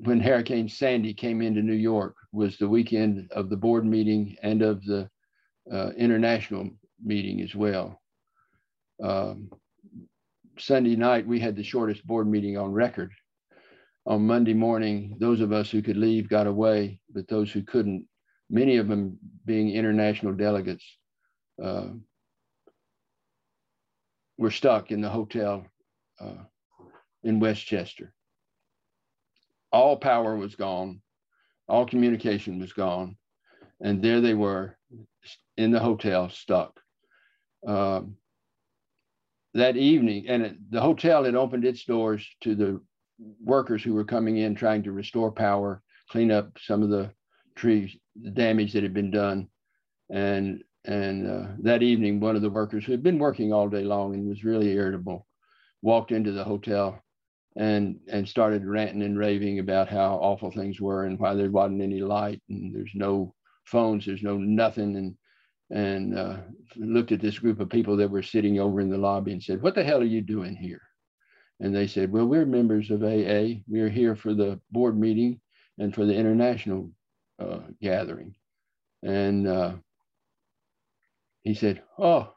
when 0.05 0.21
Hurricane 0.21 0.69
Sandy 0.69 1.15
came 1.15 1.41
into 1.41 1.63
New 1.63 1.73
York 1.73 2.15
was 2.33 2.59
the 2.59 2.69
weekend 2.69 3.31
of 3.33 3.49
the 3.49 3.57
board 3.57 3.85
meeting 3.85 4.37
and 4.43 4.63
of 4.63 4.85
the 4.85 5.09
uh, 5.73 5.91
international 5.97 6.71
meeting 7.03 7.41
as 7.41 7.55
well. 7.55 8.01
Um, 9.03 9.51
Sunday 10.59 10.97
night, 10.97 11.27
we 11.27 11.41
had 11.41 11.57
the 11.57 11.63
shortest 11.63 12.07
board 12.07 12.29
meeting 12.29 12.57
on 12.57 12.73
record. 12.73 13.11
On 14.07 14.27
Monday 14.27 14.55
morning, 14.55 15.17
those 15.19 15.41
of 15.41 15.53
us 15.53 15.71
who 15.71 15.83
could 15.83 15.97
leave 15.97 16.29
got 16.29 16.47
away, 16.47 17.01
but 17.13 17.27
those 17.29 17.51
who 17.51 17.63
couldn't, 17.63 18.07
many 18.49 18.77
of 18.77 18.89
them 18.89 19.19
being 19.45 19.71
international 19.71 20.33
delegates, 20.33 20.85
uh, 21.63 21.89
were 24.39 24.51
stuck 24.51 24.91
in 24.91 25.01
the 25.01 25.09
hotel 25.09 25.67
uh, 26.21 26.45
in 27.23 27.41
Westchester. 27.41 28.13
All 29.73 29.97
power 29.97 30.37
was 30.37 30.55
gone, 30.55 31.01
all 31.69 31.87
communication 31.87 32.59
was 32.59 32.73
gone, 32.73 33.17
and 33.81 34.03
there 34.03 34.21
they 34.21 34.35
were 34.35 34.77
in 35.57 35.71
the 35.71 35.81
hotel 35.81 36.29
stuck. 36.29 36.79
Um, 37.67 38.17
that 39.55 39.77
evening, 39.77 40.27
and 40.29 40.43
it, 40.43 40.71
the 40.71 40.81
hotel 40.81 41.25
had 41.25 41.35
opened 41.35 41.65
its 41.65 41.85
doors 41.85 42.27
to 42.43 42.55
the 42.55 42.81
workers 43.43 43.83
who 43.83 43.95
were 43.95 44.05
coming 44.05 44.37
in 44.37 44.55
trying 44.55 44.83
to 44.83 44.93
restore 44.93 45.33
power, 45.33 45.83
clean 46.11 46.31
up 46.31 46.59
some 46.61 46.83
of 46.83 46.91
the 46.91 47.11
trees, 47.57 47.97
the 48.23 48.31
damage 48.31 48.75
that 48.75 48.83
had 48.83 48.95
been 48.95 49.11
done. 49.11 49.49
And 50.11 50.63
and 50.87 51.29
uh, 51.29 51.47
that 51.63 51.83
evening, 51.83 52.21
one 52.21 52.37
of 52.37 52.43
the 52.43 52.51
workers 52.51 52.85
who 52.85 52.93
had 52.93 53.03
been 53.03 53.19
working 53.19 53.53
all 53.53 53.69
day 53.69 53.83
long 53.83 54.15
and 54.15 54.29
was 54.29 54.45
really 54.45 54.73
irritable 54.73 55.27
walked 55.83 56.13
into 56.13 56.33
the 56.33 56.45
hotel 56.45 57.01
and 57.57 57.99
and 58.09 58.29
started 58.29 58.65
ranting 58.65 59.03
and 59.03 59.19
raving 59.19 59.59
about 59.59 59.89
how 59.89 60.15
awful 60.17 60.51
things 60.51 60.81
were 60.81 61.05
and 61.05 61.19
why 61.19 61.35
there 61.35 61.51
wasn't 61.51 61.83
any 61.83 62.01
light 62.01 62.41
and 62.49 62.75
there's 62.75 62.93
no 62.95 63.35
phones, 63.65 64.07
there's 64.07 64.23
no 64.23 64.37
nothing. 64.37 64.97
And 64.97 65.17
and 65.71 66.17
uh, 66.17 66.37
looked 66.77 67.13
at 67.13 67.21
this 67.21 67.39
group 67.39 67.59
of 67.59 67.69
people 67.69 67.97
that 67.97 68.11
were 68.11 68.23
sitting 68.23 68.61
over 68.61 68.81
in 68.81 68.89
the 68.89 68.99
lobby 68.99 69.33
and 69.33 69.43
said, 69.43 69.63
"What 69.63 69.75
the 69.75 69.83
hell 69.83 70.01
are 70.01 70.05
you 70.05 70.21
doing 70.21 70.55
here?" 70.55 70.83
And 71.59 71.75
they 71.75 71.89
said, 71.89 72.13
"Well, 72.13 72.27
we're 72.27 72.47
members 72.47 72.91
of 72.91 73.03
AA. 73.03 73.63
We're 73.67 73.89
here 73.89 74.15
for 74.15 74.35
the 74.35 74.61
board 74.71 74.99
meeting 74.99 75.41
and 75.79 75.93
for 75.95 76.05
the 76.05 76.15
international 76.15 76.93
uh, 77.41 77.61
gathering." 77.83 78.37
And 79.03 79.49
uh, 79.49 79.75
he 81.47 81.55
said, 81.55 81.83
Oh, 81.97 82.33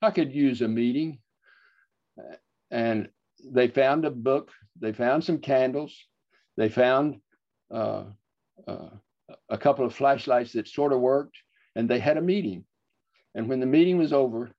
I 0.00 0.12
could 0.12 0.32
use 0.32 0.62
a 0.62 0.68
meeting. 0.68 1.18
And 2.70 3.08
they 3.44 3.66
found 3.66 4.04
a 4.04 4.10
book, 4.10 4.50
they 4.80 4.92
found 4.92 5.24
some 5.24 5.38
candles, 5.38 5.98
they 6.56 6.68
found 6.68 7.20
uh, 7.72 8.04
uh, 8.68 8.90
a 9.48 9.58
couple 9.58 9.84
of 9.84 9.94
flashlights 9.94 10.52
that 10.52 10.68
sort 10.68 10.92
of 10.92 11.00
worked, 11.00 11.36
and 11.74 11.88
they 11.88 11.98
had 11.98 12.16
a 12.16 12.22
meeting. 12.22 12.64
And 13.34 13.48
when 13.48 13.58
the 13.58 13.66
meeting 13.66 13.98
was 13.98 14.12
over, 14.12 14.52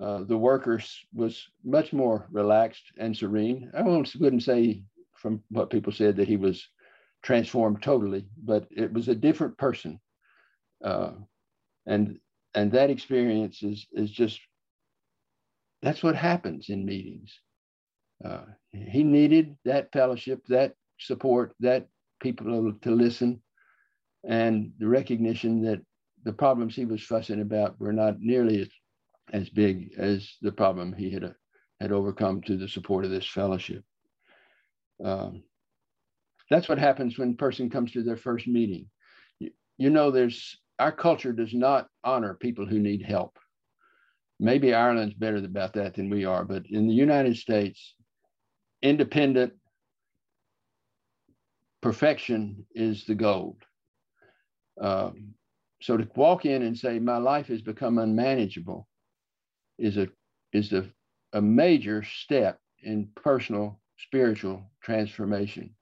uh, 0.00 0.24
the 0.24 0.36
workers 0.36 0.98
was 1.14 1.46
much 1.64 1.92
more 1.92 2.26
relaxed 2.32 2.90
and 2.98 3.16
serene. 3.16 3.70
I 3.74 3.82
wouldn't 3.82 4.42
say 4.42 4.82
from 5.14 5.42
what 5.50 5.70
people 5.70 5.92
said 5.92 6.16
that 6.16 6.28
he 6.28 6.36
was 6.36 6.66
transformed 7.22 7.80
totally, 7.80 8.26
but 8.42 8.66
it 8.70 8.92
was 8.92 9.08
a 9.08 9.14
different 9.14 9.56
person. 9.56 10.00
Uh, 10.82 11.12
and 11.86 12.18
and 12.54 12.72
that 12.72 12.90
experience 12.90 13.62
is 13.62 13.86
is 13.92 14.10
just 14.10 14.40
that's 15.82 16.02
what 16.02 16.16
happens 16.16 16.68
in 16.68 16.84
meetings. 16.84 17.40
Uh, 18.24 18.44
he 18.72 19.02
needed 19.02 19.56
that 19.64 19.90
fellowship, 19.92 20.42
that 20.48 20.74
support, 20.98 21.54
that 21.60 21.88
people 22.20 22.74
to 22.82 22.90
listen, 22.90 23.42
and 24.24 24.72
the 24.78 24.86
recognition 24.86 25.62
that 25.62 25.80
the 26.24 26.32
problems 26.32 26.76
he 26.76 26.84
was 26.84 27.02
fussing 27.02 27.40
about 27.40 27.80
were 27.80 27.94
not 27.94 28.20
nearly 28.20 28.60
as, 28.60 28.68
as 29.32 29.48
big 29.48 29.94
as 29.96 30.36
the 30.42 30.52
problem 30.52 30.92
he 30.92 31.10
had, 31.10 31.24
uh, 31.24 31.30
had 31.80 31.92
overcome 31.92 32.42
to 32.42 32.58
the 32.58 32.68
support 32.68 33.06
of 33.06 33.10
this 33.10 33.26
fellowship. 33.26 33.82
Um, 35.02 35.42
that's 36.50 36.68
what 36.68 36.78
happens 36.78 37.16
when 37.18 37.30
a 37.30 37.34
person 37.34 37.70
comes 37.70 37.92
to 37.92 38.02
their 38.02 38.18
first 38.18 38.46
meeting. 38.46 38.90
You, 39.38 39.50
you 39.78 39.88
know, 39.88 40.10
there's 40.10 40.58
our 40.80 40.92
culture 40.92 41.32
does 41.32 41.52
not 41.52 41.88
honor 42.02 42.34
people 42.34 42.66
who 42.66 42.78
need 42.78 43.02
help. 43.02 43.38
Maybe 44.40 44.72
Ireland's 44.72 45.14
better 45.14 45.36
about 45.36 45.74
that 45.74 45.94
than 45.94 46.08
we 46.08 46.24
are, 46.24 46.44
but 46.44 46.64
in 46.70 46.88
the 46.88 46.94
United 46.94 47.36
States, 47.36 47.94
independent 48.82 49.52
perfection 51.82 52.66
is 52.74 53.04
the 53.04 53.14
goal. 53.14 53.58
Um, 54.80 55.34
so 55.82 55.98
to 55.98 56.08
walk 56.14 56.46
in 56.46 56.62
and 56.62 56.76
say 56.76 56.98
my 56.98 57.18
life 57.18 57.48
has 57.48 57.60
become 57.60 57.98
unmanageable 57.98 58.88
is 59.78 59.98
a 59.98 60.08
is 60.52 60.72
a, 60.72 60.90
a 61.34 61.40
major 61.40 62.02
step 62.02 62.58
in 62.82 63.08
personal 63.16 63.80
spiritual 63.98 64.62
transformation 64.82 65.74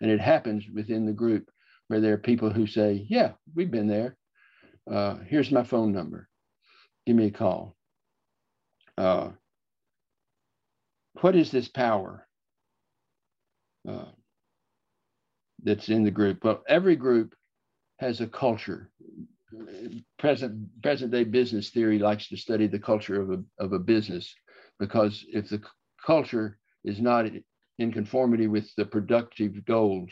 and 0.00 0.10
it 0.10 0.20
happens 0.20 0.64
within 0.74 1.04
the 1.04 1.12
group 1.12 1.50
where 1.88 2.00
there 2.00 2.14
are 2.14 2.18
people 2.18 2.50
who 2.50 2.66
say 2.66 3.06
yeah 3.08 3.32
we've 3.54 3.70
been 3.70 3.88
there 3.88 4.16
uh, 4.90 5.16
here's 5.26 5.50
my 5.50 5.64
phone 5.64 5.92
number. 5.92 6.28
Give 7.06 7.16
me 7.16 7.26
a 7.26 7.30
call. 7.30 7.76
Uh, 8.96 9.30
what 11.20 11.36
is 11.36 11.50
this 11.50 11.68
power 11.68 12.26
uh, 13.88 14.10
that's 15.62 15.88
in 15.88 16.04
the 16.04 16.10
group? 16.10 16.44
Well 16.44 16.62
every 16.68 16.96
group 16.96 17.34
has 17.98 18.20
a 18.20 18.26
culture. 18.26 18.90
Present 20.18 20.82
present 20.82 21.12
day 21.12 21.24
business 21.24 21.70
theory 21.70 21.98
likes 21.98 22.28
to 22.28 22.36
study 22.36 22.66
the 22.66 22.78
culture 22.78 23.20
of 23.20 23.30
a, 23.30 23.42
of 23.58 23.72
a 23.72 23.78
business 23.78 24.34
because 24.78 25.24
if 25.28 25.48
the 25.48 25.62
culture 26.04 26.58
is 26.84 27.00
not 27.00 27.26
in 27.78 27.92
conformity 27.92 28.46
with 28.46 28.68
the 28.76 28.84
productive 28.84 29.64
goals 29.64 30.10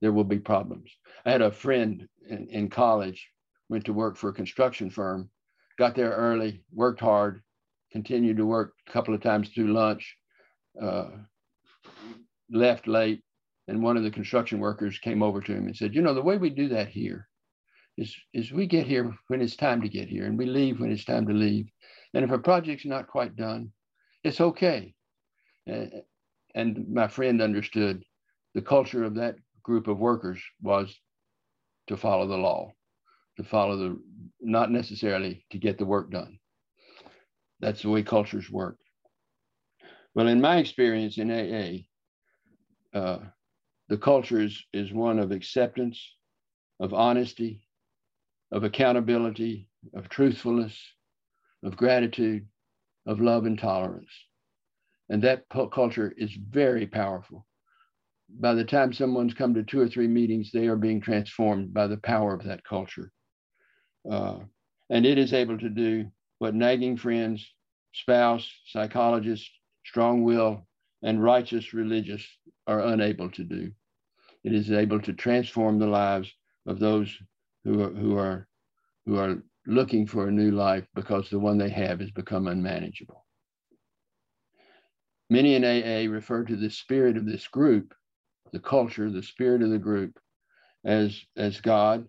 there 0.00 0.12
will 0.12 0.24
be 0.24 0.38
problems. 0.38 0.90
I 1.24 1.30
had 1.30 1.42
a 1.42 1.52
friend 1.52 2.08
in, 2.28 2.48
in 2.48 2.68
college 2.68 3.30
went 3.72 3.84
to 3.84 3.92
work 3.92 4.16
for 4.16 4.28
a 4.28 4.34
construction 4.34 4.90
firm 4.90 5.28
got 5.78 5.96
there 5.96 6.12
early 6.12 6.62
worked 6.72 7.00
hard 7.00 7.42
continued 7.90 8.36
to 8.36 8.46
work 8.46 8.74
a 8.86 8.92
couple 8.92 9.14
of 9.14 9.20
times 9.20 9.48
through 9.48 9.72
lunch 9.72 10.16
uh, 10.80 11.10
left 12.50 12.86
late 12.86 13.20
and 13.68 13.82
one 13.82 13.96
of 13.96 14.04
the 14.04 14.10
construction 14.10 14.60
workers 14.60 14.98
came 14.98 15.22
over 15.22 15.40
to 15.40 15.52
him 15.52 15.66
and 15.66 15.76
said 15.76 15.94
you 15.94 16.02
know 16.02 16.14
the 16.14 16.22
way 16.22 16.36
we 16.36 16.50
do 16.50 16.68
that 16.68 16.88
here 16.88 17.28
is, 17.96 18.14
is 18.32 18.52
we 18.52 18.66
get 18.66 18.86
here 18.86 19.14
when 19.28 19.40
it's 19.40 19.56
time 19.56 19.82
to 19.82 19.88
get 19.88 20.08
here 20.08 20.26
and 20.26 20.38
we 20.38 20.46
leave 20.46 20.80
when 20.80 20.90
it's 20.90 21.04
time 21.04 21.26
to 21.26 21.32
leave. 21.32 21.68
And 22.14 22.24
if 22.24 22.30
a 22.30 22.38
project's 22.38 22.86
not 22.86 23.06
quite 23.06 23.36
done, 23.36 23.72
it's 24.24 24.40
okay. 24.40 24.94
and 25.66 26.88
my 26.88 27.08
friend 27.08 27.40
understood 27.40 28.04
the 28.54 28.62
culture 28.62 29.04
of 29.04 29.14
that 29.14 29.36
group 29.62 29.88
of 29.88 29.98
workers 29.98 30.40
was 30.60 30.94
to 31.88 31.96
follow 31.96 32.26
the 32.26 32.36
law, 32.36 32.72
to 33.36 33.44
follow 33.44 33.76
the, 33.76 34.02
not 34.40 34.70
necessarily 34.70 35.44
to 35.50 35.58
get 35.58 35.78
the 35.78 35.84
work 35.84 36.10
done. 36.10 36.38
That's 37.60 37.82
the 37.82 37.90
way 37.90 38.02
cultures 38.02 38.50
work. 38.50 38.78
Well, 40.14 40.28
in 40.28 40.40
my 40.40 40.58
experience 40.58 41.16
in 41.16 41.30
AA, 41.30 42.98
uh, 42.98 43.18
the 43.88 43.96
culture 43.96 44.40
is, 44.40 44.62
is 44.72 44.92
one 44.92 45.18
of 45.18 45.32
acceptance, 45.32 46.00
of 46.80 46.92
honesty, 46.92 47.66
of 48.50 48.64
accountability, 48.64 49.68
of 49.94 50.08
truthfulness, 50.08 50.78
of 51.62 51.76
gratitude, 51.76 52.46
of 53.06 53.20
love 53.20 53.46
and 53.46 53.58
tolerance. 53.58 54.10
And 55.08 55.22
that 55.22 55.44
culture 55.72 56.12
is 56.16 56.32
very 56.34 56.86
powerful. 56.86 57.46
By 58.28 58.54
the 58.54 58.64
time 58.64 58.92
someone's 58.92 59.34
come 59.34 59.54
to 59.54 59.62
two 59.62 59.80
or 59.80 59.88
three 59.88 60.08
meetings, 60.08 60.50
they 60.50 60.66
are 60.66 60.76
being 60.76 61.00
transformed 61.00 61.74
by 61.74 61.86
the 61.86 61.98
power 61.98 62.34
of 62.34 62.44
that 62.44 62.64
culture. 62.64 63.12
Uh, 64.10 64.38
and 64.90 65.06
it 65.06 65.18
is 65.18 65.32
able 65.32 65.58
to 65.58 65.68
do 65.68 66.10
what 66.38 66.54
nagging 66.54 66.96
friends, 66.96 67.52
spouse, 67.92 68.48
psychologist, 68.66 69.50
strong 69.84 70.22
will, 70.22 70.66
and 71.02 71.22
righteous 71.22 71.72
religious 71.72 72.26
are 72.66 72.80
unable 72.80 73.30
to 73.30 73.44
do. 73.44 73.70
It 74.44 74.52
is 74.52 74.70
able 74.70 75.00
to 75.02 75.12
transform 75.12 75.78
the 75.78 75.86
lives 75.86 76.32
of 76.66 76.78
those 76.78 77.16
who 77.64 77.82
are, 77.82 77.90
who 77.90 78.16
are, 78.16 78.48
who 79.06 79.18
are 79.18 79.42
looking 79.66 80.06
for 80.06 80.28
a 80.28 80.32
new 80.32 80.50
life 80.50 80.86
because 80.94 81.30
the 81.30 81.38
one 81.38 81.58
they 81.58 81.70
have 81.70 82.00
has 82.00 82.10
become 82.10 82.48
unmanageable. 82.48 83.24
Many 85.30 85.54
in 85.54 85.64
AA 85.64 86.10
refer 86.12 86.44
to 86.44 86.56
the 86.56 86.70
spirit 86.70 87.16
of 87.16 87.24
this 87.24 87.48
group, 87.48 87.94
the 88.52 88.58
culture, 88.60 89.10
the 89.10 89.22
spirit 89.22 89.62
of 89.62 89.70
the 89.70 89.78
group, 89.78 90.18
as, 90.84 91.18
as 91.36 91.60
God. 91.60 92.06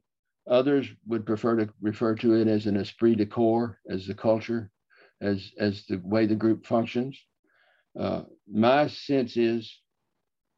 Others 0.47 0.87
would 1.07 1.25
prefer 1.25 1.55
to 1.57 1.69
refer 1.81 2.15
to 2.15 2.33
it 2.33 2.47
as 2.47 2.65
an 2.65 2.77
esprit 2.77 3.15
de 3.15 3.25
corps, 3.25 3.79
as 3.89 4.05
the 4.05 4.13
culture, 4.13 4.69
as, 5.21 5.51
as 5.57 5.85
the 5.85 6.01
way 6.03 6.25
the 6.25 6.35
group 6.35 6.65
functions. 6.65 7.17
Uh, 7.97 8.23
my 8.51 8.87
sense 8.87 9.37
is 9.37 9.73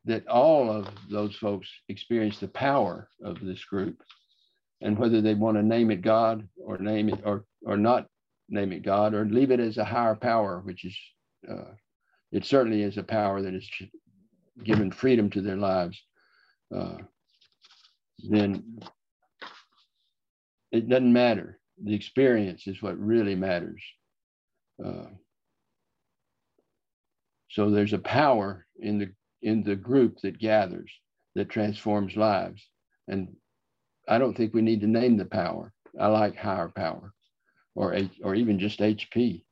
that 0.06 0.28
all 0.28 0.72
of 0.72 0.88
those 1.10 1.36
folks 1.36 1.70
experience 1.90 2.40
the 2.40 2.48
power 2.48 3.10
of 3.24 3.40
this 3.42 3.64
group 3.66 4.02
and 4.82 4.98
whether 4.98 5.22
they 5.22 5.34
want 5.34 5.58
to 5.58 5.64
name 5.64 5.92
it 5.92 6.02
God 6.02 6.48
or 6.58 6.78
name 6.78 7.10
it 7.10 7.20
or 7.24 7.46
or 7.66 7.78
not 7.78 8.08
name 8.50 8.72
it 8.72 8.84
God 8.84 9.14
or 9.14 9.26
leave 9.26 9.52
it 9.52 9.60
as 9.60 9.78
a 9.78 9.86
higher 9.86 10.16
power, 10.16 10.62
which 10.64 10.86
is 10.86 10.98
uh, 11.50 11.74
it 12.32 12.46
certainly 12.46 12.84
is 12.84 12.98
a 12.98 13.04
power 13.04 13.42
that 13.42 13.54
is 13.54 13.70
given 14.64 14.92
freedom 14.92 15.30
to 15.32 15.42
their 15.42 15.58
lives. 15.58 16.02
Uh, 16.76 16.98
then 18.30 18.80
it 20.76 20.90
doesn't 20.90 21.14
matter. 21.14 21.60
The 21.84 21.94
experience 21.94 22.68
is 22.68 22.82
what 22.82 23.00
really 23.00 23.36
matters. 23.36 23.82
Uh, 24.84 25.08
so 27.50 27.70
there's 27.70 27.94
a 27.94 28.00
power 28.00 28.66
in 28.80 29.00
the 29.00 29.12
in 29.42 29.64
the 29.64 29.76
group 29.76 30.18
that 30.24 30.40
gathers 30.40 30.92
that 31.36 31.50
transforms 31.50 32.16
lives, 32.16 32.62
and 33.08 33.36
I 34.08 34.18
don't 34.18 34.36
think 34.36 34.54
we 34.54 34.62
need 34.62 34.82
to 34.82 34.88
name 34.88 35.18
the 35.18 35.26
power. 35.26 35.72
I 36.00 36.08
like 36.08 36.36
higher 36.36 36.70
power 36.70 37.14
or, 37.76 37.94
H, 37.94 38.12
or 38.24 38.36
even 38.36 38.60
just 38.60 38.80
HP 38.80 39.44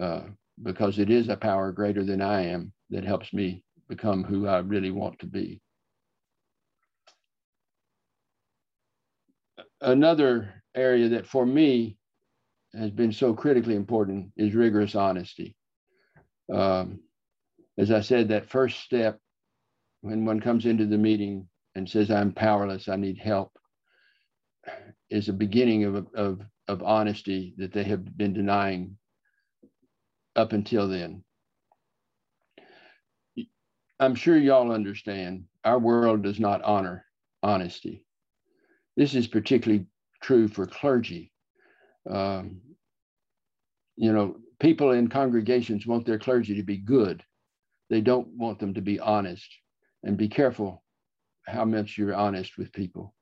uh, 0.00 0.22
because 0.62 0.98
it 0.98 1.10
is 1.10 1.28
a 1.28 1.36
power 1.36 1.72
greater 1.72 2.04
than 2.04 2.20
I 2.20 2.46
am 2.46 2.72
that 2.90 3.04
helps 3.04 3.32
me 3.32 3.64
become 3.88 4.24
who 4.24 4.46
I 4.46 4.58
really 4.58 4.90
want 4.90 5.18
to 5.20 5.26
be. 5.26 5.60
Another 9.82 10.62
area 10.76 11.08
that 11.08 11.26
for 11.26 11.44
me 11.44 11.98
has 12.72 12.90
been 12.90 13.12
so 13.12 13.34
critically 13.34 13.74
important 13.74 14.30
is 14.36 14.54
rigorous 14.54 14.94
honesty. 14.94 15.56
Um, 16.52 17.00
as 17.76 17.90
I 17.90 18.00
said, 18.00 18.28
that 18.28 18.48
first 18.48 18.80
step 18.80 19.18
when 20.02 20.24
one 20.24 20.40
comes 20.40 20.66
into 20.66 20.86
the 20.86 20.98
meeting 20.98 21.48
and 21.74 21.88
says, 21.88 22.10
I'm 22.10 22.32
powerless, 22.32 22.88
I 22.88 22.96
need 22.96 23.18
help, 23.18 23.58
is 25.10 25.28
a 25.28 25.32
beginning 25.32 25.84
of, 25.84 26.06
of, 26.14 26.40
of 26.68 26.82
honesty 26.82 27.54
that 27.58 27.72
they 27.72 27.84
have 27.84 28.16
been 28.16 28.32
denying 28.32 28.96
up 30.36 30.52
until 30.52 30.88
then. 30.88 31.24
I'm 33.98 34.14
sure 34.14 34.36
y'all 34.36 34.70
understand 34.70 35.44
our 35.64 35.78
world 35.78 36.22
does 36.22 36.38
not 36.38 36.62
honor 36.62 37.04
honesty. 37.42 38.04
This 38.96 39.14
is 39.14 39.26
particularly 39.26 39.86
true 40.22 40.48
for 40.48 40.66
clergy. 40.66 41.32
Um, 42.08 42.60
you 43.96 44.12
know, 44.12 44.36
people 44.60 44.92
in 44.92 45.08
congregations 45.08 45.86
want 45.86 46.06
their 46.06 46.18
clergy 46.18 46.56
to 46.56 46.62
be 46.62 46.78
good. 46.78 47.22
They 47.90 48.00
don't 48.00 48.28
want 48.28 48.58
them 48.58 48.74
to 48.74 48.80
be 48.80 48.98
honest. 49.00 49.48
And 50.02 50.16
be 50.16 50.28
careful 50.28 50.82
how 51.46 51.64
much 51.64 51.96
you're 51.96 52.14
honest 52.14 52.58
with 52.58 52.72
people 52.72 53.14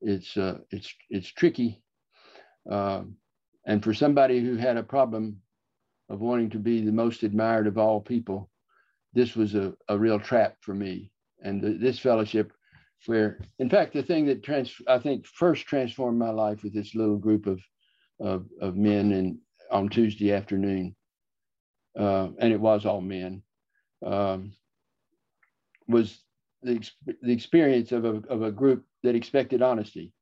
it's 0.00 0.36
uh, 0.36 0.58
it's 0.70 0.92
it's 1.08 1.28
tricky. 1.28 1.82
Um, 2.70 3.16
and 3.66 3.82
for 3.82 3.94
somebody 3.94 4.40
who 4.40 4.56
had 4.56 4.76
a 4.76 4.82
problem 4.82 5.38
of 6.08 6.20
wanting 6.20 6.50
to 6.50 6.58
be 6.58 6.84
the 6.84 6.92
most 6.92 7.22
admired 7.22 7.66
of 7.66 7.78
all 7.78 8.00
people, 8.00 8.50
this 9.12 9.36
was 9.36 9.54
a, 9.54 9.74
a 9.88 9.98
real 9.98 10.18
trap 10.18 10.56
for 10.60 10.74
me. 10.74 11.12
And 11.42 11.62
the, 11.62 11.72
this 11.74 11.98
fellowship, 11.98 12.52
where 13.06 13.40
in 13.58 13.70
fact 13.70 13.92
the 13.92 14.02
thing 14.02 14.26
that 14.26 14.42
trans 14.42 14.74
I 14.86 14.98
think 14.98 15.26
first 15.26 15.66
transformed 15.66 16.18
my 16.18 16.30
life 16.30 16.62
with 16.62 16.74
this 16.74 16.94
little 16.94 17.16
group 17.16 17.46
of 17.46 17.60
of, 18.20 18.46
of 18.60 18.76
men 18.76 19.12
and 19.12 19.38
on 19.70 19.88
Tuesday 19.88 20.32
afternoon, 20.32 20.94
uh, 21.98 22.28
and 22.38 22.52
it 22.52 22.60
was 22.60 22.84
all 22.84 23.00
men, 23.00 23.42
um, 24.04 24.52
was 25.88 26.20
the, 26.62 26.86
the 27.22 27.32
experience 27.32 27.92
of 27.92 28.04
a, 28.04 28.22
of 28.28 28.42
a 28.42 28.52
group 28.52 28.84
that 29.02 29.14
expected 29.14 29.62
honesty. 29.62 30.12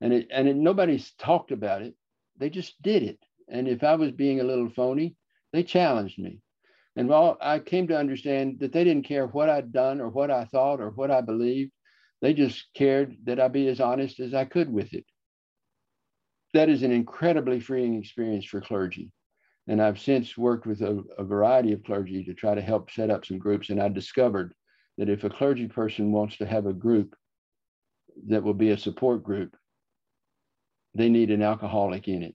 And 0.00 0.12
it 0.12 0.28
and 0.30 0.48
it, 0.48 0.56
nobody's 0.56 1.12
talked 1.18 1.50
about 1.50 1.82
it. 1.82 1.94
They 2.38 2.50
just 2.50 2.80
did 2.82 3.02
it. 3.02 3.18
And 3.48 3.66
if 3.66 3.82
I 3.82 3.96
was 3.96 4.12
being 4.12 4.40
a 4.40 4.44
little 4.44 4.68
phony, 4.70 5.16
they 5.52 5.64
challenged 5.64 6.18
me. 6.18 6.40
And 6.94 7.08
while 7.08 7.36
I 7.40 7.58
came 7.58 7.88
to 7.88 7.98
understand 7.98 8.60
that 8.60 8.72
they 8.72 8.84
didn't 8.84 9.06
care 9.06 9.26
what 9.26 9.48
I'd 9.48 9.72
done 9.72 10.00
or 10.00 10.08
what 10.08 10.30
I 10.30 10.44
thought 10.44 10.80
or 10.80 10.90
what 10.90 11.10
I 11.10 11.20
believed, 11.20 11.72
they 12.20 12.34
just 12.34 12.66
cared 12.74 13.16
that 13.24 13.40
I 13.40 13.48
be 13.48 13.68
as 13.68 13.80
honest 13.80 14.20
as 14.20 14.34
I 14.34 14.44
could 14.44 14.72
with 14.72 14.92
it. 14.94 15.04
That 16.54 16.68
is 16.68 16.82
an 16.82 16.92
incredibly 16.92 17.60
freeing 17.60 17.94
experience 17.94 18.46
for 18.46 18.60
clergy. 18.60 19.12
And 19.68 19.82
I've 19.82 20.00
since 20.00 20.36
worked 20.36 20.66
with 20.66 20.80
a, 20.80 21.02
a 21.18 21.24
variety 21.24 21.72
of 21.72 21.84
clergy 21.84 22.24
to 22.24 22.34
try 22.34 22.54
to 22.54 22.62
help 22.62 22.90
set 22.90 23.10
up 23.10 23.26
some 23.26 23.38
groups. 23.38 23.68
And 23.68 23.80
I 23.80 23.88
discovered 23.88 24.54
that 24.96 25.10
if 25.10 25.24
a 25.24 25.30
clergy 25.30 25.68
person 25.68 26.10
wants 26.10 26.38
to 26.38 26.46
have 26.46 26.66
a 26.66 26.72
group 26.72 27.14
that 28.28 28.42
will 28.42 28.54
be 28.54 28.70
a 28.70 28.78
support 28.78 29.22
group, 29.22 29.54
they 30.94 31.08
need 31.08 31.30
an 31.30 31.42
alcoholic 31.42 32.08
in 32.08 32.22
it 32.22 32.34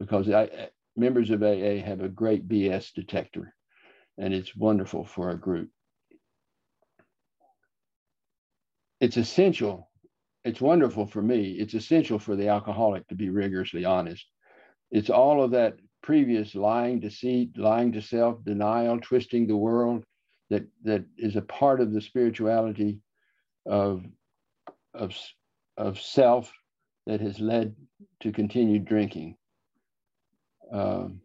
because 0.00 0.28
I, 0.28 0.70
members 0.96 1.30
of 1.30 1.42
AA 1.42 1.76
have 1.84 2.00
a 2.00 2.08
great 2.08 2.48
BS 2.48 2.92
detector 2.92 3.54
and 4.18 4.34
it's 4.34 4.56
wonderful 4.56 5.04
for 5.04 5.30
a 5.30 5.38
group. 5.38 5.70
It's 9.00 9.16
essential, 9.16 9.90
it's 10.44 10.60
wonderful 10.60 11.06
for 11.06 11.22
me, 11.22 11.52
it's 11.52 11.74
essential 11.74 12.18
for 12.18 12.36
the 12.36 12.48
alcoholic 12.48 13.08
to 13.08 13.14
be 13.14 13.30
rigorously 13.30 13.84
honest. 13.84 14.26
It's 14.90 15.10
all 15.10 15.42
of 15.42 15.52
that 15.52 15.74
previous 16.02 16.54
lying, 16.54 17.00
deceit, 17.00 17.56
lying 17.56 17.92
to 17.92 18.02
self, 18.02 18.44
denial, 18.44 19.00
twisting 19.00 19.46
the 19.46 19.56
world 19.56 20.04
that, 20.50 20.66
that 20.84 21.04
is 21.16 21.36
a 21.36 21.42
part 21.42 21.80
of 21.80 21.92
the 21.92 22.00
spirituality 22.00 23.00
of, 23.66 24.04
of, 24.94 25.16
of 25.76 26.00
self 26.00 26.52
that 27.06 27.20
has 27.20 27.40
led 27.40 27.74
to 28.20 28.32
continued 28.32 28.84
drinking. 28.84 29.36
Um, 30.72 31.20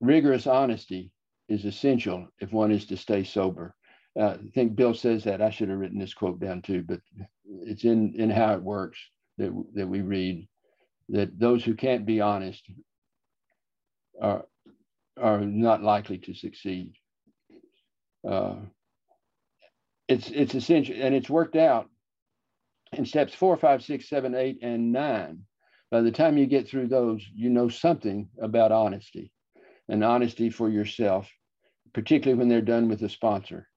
rigorous 0.00 0.46
honesty 0.46 1.12
is 1.48 1.64
essential 1.64 2.28
if 2.40 2.52
one 2.52 2.72
is 2.72 2.86
to 2.86 2.96
stay 2.96 3.24
sober. 3.24 3.75
Uh, 4.18 4.36
I 4.42 4.50
think 4.54 4.76
Bill 4.76 4.94
says 4.94 5.24
that. 5.24 5.42
I 5.42 5.50
should 5.50 5.68
have 5.68 5.78
written 5.78 5.98
this 5.98 6.14
quote 6.14 6.40
down 6.40 6.62
too, 6.62 6.82
but 6.82 7.00
it's 7.44 7.84
in, 7.84 8.14
in 8.14 8.30
how 8.30 8.54
it 8.54 8.62
works 8.62 8.98
that, 9.38 9.52
that 9.74 9.88
we 9.88 10.00
read 10.00 10.48
that 11.10 11.38
those 11.38 11.64
who 11.64 11.74
can't 11.74 12.06
be 12.06 12.20
honest 12.20 12.64
are, 14.20 14.44
are 15.20 15.40
not 15.40 15.82
likely 15.82 16.18
to 16.18 16.34
succeed. 16.34 16.94
Uh, 18.26 18.56
it's, 20.08 20.30
it's 20.30 20.54
essential 20.54 20.96
and 20.98 21.14
it's 21.14 21.30
worked 21.30 21.56
out 21.56 21.88
in 22.92 23.04
steps 23.04 23.34
four, 23.34 23.56
five, 23.56 23.82
six, 23.82 24.08
seven, 24.08 24.34
eight, 24.34 24.58
and 24.62 24.92
nine. 24.92 25.42
By 25.90 26.00
the 26.00 26.10
time 26.10 26.38
you 26.38 26.46
get 26.46 26.68
through 26.68 26.88
those, 26.88 27.24
you 27.34 27.50
know 27.50 27.68
something 27.68 28.28
about 28.40 28.72
honesty 28.72 29.30
and 29.88 30.02
honesty 30.02 30.50
for 30.50 30.68
yourself, 30.68 31.30
particularly 31.92 32.38
when 32.38 32.48
they're 32.48 32.60
done 32.60 32.88
with 32.88 33.02
a 33.02 33.08
sponsor. 33.08 33.68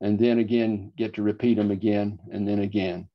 And 0.00 0.18
then 0.18 0.38
again, 0.38 0.92
get 0.96 1.14
to 1.14 1.22
repeat 1.22 1.56
them 1.56 1.70
again 1.70 2.18
and 2.30 2.46
then 2.46 2.60
again. 2.60 3.08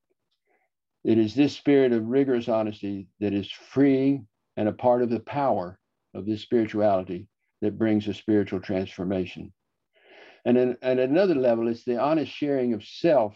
It 1.04 1.18
is 1.18 1.34
this 1.34 1.54
spirit 1.54 1.94
of 1.94 2.08
rigorous 2.08 2.48
honesty 2.48 3.08
that 3.20 3.34
is 3.34 3.52
freeing 3.52 4.28
and 4.58 4.68
a 4.68 4.74
part 4.74 5.02
of 5.02 5.10
the 5.10 5.20
power 5.20 5.80
of 6.14 6.26
this 6.26 6.42
spirituality 6.42 7.28
that 7.62 7.78
brings 7.78 8.08
a 8.08 8.14
spiritual 8.14 8.60
transformation. 8.60 9.54
And 10.46 10.58
then 10.58 10.78
at 10.82 11.00
another 11.00 11.36
level, 11.36 11.68
it's 11.68 11.84
the 11.84 12.00
honest 12.00 12.32
sharing 12.32 12.74
of 12.74 12.84
self 12.84 13.36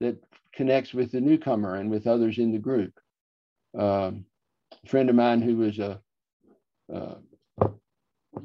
that 0.00 0.16
connects 0.54 0.92
with 0.92 1.10
the 1.10 1.20
newcomer 1.20 1.76
and 1.76 1.90
with 1.90 2.06
others 2.06 2.38
in 2.38 2.52
the 2.52 2.58
group. 2.58 2.92
Um, 3.78 4.26
a 4.84 4.88
friend 4.88 5.08
of 5.08 5.16
mine 5.16 5.40
who 5.40 5.56
was 5.56 5.78
a, 5.78 6.00
a 6.92 7.16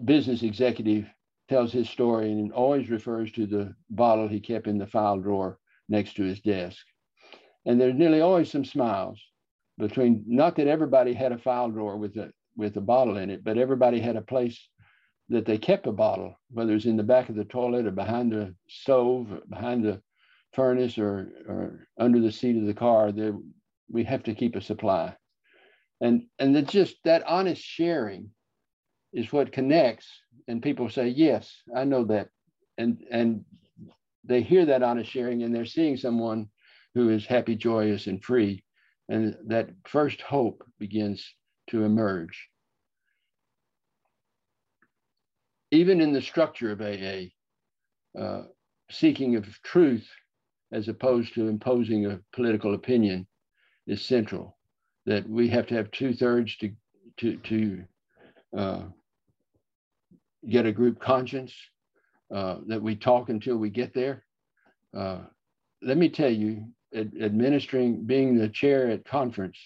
business 0.03 0.43
executive 0.43 1.05
tells 1.49 1.73
his 1.73 1.89
story 1.89 2.31
and 2.31 2.53
always 2.53 2.89
refers 2.89 3.31
to 3.31 3.47
the 3.47 3.73
bottle 3.89 4.27
he 4.27 4.39
kept 4.39 4.67
in 4.67 4.77
the 4.77 4.87
file 4.87 5.17
drawer 5.17 5.57
next 5.89 6.15
to 6.15 6.23
his 6.23 6.39
desk. 6.39 6.85
And 7.65 7.81
there's 7.81 7.95
nearly 7.95 8.21
always 8.21 8.51
some 8.51 8.63
smiles 8.63 9.19
between, 9.77 10.23
not 10.27 10.55
that 10.55 10.67
everybody 10.67 11.13
had 11.13 11.31
a 11.31 11.37
file 11.37 11.69
drawer 11.69 11.97
with 11.97 12.15
a, 12.17 12.31
with 12.55 12.77
a 12.77 12.81
bottle 12.81 13.17
in 13.17 13.29
it, 13.29 13.43
but 13.43 13.57
everybody 13.57 13.99
had 13.99 14.15
a 14.15 14.21
place 14.21 14.69
that 15.29 15.45
they 15.45 15.57
kept 15.57 15.87
a 15.87 15.91
bottle, 15.91 16.35
whether 16.51 16.73
it's 16.73 16.85
in 16.85 16.97
the 16.97 17.03
back 17.03 17.29
of 17.29 17.35
the 17.35 17.45
toilet 17.45 17.85
or 17.85 17.91
behind 17.91 18.31
the 18.31 18.53
stove, 18.67 19.27
behind 19.49 19.83
the 19.83 20.01
furnace 20.53 20.97
or, 20.97 21.29
or 21.47 21.87
under 21.99 22.19
the 22.19 22.31
seat 22.31 22.57
of 22.57 22.65
the 22.65 22.73
car, 22.73 23.11
there, 23.11 23.35
we 23.91 24.03
have 24.03 24.23
to 24.23 24.35
keep 24.35 24.55
a 24.55 24.61
supply. 24.61 25.15
And, 26.01 26.23
and 26.37 26.55
it's 26.55 26.71
just 26.71 26.95
that 27.05 27.27
honest 27.27 27.61
sharing 27.61 28.31
is 29.13 29.31
what 29.33 29.51
connects 29.51 30.07
and 30.47 30.61
people 30.61 30.89
say 30.89 31.07
yes 31.07 31.63
i 31.75 31.83
know 31.83 32.05
that. 32.05 32.29
And 32.77 33.03
and 33.11 33.45
they 34.23 34.41
hear 34.41 34.65
that 34.65 34.83
honest 34.83 35.11
sharing 35.11 35.43
and 35.43 35.53
they're 35.53 35.65
seeing 35.65 35.97
someone 35.97 36.47
who 36.93 37.09
is 37.09 37.25
happy 37.25 37.55
joyous 37.55 38.07
and 38.07 38.23
free 38.23 38.63
and 39.09 39.35
that 39.47 39.69
first 39.85 40.21
hope 40.21 40.63
begins 40.77 41.35
to 41.71 41.83
emerge. 41.83 42.49
Even 45.71 45.99
in 46.01 46.13
the 46.13 46.21
structure 46.21 46.71
of 46.71 46.81
aa 46.81 47.25
uh, 48.19 48.43
seeking 48.91 49.35
of 49.35 49.45
truth 49.63 50.07
as 50.71 50.87
opposed 50.87 51.33
to 51.33 51.47
imposing 51.47 52.05
a 52.05 52.19
political 52.33 52.73
opinion 52.73 53.27
is 53.87 54.01
central 54.01 54.57
that 55.05 55.27
we 55.27 55.47
have 55.47 55.67
to 55.67 55.75
have 55.75 55.91
two-thirds 55.91 56.55
to 56.57 56.71
to 57.17 57.37
to 57.37 57.83
uh, 58.57 58.83
get 60.47 60.65
a 60.65 60.71
group 60.71 60.99
conscience, 60.99 61.53
uh, 62.33 62.57
that 62.67 62.81
we 62.81 62.95
talk 62.95 63.29
until 63.29 63.57
we 63.57 63.69
get 63.69 63.93
there. 63.93 64.23
Uh, 64.95 65.19
let 65.81 65.97
me 65.97 66.09
tell 66.09 66.29
you, 66.29 66.65
ad 66.95 67.13
administering, 67.21 68.05
being 68.05 68.37
the 68.37 68.49
chair 68.49 68.89
at 68.89 69.05
conference, 69.05 69.57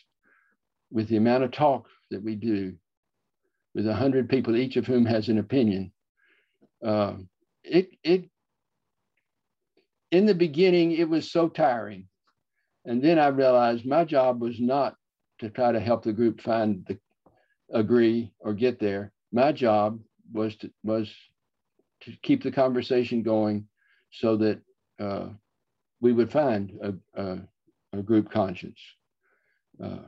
with 0.91 1.07
the 1.07 1.17
amount 1.17 1.43
of 1.43 1.51
talk 1.51 1.87
that 2.11 2.23
we 2.23 2.35
do, 2.35 2.73
with 3.75 3.87
a 3.87 3.93
hundred 3.93 4.29
people, 4.29 4.55
each 4.55 4.77
of 4.77 4.85
whom 4.85 5.05
has 5.05 5.29
an 5.29 5.39
opinion, 5.39 5.91
uh, 6.85 7.15
it 7.63 7.89
it 8.03 8.29
in 10.11 10.25
the 10.25 10.35
beginning 10.35 10.91
it 10.91 11.09
was 11.09 11.31
so 11.31 11.49
tiring, 11.49 12.07
and 12.85 13.01
then 13.01 13.17
I 13.17 13.27
realized 13.27 13.85
my 13.85 14.03
job 14.03 14.41
was 14.41 14.59
not 14.59 14.95
to 15.39 15.49
try 15.49 15.71
to 15.71 15.79
help 15.79 16.03
the 16.03 16.13
group 16.13 16.41
find 16.41 16.85
the 16.87 16.97
agree 17.73 18.31
or 18.39 18.53
get 18.53 18.79
there. 18.79 19.11
My 19.31 19.51
job 19.51 19.99
was 20.33 20.55
to, 20.57 20.71
was 20.83 21.09
to 22.01 22.11
keep 22.21 22.43
the 22.43 22.51
conversation 22.51 23.23
going 23.23 23.67
so 24.11 24.35
that 24.37 24.59
uh, 24.99 25.29
we 26.01 26.11
would 26.11 26.31
find 26.31 26.77
a, 26.81 27.21
a, 27.21 27.39
a 27.93 28.01
group 28.01 28.31
conscience. 28.31 28.79
Uh, 29.81 29.99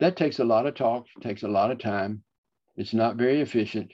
that 0.00 0.16
takes 0.16 0.38
a 0.38 0.44
lot 0.44 0.66
of 0.66 0.74
talk, 0.74 1.06
takes 1.22 1.42
a 1.42 1.48
lot 1.48 1.70
of 1.70 1.78
time. 1.78 2.22
It's 2.76 2.92
not 2.92 3.16
very 3.16 3.40
efficient, 3.40 3.92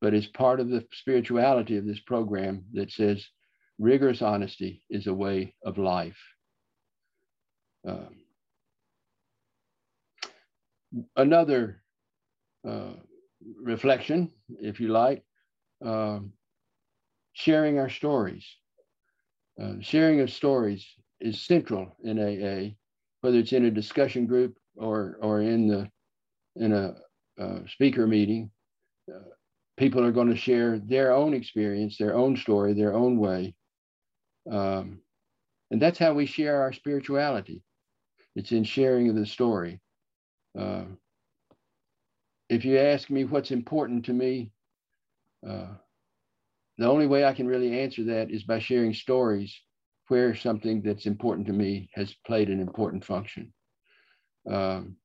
but 0.00 0.14
it's 0.14 0.26
part 0.26 0.60
of 0.60 0.68
the 0.68 0.86
spirituality 0.92 1.76
of 1.76 1.86
this 1.86 2.00
program 2.00 2.64
that 2.74 2.92
says 2.92 3.26
rigorous 3.78 4.22
honesty 4.22 4.82
is 4.90 5.06
a 5.06 5.14
way 5.14 5.54
of 5.64 5.78
life. 5.78 6.18
Uh, 7.86 8.08
another 11.16 11.82
uh, 12.68 12.92
reflection, 13.62 14.30
if 14.60 14.80
you 14.80 14.88
like, 14.88 15.22
um, 15.84 16.32
sharing 17.32 17.78
our 17.78 17.88
stories. 17.88 18.46
Uh, 19.60 19.74
sharing 19.80 20.20
of 20.20 20.30
stories 20.30 20.86
is 21.20 21.40
central 21.40 21.96
in 22.04 22.18
AA, 22.18 22.74
whether 23.20 23.38
it's 23.38 23.52
in 23.52 23.64
a 23.64 23.70
discussion 23.70 24.26
group 24.26 24.56
or 24.76 25.18
or 25.20 25.40
in 25.40 25.66
the 25.66 25.90
in 26.56 26.72
a 26.72 26.94
uh, 27.40 27.60
speaker 27.66 28.06
meeting. 28.06 28.50
Uh, 29.12 29.18
people 29.76 30.04
are 30.04 30.12
going 30.12 30.28
to 30.28 30.36
share 30.36 30.78
their 30.78 31.12
own 31.12 31.34
experience, 31.34 31.96
their 31.96 32.14
own 32.14 32.36
story, 32.36 32.72
their 32.72 32.94
own 32.94 33.18
way, 33.18 33.54
um, 34.50 35.00
and 35.70 35.82
that's 35.82 35.98
how 35.98 36.14
we 36.14 36.26
share 36.26 36.62
our 36.62 36.72
spirituality. 36.72 37.62
It's 38.36 38.52
in 38.52 38.64
sharing 38.64 39.08
of 39.08 39.16
the 39.16 39.26
story. 39.26 39.80
Uh, 40.58 40.84
if 42.48 42.64
you 42.64 42.78
ask 42.78 43.10
me 43.10 43.24
what's 43.24 43.50
important 43.50 44.04
to 44.06 44.12
me, 44.12 44.50
uh, 45.46 45.74
the 46.78 46.86
only 46.86 47.06
way 47.06 47.24
I 47.24 47.34
can 47.34 47.46
really 47.46 47.80
answer 47.80 48.04
that 48.04 48.30
is 48.30 48.44
by 48.44 48.58
sharing 48.58 48.94
stories 48.94 49.54
where 50.08 50.34
something 50.34 50.80
that's 50.80 51.06
important 51.06 51.46
to 51.48 51.52
me 51.52 51.90
has 51.94 52.14
played 52.26 52.48
an 52.48 52.60
important 52.60 53.04
function. 53.04 53.52
Um, 54.50 54.96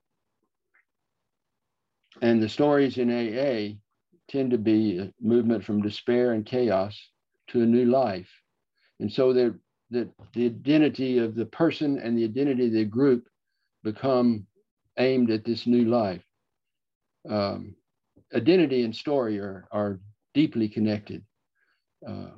and 2.22 2.42
the 2.42 2.48
stories 2.48 2.98
in 2.98 3.10
AA 3.10 3.76
tend 4.30 4.52
to 4.52 4.58
be 4.58 5.00
a 5.00 5.12
movement 5.20 5.66
from 5.66 5.82
despair 5.82 6.32
and 6.32 6.46
chaos 6.46 6.98
to 7.48 7.62
a 7.62 7.66
new 7.66 7.86
life. 7.86 8.30
And 9.00 9.12
so 9.12 9.34
the, 9.34 9.60
the, 9.90 10.10
the 10.34 10.46
identity 10.46 11.18
of 11.18 11.36
the 11.36 11.48
person 11.48 12.00
and 12.00 12.18
the 12.18 12.24
identity 12.24 12.68
of 12.68 12.74
the 12.74 12.86
group 12.86 13.28
become 13.84 14.48
aimed 14.98 15.32
at 15.32 15.44
this 15.44 15.68
new 15.68 15.86
life 15.86 16.24
um, 17.30 17.76
identity 18.34 18.84
and 18.84 18.96
story 18.96 19.40
are, 19.40 19.68
are 19.72 20.00
deeply 20.34 20.68
connected. 20.68 21.24
Uh, 22.08 22.32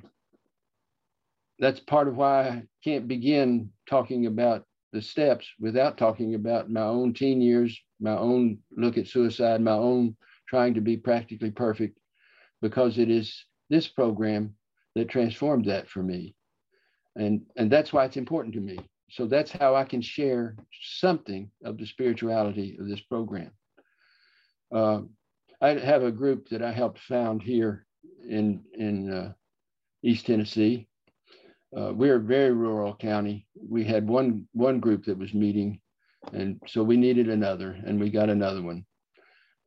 that's 1.60 1.80
part 1.80 2.08
of 2.08 2.18
why 2.18 2.48
I 2.48 2.64
can't 2.84 3.08
begin 3.08 3.72
talking 3.90 4.26
about 4.26 4.66
the 4.92 5.02
steps 5.02 5.48
without 5.60 5.98
talking 5.98 6.36
about 6.36 6.70
my 6.70 6.82
own 6.82 7.14
teen 7.14 7.42
years 7.42 7.78
my 8.00 8.18
own 8.18 8.60
look 8.76 8.98
at 8.98 9.08
suicide, 9.08 9.62
my 9.62 9.72
own 9.72 10.16
trying 10.48 10.74
to 10.74 10.82
be 10.82 10.98
practically 10.98 11.52
perfect, 11.52 11.98
because 12.62 12.98
it 12.98 13.10
is 13.10 13.46
this 13.70 13.88
program 13.88 14.56
that 14.96 15.10
transformed 15.10 15.66
that 15.66 15.90
for 15.90 16.04
me. 16.04 16.36
And, 17.16 17.42
and 17.56 17.72
that's 17.72 17.94
why 17.94 18.06
it's 18.06 18.18
important 18.18 18.54
to 18.56 18.62
me. 18.62 18.78
So 19.10 19.28
that's 19.28 19.52
how 19.52 19.76
I 19.76 19.84
can 19.84 20.02
share 20.02 20.56
something 20.82 21.50
of 21.64 21.78
the 21.78 21.86
spirituality 21.86 22.78
of 22.80 22.88
this 22.88 23.02
program. 23.02 23.52
Uh, 24.74 25.02
I 25.62 25.70
have 25.70 26.04
a 26.04 26.12
group 26.12 26.50
that 26.50 26.62
I 26.62 26.72
helped 26.72 27.00
found 27.00 27.42
here 27.42 27.86
in, 28.28 28.64
in 28.74 29.12
uh, 29.12 29.34
East 30.04 30.26
Tennessee. 30.26 30.88
Uh, 31.76 31.92
we're 31.94 32.18
a 32.18 32.20
very 32.20 32.52
rural 32.52 32.96
county. 32.96 33.48
We 33.56 33.84
had 33.84 34.08
one, 34.08 34.48
one 34.54 34.80
group 34.80 35.06
that 35.06 35.18
was 35.18 35.34
meeting, 35.34 35.82
and 36.34 36.62
so 36.68 36.84
we 36.84 36.98
needed 36.98 37.30
another, 37.30 37.78
and 37.86 38.00
we 38.00 38.10
got 38.10 38.30
another 38.30 38.62
one. 38.62 38.86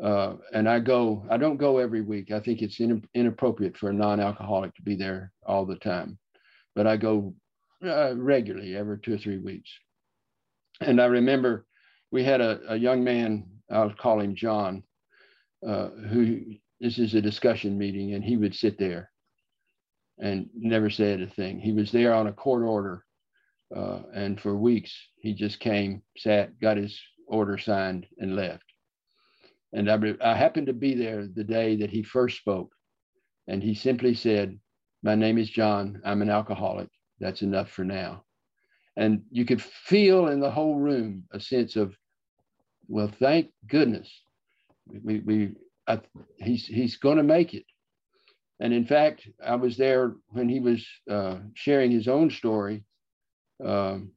Uh, 0.03 0.35
and 0.53 0.69
I 0.69 0.79
go, 0.79 1.27
I 1.29 1.37
don't 1.37 1.57
go 1.57 1.79
every 1.79 2.03
week. 2.03 2.31
I 2.31 2.41
think 2.41 2.63
it's 2.63 2.81
in, 2.81 3.03
inappropriate 3.15 3.77
for 3.77 3.91
a 3.91 3.93
non-alcoholic 3.93 4.75
to 4.77 4.83
be 4.83 4.95
there 4.95 5.33
all 5.45 5.67
the 5.67 5.77
time, 5.77 6.19
but 6.75 6.87
I 6.87 6.97
go 6.97 7.35
uh, 7.85 8.15
regularly 8.17 8.77
every 8.77 8.99
two 9.01 9.15
or 9.15 9.19
three 9.19 9.39
weeks. 9.39 9.71
And 10.81 11.01
I 11.01 11.07
remember 11.07 11.67
we 12.13 12.23
had 12.23 12.41
a, 12.41 12.61
a 12.69 12.77
young 12.77 13.03
man, 13.03 13.45
I'll 13.71 13.93
call 13.93 14.21
him 14.21 14.37
John, 14.37 14.85
uh, 15.67 15.89
who 15.89 16.41
this 16.81 16.99
is 16.99 17.15
a 17.15 17.21
discussion 17.21 17.77
meeting, 17.77 18.15
and 18.15 18.23
he 18.23 18.37
would 18.37 18.55
sit 18.55 18.79
there 18.79 19.11
and 20.19 20.49
never 20.55 20.91
said 20.91 21.21
a 21.21 21.27
thing. 21.27 21.59
He 21.59 21.73
was 21.73 21.91
there 21.91 22.15
on 22.15 22.27
a 22.27 22.33
court 22.33 22.63
order, 22.63 23.05
uh, 23.75 24.01
and 24.15 24.41
for 24.41 24.57
weeks 24.57 24.97
he 25.21 25.35
just 25.35 25.61
came, 25.61 26.03
sat, 26.17 26.59
got 26.61 26.77
his 26.77 27.01
order 27.27 27.59
signed, 27.59 28.07
and 28.19 28.37
left. 28.37 28.65
And 29.73 29.91
I, 29.91 29.99
I 30.23 30.35
happened 30.35 30.69
to 30.69 30.73
be 30.73 30.95
there 30.95 31.27
the 31.27 31.45
day 31.45 31.77
that 31.77 31.91
he 31.91 32.03
first 32.03 32.39
spoke, 32.39 32.73
and 33.49 33.63
he 33.63 33.75
simply 33.75 34.15
said, 34.15 34.59
"My 35.03 35.15
name 35.15 35.39
is 35.39 35.51
John. 35.51 36.01
I'm 36.05 36.23
an 36.23 36.31
alcoholic. 36.31 36.89
That's 37.21 37.43
enough 37.43 37.71
for 37.71 37.85
now." 37.85 38.25
And 38.97 39.23
you 39.31 39.45
could 39.45 39.63
feel 39.63 40.29
in 40.29 40.41
the 40.41 40.51
whole 40.51 40.77
room 40.77 41.25
a 41.33 41.39
sense 41.39 41.77
of, 41.77 41.95
well, 42.89 43.07
thank 43.21 43.51
goodness 43.69 44.11
we, 45.03 45.21
we 45.21 45.53
I, 45.87 46.01
he's 46.39 46.67
he's 46.67 46.97
going 46.97 47.17
to 47.17 47.23
make 47.23 47.55
it. 47.55 47.65
And 48.61 48.73
in 48.73 48.85
fact, 48.85 49.29
I 49.45 49.55
was 49.55 49.77
there 49.77 50.15
when 50.29 50.49
he 50.49 50.61
was 50.61 50.87
uh, 51.11 51.37
sharing 51.55 51.91
his 51.91 52.09
own 52.09 52.31
story, 52.31 52.85
um, 53.65 54.13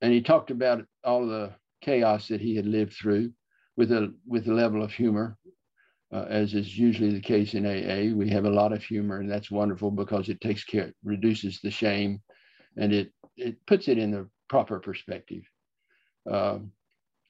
and 0.00 0.12
he 0.12 0.20
talked 0.20 0.50
about 0.50 0.84
all 1.04 1.26
the 1.26 1.52
chaos 1.80 2.28
that 2.28 2.40
he 2.40 2.56
had 2.56 2.66
lived 2.66 2.94
through, 2.94 3.32
with 3.76 3.92
a 3.92 4.12
with 4.26 4.48
a 4.48 4.52
level 4.52 4.82
of 4.82 4.92
humor, 4.92 5.38
uh, 6.12 6.24
as 6.28 6.54
is 6.54 6.76
usually 6.76 7.12
the 7.12 7.20
case 7.20 7.54
in 7.54 7.64
AA. 7.64 8.14
We 8.14 8.28
have 8.30 8.44
a 8.44 8.50
lot 8.50 8.72
of 8.72 8.82
humor, 8.82 9.20
and 9.20 9.30
that's 9.30 9.50
wonderful 9.50 9.92
because 9.92 10.28
it 10.28 10.40
takes 10.40 10.64
care, 10.64 10.92
reduces 11.04 11.60
the 11.60 11.70
shame, 11.70 12.20
and 12.76 12.92
it 12.92 13.12
it 13.36 13.64
puts 13.66 13.86
it 13.86 13.98
in 13.98 14.10
the 14.10 14.28
proper 14.48 14.80
perspective. 14.80 15.44
Um, 16.28 16.72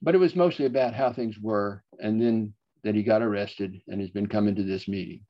but 0.00 0.14
it 0.14 0.18
was 0.18 0.36
mostly 0.36 0.66
about 0.66 0.94
how 0.94 1.12
things 1.12 1.38
were, 1.38 1.82
and 2.00 2.20
then 2.20 2.54
that 2.84 2.94
he 2.94 3.02
got 3.02 3.22
arrested 3.22 3.80
and 3.88 4.00
has 4.00 4.10
been 4.10 4.26
coming 4.26 4.54
to 4.54 4.62
this 4.62 4.88
meeting. 4.88 5.20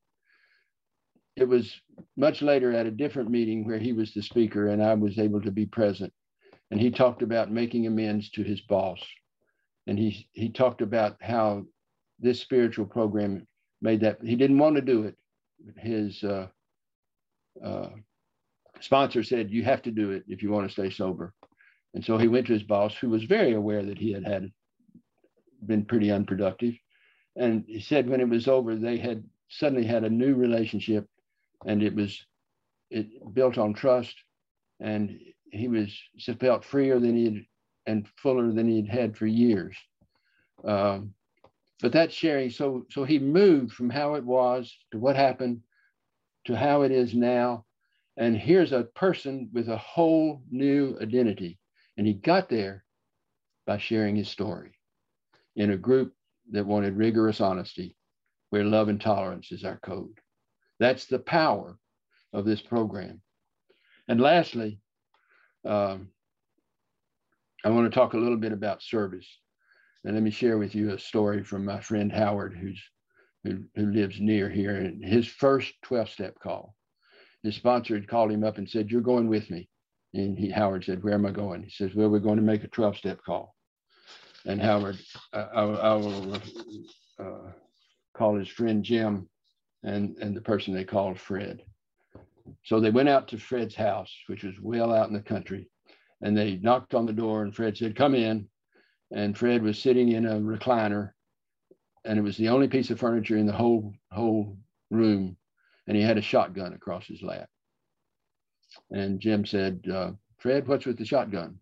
It 1.37 1.49
was 1.49 1.81
much 2.17 2.43
later 2.43 2.73
at 2.73 2.87
a 2.87 2.91
different 2.91 3.31
meeting 3.31 3.67
where 3.67 3.79
he 3.79 3.93
was 3.93 4.13
the 4.13 4.23
speaker 4.23 4.69
and 4.69 4.83
I 4.83 4.95
was 4.95 5.19
able 5.19 5.41
to 5.43 5.51
be 5.51 5.67
present. 5.67 6.13
And 6.71 6.81
he 6.81 6.91
talked 6.91 7.23
about 7.23 7.51
making 7.51 7.87
amends 7.87 8.31
to 8.31 8.43
his 8.43 8.61
boss. 8.63 9.01
And 9.87 9.99
he, 9.99 10.29
he 10.33 10.51
talked 10.51 10.83
about 10.83 11.17
how 11.23 11.65
this 12.19 12.41
spiritual 12.41 12.87
program 12.87 13.47
made 13.81 14.01
that, 14.01 14.19
he 14.23 14.37
didn't 14.37 14.59
want 14.59 14.77
to 14.77 14.83
do 14.83 15.05
it. 15.05 15.17
His 15.79 16.23
uh, 16.23 16.49
uh, 17.65 17.91
sponsor 18.81 19.23
said, 19.23 19.51
You 19.51 19.65
have 19.65 19.83
to 19.83 19.91
do 19.91 20.11
it 20.11 20.25
if 20.29 20.43
you 20.43 20.51
want 20.51 20.69
to 20.69 20.73
stay 20.73 20.91
sober. 20.91 21.33
And 21.95 22.05
so 22.05 22.19
he 22.19 22.29
went 22.29 22.47
to 22.47 22.53
his 22.53 22.63
boss, 22.63 22.95
who 22.97 23.09
was 23.09 23.25
very 23.25 23.55
aware 23.55 23.83
that 23.85 23.99
he 23.99 24.13
had 24.13 24.27
had 24.27 24.53
been 25.67 25.85
pretty 25.85 26.11
unproductive. 26.11 26.75
And 27.37 27.65
he 27.67 27.81
said 27.81 28.09
when 28.09 28.21
it 28.21 28.29
was 28.29 28.49
over, 28.49 28.77
they 28.77 28.99
had 28.99 29.25
suddenly 29.49 29.87
had 29.87 30.05
a 30.05 30.11
new 30.11 30.35
relationship 30.35 31.07
and 31.67 31.83
it 31.83 31.95
was 31.95 32.25
it 32.91 33.07
built 33.35 33.59
on 33.59 33.75
trust 33.75 34.15
and 34.81 35.19
he 35.51 35.69
was 35.69 35.97
felt 36.39 36.65
freer 36.65 36.99
than 37.01 37.17
he 37.17 37.25
had 37.25 37.45
and 37.87 38.07
fuller 38.17 38.53
than 38.53 38.69
he'd 38.69 38.89
had 38.89 39.17
for 39.17 39.27
years. 39.27 39.75
Um, 40.63 41.15
but 41.81 41.93
that 41.93 42.13
sharing, 42.13 42.51
so 42.51 42.85
so 42.91 43.05
he 43.05 43.19
moved 43.19 43.73
from 43.73 43.89
how 43.89 44.15
it 44.15 44.25
was 44.25 44.77
to 44.93 44.99
what 44.99 45.17
happened 45.17 45.63
to 46.45 46.57
how 46.57 46.83
it 46.83 46.91
is 46.91 47.15
now. 47.15 47.65
And 48.17 48.37
here's 48.37 48.73
a 48.73 48.85
person 48.95 49.49
with 49.53 49.69
a 49.69 49.77
whole 49.77 50.43
new 50.51 50.99
identity. 51.01 51.59
And 51.99 52.07
he 52.07 52.15
got 52.15 52.49
there 52.49 52.85
by 53.67 53.77
sharing 53.77 54.15
his 54.15 54.29
story 54.29 54.73
in 55.57 55.73
a 55.73 55.77
group 55.77 56.15
that 56.53 56.65
wanted 56.65 56.97
rigorous 56.97 57.41
honesty, 57.41 57.97
where 58.51 58.65
love 58.65 58.89
and 58.89 59.01
tolerance 59.01 59.51
is 59.51 59.65
our 59.65 59.79
code. 59.81 60.19
That's 60.79 61.07
the 61.07 61.19
power 61.19 61.77
of 62.33 62.45
this 62.45 62.63
program. 62.63 63.21
And 64.07 64.21
lastly, 64.21 64.81
um, 65.67 66.09
I 67.65 67.71
want 67.71 67.93
to 67.93 67.95
talk 67.95 68.15
a 68.15 68.19
little 68.19 68.39
bit 68.39 68.53
about 68.53 68.83
service. 68.83 69.29
And 70.05 70.15
let 70.15 70.23
me 70.23 70.31
share 70.31 70.57
with 70.57 70.77
you 70.77 70.93
a 70.93 70.99
story 70.99 71.43
from 71.43 71.65
my 71.65 71.81
friend 71.81 72.13
Howard, 72.13 72.57
who's 72.57 72.81
who, 73.43 73.65
who 73.75 73.91
lives 73.91 74.21
near 74.21 74.49
here. 74.49 74.77
And 74.77 75.05
his 75.05 75.27
first 75.27 75.75
12 75.83 76.09
step 76.11 76.39
call, 76.39 76.77
his 77.43 77.57
sponsor 77.57 77.95
had 77.95 78.09
called 78.09 78.31
him 78.31 78.45
up 78.45 78.59
and 78.59 78.71
said, 78.71 78.91
You're 78.91 79.01
going 79.01 79.29
with 79.29 79.51
me. 79.51 79.69
And 80.15 80.39
he, 80.39 80.51
Howard 80.51 80.85
said, 80.85 81.03
Where 81.03 81.15
am 81.15 81.27
I 81.27 81.31
going? 81.31 81.63
He 81.63 81.71
says, 81.71 81.95
Well, 81.95 82.09
we're 82.09 82.19
going 82.19 82.37
to 82.37 82.43
make 82.43 82.65
a 82.65 82.69
12 82.69 82.97
step 82.97 83.21
call 83.25 83.55
and 84.49 84.61
Howard, 84.61 84.99
I, 85.33 85.41
I 85.41 85.95
will 85.95 86.35
uh, 87.19 87.51
call 88.15 88.37
his 88.37 88.49
friend 88.49 88.83
Jim 88.83 89.29
and, 89.83 90.17
and 90.17 90.37
the 90.37 90.41
person 90.41 90.75
they 90.75 90.85
called 90.85 91.19
Fred. 91.19 91.63
So 92.65 92.81
they 92.81 92.91
went 92.91 93.11
out 93.11 93.29
to 93.29 93.39
Fred's 93.39 93.75
house, 93.75 94.13
which 94.27 94.45
was 94.45 94.55
well 94.61 94.93
out 94.93 95.09
in 95.09 95.15
the 95.15 95.21
country, 95.21 95.69
and 96.23 96.37
they 96.37 96.57
knocked 96.57 96.95
on 96.95 97.05
the 97.05 97.13
door 97.13 97.43
and 97.43 97.55
Fred 97.55 97.77
said, 97.77 97.95
come 97.95 98.15
in. 98.15 98.49
And 99.11 99.37
Fred 99.37 99.63
was 99.63 99.79
sitting 99.79 100.13
in 100.13 100.27
a 100.27 100.35
recliner 100.35 101.13
and 102.05 102.19
it 102.19 102.23
was 102.23 102.37
the 102.37 102.49
only 102.49 102.69
piece 102.69 102.91
of 102.91 102.99
furniture 102.99 103.37
in 103.37 103.47
the 103.47 103.53
whole, 103.53 103.95
whole 104.13 104.57
room. 104.91 105.37
And 105.87 105.97
he 105.97 106.03
had 106.03 106.19
a 106.19 106.23
shotgun 106.23 106.75
across 106.75 107.07
his 107.07 107.23
lap. 107.23 107.49
And 108.91 109.21
Jim 109.21 109.45
said, 109.45 109.85
uh, 109.93 110.13
Fred, 110.39 110.67
what's 110.67 110.87
with 110.87 110.99
the 110.99 111.05
shotgun? 111.05 111.59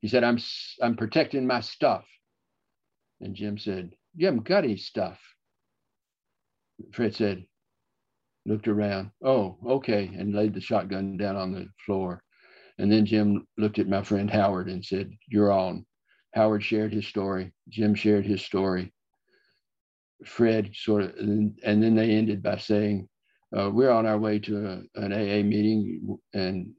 He 0.00 0.08
said, 0.08 0.24
I'm, 0.24 0.38
I'm 0.82 0.96
protecting 0.96 1.46
my 1.46 1.60
stuff. 1.60 2.04
And 3.20 3.34
Jim 3.34 3.58
said, 3.58 3.92
Jim 4.16 4.40
got 4.40 4.64
any 4.64 4.76
stuff. 4.76 5.18
Fred 6.92 7.14
said, 7.14 7.44
looked 8.46 8.68
around, 8.68 9.10
Oh, 9.22 9.58
okay, 9.66 10.10
and 10.16 10.34
laid 10.34 10.54
the 10.54 10.60
shotgun 10.60 11.16
down 11.16 11.36
on 11.36 11.52
the 11.52 11.68
floor. 11.84 12.22
And 12.78 12.90
then 12.90 13.06
Jim 13.06 13.46
looked 13.56 13.78
at 13.78 13.88
my 13.88 14.02
friend 14.02 14.30
Howard 14.30 14.68
and 14.68 14.84
said, 14.84 15.12
You're 15.26 15.52
on. 15.52 15.84
Howard 16.34 16.62
shared 16.62 16.92
his 16.92 17.06
story. 17.06 17.52
Jim 17.68 17.94
shared 17.94 18.24
his 18.24 18.42
story. 18.42 18.92
Fred 20.24 20.70
sort 20.74 21.02
of, 21.02 21.14
and 21.16 21.58
then 21.62 21.94
they 21.94 22.10
ended 22.10 22.42
by 22.42 22.56
saying, 22.58 23.08
uh, 23.56 23.70
We're 23.70 23.90
on 23.90 24.06
our 24.06 24.18
way 24.18 24.38
to 24.40 24.66
a, 24.66 25.00
an 25.00 25.12
AA 25.12 25.42
meeting 25.42 26.18
and 26.34 26.72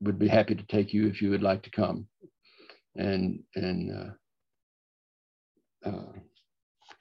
would 0.00 0.18
be 0.18 0.28
happy 0.28 0.54
to 0.54 0.66
take 0.66 0.92
you 0.92 1.06
if 1.06 1.20
you 1.20 1.30
would 1.30 1.42
like 1.42 1.62
to 1.62 1.70
come. 1.70 2.06
And, 2.96 3.42
and, 3.54 4.14
uh, 5.84 5.88
uh, 5.88 6.12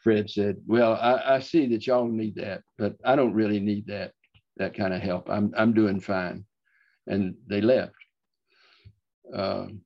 Fred 0.04 0.30
said, 0.30 0.58
"Well, 0.66 0.94
I, 0.94 1.36
I, 1.36 1.40
see 1.40 1.66
that 1.68 1.86
y'all 1.86 2.08
need 2.08 2.36
that, 2.36 2.62
but 2.78 2.96
I 3.04 3.16
don't 3.16 3.34
really 3.34 3.60
need 3.60 3.88
that 3.88 4.14
that 4.58 4.74
kind 4.74 4.94
of 4.94 5.02
help. 5.02 5.30
I'm 5.30 5.54
I'm 5.58 5.74
doing 5.74 6.00
fine." 6.00 6.46
And 7.08 7.36
they 7.48 7.62
left. 7.62 7.96
Um, 9.34 9.82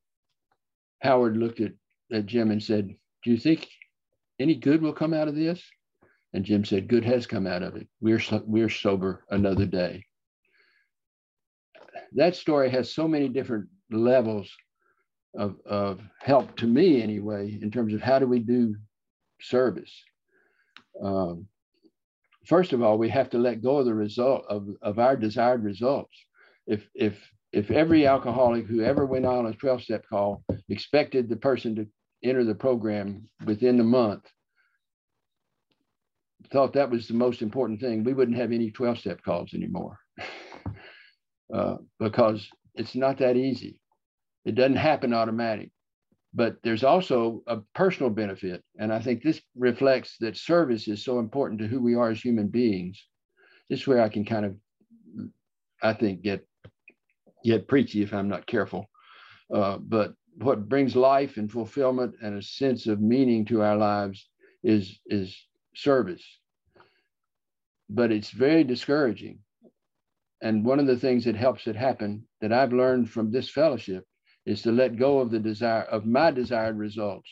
Howard 1.02 1.36
looked 1.36 1.60
at, 1.60 1.72
at 2.12 2.26
Jim 2.26 2.50
and 2.50 2.62
said, 2.62 2.94
"Do 3.24 3.30
you 3.30 3.38
think 3.38 3.68
any 4.38 4.54
good 4.54 4.82
will 4.82 4.92
come 4.92 5.14
out 5.14 5.28
of 5.28 5.34
this?" 5.34 5.62
And 6.34 6.44
Jim 6.44 6.64
said, 6.64 6.88
"Good 6.88 7.04
has 7.04 7.26
come 7.26 7.46
out 7.46 7.62
of 7.62 7.76
it. 7.76 7.86
We're 8.00 8.20
we're 8.44 8.68
sober 8.68 9.24
another 9.30 9.66
day." 9.66 10.04
That 12.12 12.36
story 12.36 12.68
has 12.70 12.92
so 12.92 13.08
many 13.08 13.28
different 13.28 13.68
levels 13.90 14.50
of, 15.36 15.56
of 15.66 16.00
help 16.20 16.56
to 16.56 16.66
me 16.66 17.02
anyway, 17.02 17.58
in 17.60 17.70
terms 17.70 17.94
of 17.94 18.00
how 18.00 18.18
do 18.18 18.26
we 18.26 18.38
do 18.38 18.76
service. 19.40 19.92
Um, 21.02 21.46
first 22.46 22.72
of 22.72 22.82
all, 22.82 22.98
we 22.98 23.08
have 23.08 23.30
to 23.30 23.38
let 23.38 23.62
go 23.62 23.78
of 23.78 23.86
the 23.86 23.94
result 23.94 24.44
of, 24.48 24.68
of 24.82 24.98
our 24.98 25.16
desired 25.16 25.64
results. 25.64 26.14
If, 26.66 26.88
if, 26.94 27.18
if 27.52 27.70
every 27.70 28.06
alcoholic 28.06 28.66
who 28.66 28.82
ever 28.82 29.06
went 29.06 29.26
on 29.26 29.46
a 29.46 29.52
12 29.52 29.82
step 29.82 30.04
call 30.08 30.44
expected 30.68 31.28
the 31.28 31.36
person 31.36 31.74
to 31.76 31.86
enter 32.22 32.44
the 32.44 32.54
program 32.54 33.28
within 33.44 33.76
the 33.76 33.84
month, 33.84 34.24
thought 36.50 36.72
that 36.74 36.90
was 36.90 37.08
the 37.08 37.14
most 37.14 37.42
important 37.42 37.80
thing. 37.80 38.04
We 38.04 38.14
wouldn't 38.14 38.36
have 38.36 38.52
any 38.52 38.70
12 38.70 38.98
step 38.98 39.22
calls 39.22 39.54
anymore 39.54 39.98
uh, 41.54 41.76
because 41.98 42.48
it's 42.74 42.94
not 42.94 43.18
that 43.18 43.36
easy. 43.36 43.80
It 44.44 44.54
doesn't 44.54 44.76
happen 44.76 45.14
automatic. 45.14 45.70
But 46.36 46.56
there's 46.64 46.82
also 46.82 47.42
a 47.46 47.58
personal 47.74 48.10
benefit. 48.10 48.62
And 48.78 48.92
I 48.92 48.98
think 48.98 49.22
this 49.22 49.40
reflects 49.56 50.16
that 50.18 50.36
service 50.36 50.88
is 50.88 51.04
so 51.04 51.20
important 51.20 51.60
to 51.60 51.68
who 51.68 51.80
we 51.80 51.94
are 51.94 52.10
as 52.10 52.20
human 52.20 52.48
beings. 52.48 53.00
This 53.70 53.80
is 53.80 53.86
where 53.86 54.02
I 54.02 54.08
can 54.08 54.24
kind 54.24 54.44
of, 54.44 54.56
I 55.82 55.92
think, 55.92 56.22
get 56.22 56.44
get 57.44 57.68
preachy 57.68 58.02
if 58.02 58.12
I'm 58.12 58.28
not 58.28 58.46
careful. 58.46 58.90
Uh, 59.54 59.76
but 59.78 60.14
what 60.38 60.68
brings 60.68 60.96
life 60.96 61.36
and 61.36 61.50
fulfillment 61.50 62.14
and 62.22 62.36
a 62.36 62.42
sense 62.42 62.86
of 62.86 63.00
meaning 63.00 63.44
to 63.44 63.62
our 63.62 63.76
lives 63.76 64.28
is 64.64 64.98
is 65.06 65.36
service. 65.74 66.24
But 67.88 68.12
it's 68.12 68.30
very 68.30 68.64
discouraging. 68.64 69.40
And 70.42 70.64
one 70.64 70.78
of 70.78 70.86
the 70.86 70.98
things 70.98 71.24
that 71.24 71.36
helps 71.36 71.66
it 71.66 71.76
happen 71.76 72.26
that 72.40 72.52
I've 72.52 72.72
learned 72.72 73.10
from 73.10 73.30
this 73.30 73.48
fellowship 73.48 74.04
is 74.46 74.62
to 74.62 74.72
let 74.72 74.98
go 74.98 75.20
of 75.20 75.30
the 75.30 75.38
desire 75.38 75.82
of 75.82 76.06
my 76.06 76.30
desired 76.30 76.76
results. 76.76 77.30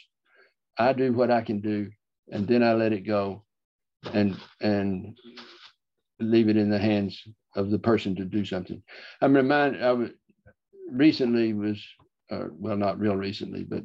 I 0.78 0.92
do 0.92 1.12
what 1.12 1.30
I 1.30 1.42
can 1.42 1.60
do, 1.60 1.90
and 2.30 2.48
then 2.48 2.62
I 2.62 2.72
let 2.72 2.92
it 2.92 3.06
go, 3.06 3.44
and 4.14 4.36
and 4.62 5.18
leave 6.18 6.48
it 6.48 6.56
in 6.56 6.70
the 6.70 6.78
hands 6.78 7.22
of 7.54 7.70
the 7.70 7.78
person 7.78 8.16
to 8.16 8.24
do 8.24 8.44
something. 8.46 8.82
I'm 9.20 9.36
reminded. 9.36 9.82
I 9.82 9.92
was, 9.92 10.10
recently 10.90 11.52
was 11.52 11.82
uh, 12.30 12.46
well, 12.52 12.76
not 12.76 12.98
real 12.98 13.16
recently, 13.16 13.64
but 13.64 13.82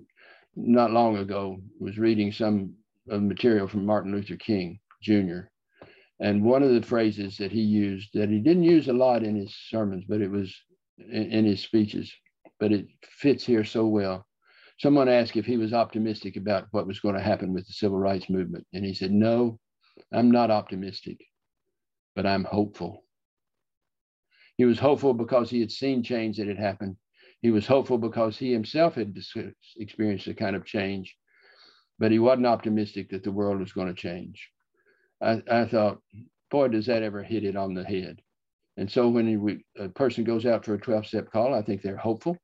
not 0.56 0.92
long 0.92 1.18
ago, 1.18 1.60
was 1.80 1.98
reading 1.98 2.32
some 2.32 2.74
of 3.10 3.22
material 3.22 3.68
from 3.68 3.86
Martin 3.86 4.12
Luther 4.12 4.36
King 4.36 4.80
Jr. 5.02 5.42
And 6.20 6.44
one 6.44 6.64
of 6.64 6.74
the 6.74 6.82
phrases 6.82 7.38
that 7.38 7.52
he 7.52 7.62
used 7.62 8.10
that 8.14 8.30
he 8.30 8.40
didn't 8.40 8.64
use 8.64 8.88
a 8.88 8.94
lot 8.94 9.24
in 9.24 9.36
his 9.36 9.56
sermons, 9.70 10.06
but 10.08 10.22
it 10.22 10.32
was 10.32 10.56
in, 10.98 11.32
in 11.32 11.46
his 11.46 11.62
speeches, 11.62 12.12
but 12.60 12.72
it 12.72 12.88
fits 13.04 13.46
here 13.46 13.64
so 13.64 13.86
well. 13.86 14.26
Someone 14.80 15.10
asked 15.10 15.36
if 15.36 15.46
he 15.46 15.58
was 15.58 15.74
optimistic 15.74 16.36
about 16.36 16.68
what 16.72 16.88
was 16.88 17.00
going 17.00 17.16
to 17.16 17.22
happen 17.22 17.54
with 17.54 17.66
the 17.68 17.74
civil 17.74 17.98
rights 17.98 18.30
movement. 18.30 18.66
And 18.74 18.84
he 18.86 18.94
said, 18.94 19.12
No, 19.12 19.60
I'm 20.12 20.32
not 20.32 20.52
optimistic, 20.52 21.20
but 22.16 22.26
I'm 22.26 22.44
hopeful. 22.44 23.04
He 24.58 24.66
was 24.66 24.80
hopeful 24.80 25.14
because 25.14 25.50
he 25.50 25.60
had 25.60 25.72
seen 25.72 26.04
change 26.04 26.38
that 26.38 26.48
had 26.48 26.58
happened. 26.58 26.98
He 27.42 27.52
was 27.52 27.68
hopeful 27.68 28.00
because 28.00 28.38
he 28.38 28.52
himself 28.52 28.96
had 28.96 29.16
experienced 29.78 30.28
a 30.28 30.34
kind 30.34 30.56
of 30.56 30.66
change, 30.66 31.16
but 32.00 32.12
he 32.12 32.20
wasn't 32.20 32.46
optimistic 32.46 33.10
that 33.10 33.24
the 33.24 33.32
world 33.32 33.60
was 33.60 33.74
going 33.74 33.88
to 33.88 33.94
change. 33.94 34.50
I, 35.22 35.42
I 35.50 35.66
thought, 35.66 36.00
boy, 36.52 36.68
does 36.70 36.86
that 36.86 37.04
ever 37.04 37.24
hit 37.24 37.44
it 37.44 37.56
on 37.56 37.74
the 37.74 37.84
head. 37.84 38.22
And 38.78 38.90
so 38.90 39.10
when 39.10 39.64
a 39.80 39.90
person 39.90 40.24
goes 40.24 40.46
out 40.46 40.64
for 40.64 40.76
a 40.76 40.80
12 40.80 41.08
step 41.08 41.32
call, 41.32 41.54
I 41.54 41.64
think 41.64 41.82
they're 41.82 41.98
hopeful, 41.98 42.38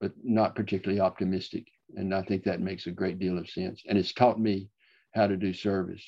but 0.00 0.12
not 0.22 0.56
particularly 0.56 1.00
optimistic. 1.00 1.66
And 1.94 2.12
I 2.12 2.22
think 2.22 2.42
that 2.44 2.60
makes 2.60 2.86
a 2.86 2.90
great 2.90 3.18
deal 3.18 3.38
of 3.38 3.48
sense. 3.48 3.82
And 3.88 3.96
it's 3.96 4.12
taught 4.12 4.40
me 4.40 4.68
how 5.14 5.28
to 5.28 5.36
do 5.36 5.52
service. 5.52 6.04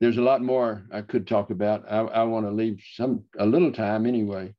There's 0.00 0.18
a 0.18 0.22
lot 0.22 0.42
more 0.42 0.84
I 0.92 1.02
could 1.02 1.28
talk 1.28 1.50
about. 1.50 1.84
I, 1.88 2.00
I 2.00 2.22
want 2.24 2.44
to 2.46 2.50
leave 2.50 2.82
some 2.94 3.22
a 3.38 3.46
little 3.46 3.72
time 3.72 4.04
anyway. 4.04 4.52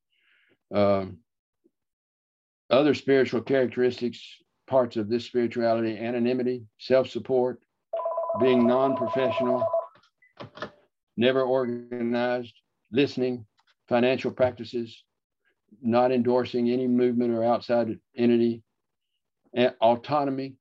Um, 0.74 1.18
other 2.74 2.94
spiritual 2.94 3.42
characteristics, 3.42 4.20
parts 4.68 4.98
of 4.98 5.10
this 5.10 5.26
spirituality, 5.26 5.98
anonymity, 5.98 6.66
self-support, 6.80 7.60
being 8.40 8.66
non-professional, 8.66 9.66
never 11.18 11.44
organized, 11.44 12.54
listening, 12.92 13.46
financial 13.88 14.32
practices, 14.32 15.04
not 15.82 16.12
endorsing 16.12 16.70
any 16.70 16.88
movement 16.88 17.32
or 17.32 17.44
outside 17.44 18.00
entity, 18.18 18.64
and 19.54 19.74
autonomy. 19.82 20.56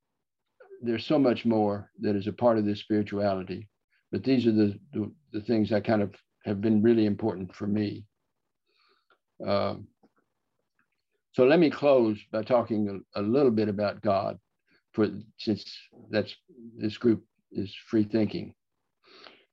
There's 0.82 1.06
so 1.06 1.18
much 1.18 1.44
more 1.44 1.90
that 2.00 2.16
is 2.16 2.26
a 2.26 2.32
part 2.32 2.58
of 2.58 2.64
this 2.64 2.80
spirituality, 2.80 3.68
but 4.10 4.24
these 4.24 4.46
are 4.46 4.52
the, 4.52 4.78
the, 4.92 5.12
the 5.32 5.40
things 5.40 5.70
that 5.70 5.84
kind 5.84 6.02
of 6.02 6.14
have 6.44 6.60
been 6.60 6.82
really 6.82 7.06
important 7.06 7.54
for 7.54 7.66
me. 7.66 8.04
Uh, 9.46 9.76
so 11.32 11.44
let 11.44 11.58
me 11.58 11.70
close 11.70 12.18
by 12.30 12.42
talking 12.42 13.02
a, 13.14 13.20
a, 13.20 13.22
little 13.22 13.50
bit 13.50 13.68
about 13.68 14.02
God, 14.02 14.38
for 14.92 15.08
since 15.38 15.64
that's 16.10 16.34
this 16.76 16.98
group 16.98 17.24
is 17.52 17.74
free 17.88 18.04
thinking. 18.04 18.54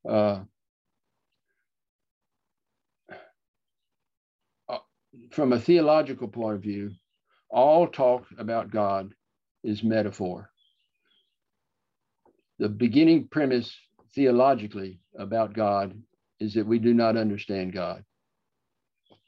Uh, 0.08 0.42
from 5.32 5.54
a 5.54 5.60
theological 5.60 6.28
point 6.28 6.56
of 6.56 6.62
view, 6.62 6.92
all 7.50 7.88
talk 7.88 8.26
about 8.38 8.72
God 8.72 9.14
is 9.64 9.84
metaphor. 9.84 10.50
The 12.60 12.70
beginning 12.70 13.28
premise 13.30 13.74
theologically 14.14 15.00
about 15.18 15.54
God 15.54 16.00
is 16.40 16.54
that 16.54 16.66
we 16.66 16.80
do 16.80 16.94
not 16.94 17.18
understand 17.18 17.74
God. 17.74 18.04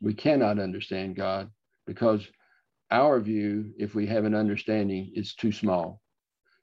We 0.01 0.13
cannot 0.13 0.59
understand 0.59 1.15
God 1.15 1.49
because 1.85 2.27
our 2.91 3.19
view, 3.19 3.73
if 3.77 3.95
we 3.95 4.05
have 4.07 4.25
an 4.25 4.35
understanding, 4.35 5.11
is 5.15 5.33
too 5.33 5.51
small. 5.51 6.01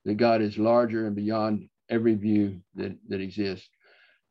That 0.04 0.14
God 0.14 0.42
is 0.42 0.58
larger 0.58 1.06
and 1.06 1.16
beyond 1.16 1.68
every 1.90 2.14
view 2.14 2.60
that, 2.74 2.96
that 3.08 3.20
exists. 3.20 3.68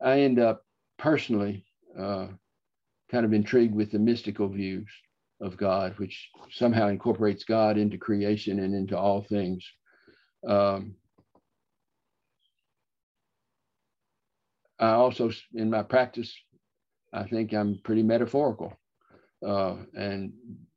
I 0.01 0.21
end 0.21 0.39
up 0.39 0.63
personally 0.97 1.65
uh, 1.99 2.27
kind 3.11 3.25
of 3.25 3.33
intrigued 3.33 3.75
with 3.75 3.91
the 3.91 3.99
mystical 3.99 4.47
views 4.47 4.89
of 5.41 5.57
God, 5.57 5.97
which 5.97 6.29
somehow 6.51 6.87
incorporates 6.87 7.43
God 7.43 7.77
into 7.77 7.97
creation 7.97 8.59
and 8.59 8.73
into 8.73 8.97
all 8.97 9.23
things. 9.23 9.65
Um, 10.47 10.95
I 14.79 14.91
also, 14.91 15.31
in 15.53 15.69
my 15.69 15.83
practice, 15.83 16.33
I 17.13 17.23
think 17.23 17.53
I'm 17.53 17.79
pretty 17.83 18.03
metaphorical 18.03 18.73
uh, 19.45 19.75
and 19.95 20.33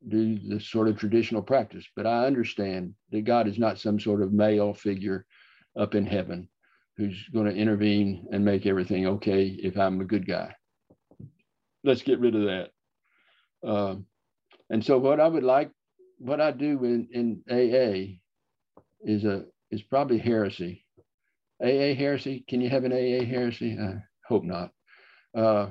do 0.08 0.38
the 0.48 0.60
sort 0.60 0.88
of 0.88 0.98
traditional 0.98 1.42
practice. 1.42 1.86
But 1.94 2.06
I 2.06 2.26
understand 2.26 2.94
that 3.10 3.24
God 3.24 3.46
is 3.46 3.58
not 3.58 3.78
some 3.78 4.00
sort 4.00 4.22
of 4.22 4.32
male 4.32 4.74
figure 4.74 5.26
up 5.78 5.94
in 5.94 6.06
heaven 6.06 6.48
who's 6.96 7.28
going 7.32 7.46
to 7.46 7.54
intervene 7.54 8.26
and 8.32 8.44
make 8.44 8.66
everything 8.66 9.06
okay 9.06 9.46
if 9.62 9.76
I'm 9.76 10.00
a 10.00 10.04
good 10.04 10.26
guy 10.26 10.54
let's 11.84 12.02
get 12.02 12.20
rid 12.20 12.34
of 12.34 12.42
that. 12.42 12.70
Um, 13.68 14.06
and 14.70 14.84
so 14.84 14.98
what 14.98 15.20
I 15.20 15.28
would 15.28 15.42
like, 15.42 15.70
what 16.18 16.40
I 16.40 16.50
do 16.50 16.84
in, 16.84 17.08
in 17.12 17.42
AA 17.50 18.18
is 19.02 19.24
a 19.24 19.44
is 19.70 19.82
probably 19.82 20.18
heresy. 20.18 20.84
AA 21.62 21.94
heresy. 21.94 22.44
Can 22.48 22.60
you 22.60 22.68
have 22.70 22.84
an 22.84 22.92
AA 22.92 23.24
heresy? 23.24 23.78
I 23.78 24.02
hope 24.26 24.44
not. 24.44 24.70
Uh, 25.36 25.68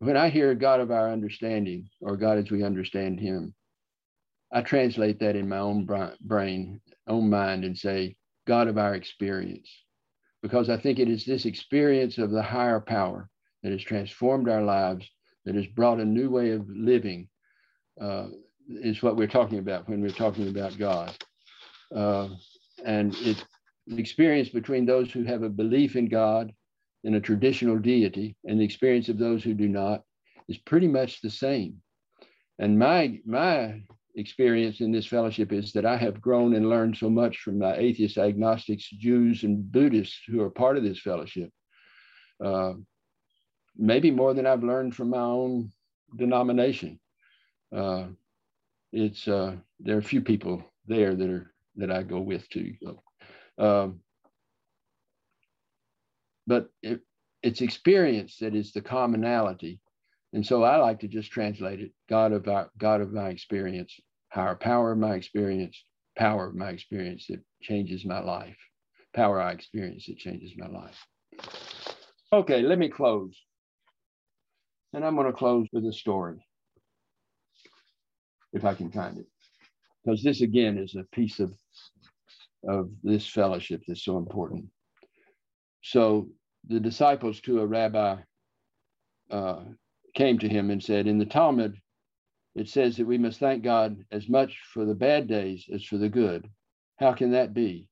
when 0.00 0.16
I 0.16 0.28
hear 0.28 0.54
God 0.54 0.80
of 0.80 0.90
our 0.90 1.10
understanding 1.10 1.88
or 2.00 2.16
God 2.16 2.38
as 2.38 2.50
we 2.50 2.62
understand 2.62 3.18
Him, 3.18 3.54
I 4.52 4.62
translate 4.62 5.20
that 5.20 5.36
in 5.36 5.48
my 5.48 5.58
own 5.58 5.86
brain, 6.20 6.80
own 7.06 7.28
mind, 7.28 7.64
and 7.64 7.76
say 7.76 8.16
God 8.46 8.68
of 8.68 8.78
our 8.78 8.94
experience, 8.94 9.68
because 10.42 10.70
I 10.70 10.78
think 10.78 10.98
it 10.98 11.08
is 11.08 11.24
this 11.24 11.44
experience 11.44 12.18
of 12.18 12.30
the 12.30 12.42
higher 12.42 12.80
power 12.80 13.28
that 13.62 13.72
has 13.72 13.82
transformed 13.82 14.48
our 14.48 14.62
lives, 14.62 15.06
that 15.44 15.54
has 15.54 15.66
brought 15.66 16.00
a 16.00 16.04
new 16.04 16.30
way 16.30 16.52
of 16.52 16.66
living, 16.68 17.28
uh, 18.00 18.28
is 18.68 19.02
what 19.02 19.16
we're 19.16 19.26
talking 19.26 19.58
about 19.58 19.88
when 19.88 20.00
we're 20.00 20.10
talking 20.10 20.48
about 20.48 20.78
God. 20.78 21.14
Uh, 21.94 22.28
and 22.84 23.14
it's 23.20 23.44
the 23.86 23.98
experience 23.98 24.50
between 24.50 24.86
those 24.86 25.10
who 25.10 25.24
have 25.24 25.42
a 25.42 25.48
belief 25.48 25.96
in 25.96 26.08
God 26.08 26.52
in 27.04 27.14
a 27.14 27.20
traditional 27.20 27.78
deity 27.78 28.36
and 28.44 28.60
the 28.60 28.64
experience 28.64 29.08
of 29.08 29.18
those 29.18 29.42
who 29.42 29.54
do 29.54 29.68
not 29.68 30.02
is 30.48 30.58
pretty 30.58 30.88
much 30.88 31.20
the 31.20 31.30
same. 31.30 31.80
And 32.58 32.78
my 32.78 33.20
my 33.24 33.82
experience 34.16 34.80
in 34.80 34.90
this 34.90 35.06
fellowship 35.06 35.52
is 35.52 35.72
that 35.72 35.86
I 35.86 35.96
have 35.96 36.20
grown 36.20 36.54
and 36.54 36.68
learned 36.68 36.96
so 36.96 37.08
much 37.08 37.38
from 37.38 37.58
my 37.58 37.76
atheists, 37.76 38.18
agnostics, 38.18 38.90
Jews, 38.90 39.44
and 39.44 39.70
Buddhists 39.70 40.20
who 40.26 40.42
are 40.42 40.50
part 40.50 40.76
of 40.76 40.82
this 40.82 40.98
fellowship. 40.98 41.50
Uh, 42.44 42.74
maybe 43.76 44.10
more 44.10 44.34
than 44.34 44.46
I've 44.46 44.64
learned 44.64 44.96
from 44.96 45.10
my 45.10 45.18
own 45.18 45.70
denomination. 46.16 46.98
Uh, 47.74 48.06
it's 48.92 49.28
uh, 49.28 49.54
there 49.78 49.96
are 49.96 50.00
a 50.00 50.02
few 50.02 50.20
people 50.20 50.64
there 50.86 51.14
that 51.14 51.30
are 51.30 51.52
that 51.76 51.90
I 51.90 52.02
go 52.02 52.18
with 52.20 52.48
too. 52.48 52.74
Um, 53.58 54.00
but 56.48 56.68
it, 56.82 57.00
it's 57.42 57.60
experience 57.60 58.38
that 58.40 58.56
is 58.56 58.72
the 58.72 58.82
commonality, 58.82 59.78
and 60.32 60.44
so 60.44 60.64
I 60.64 60.76
like 60.76 61.00
to 61.00 61.08
just 61.08 61.30
translate 61.30 61.80
it: 61.80 61.92
God 62.08 62.32
of 62.32 62.48
our 62.48 62.70
God 62.78 63.00
of 63.00 63.12
my 63.12 63.28
experience. 63.28 63.94
higher 64.30 64.54
power 64.56 64.92
of 64.92 64.98
my 64.98 65.14
experience, 65.14 65.76
power 66.16 66.48
of 66.48 66.54
my 66.54 66.70
experience 66.70 67.26
that 67.28 67.40
changes 67.62 68.04
my 68.04 68.20
life, 68.20 68.58
power 69.14 69.40
I 69.40 69.52
experience 69.52 70.06
that 70.06 70.18
changes 70.18 70.52
my 70.56 70.68
life. 70.68 71.06
Okay, 72.32 72.62
let 72.62 72.78
me 72.78 72.88
close. 72.88 73.34
And 74.92 75.04
I'm 75.04 75.16
going 75.16 75.26
to 75.26 75.32
close 75.32 75.66
with 75.72 75.84
a 75.86 75.92
story, 75.92 76.44
if 78.52 78.64
I 78.64 78.74
can 78.74 78.90
find 78.90 79.18
it. 79.18 79.26
Because 80.04 80.22
this, 80.22 80.40
again, 80.40 80.78
is 80.78 80.94
a 80.94 81.04
piece 81.14 81.40
of, 81.40 81.52
of 82.68 82.90
this 83.02 83.26
fellowship 83.26 83.82
that's 83.86 84.04
so 84.04 84.18
important. 84.18 84.66
So 85.82 86.28
the 86.68 86.80
disciples 86.80 87.40
to 87.40 87.60
a 87.60 87.66
rabbi 87.66 88.16
uh, 89.30 89.60
came 90.14 90.38
to 90.38 90.48
him 90.48 90.70
and 90.70 90.82
said, 90.82 91.06
In 91.06 91.18
the 91.18 91.26
Talmud, 91.26 91.80
it 92.54 92.68
says 92.68 92.96
that 92.96 93.06
we 93.06 93.18
must 93.18 93.38
thank 93.38 93.62
God 93.62 94.04
as 94.10 94.28
much 94.28 94.58
for 94.72 94.84
the 94.84 94.94
bad 94.94 95.28
days 95.28 95.66
as 95.72 95.84
for 95.84 95.96
the 95.96 96.08
good. 96.08 96.48
How 96.96 97.12
can 97.12 97.30
that 97.32 97.54
be? 97.54 97.86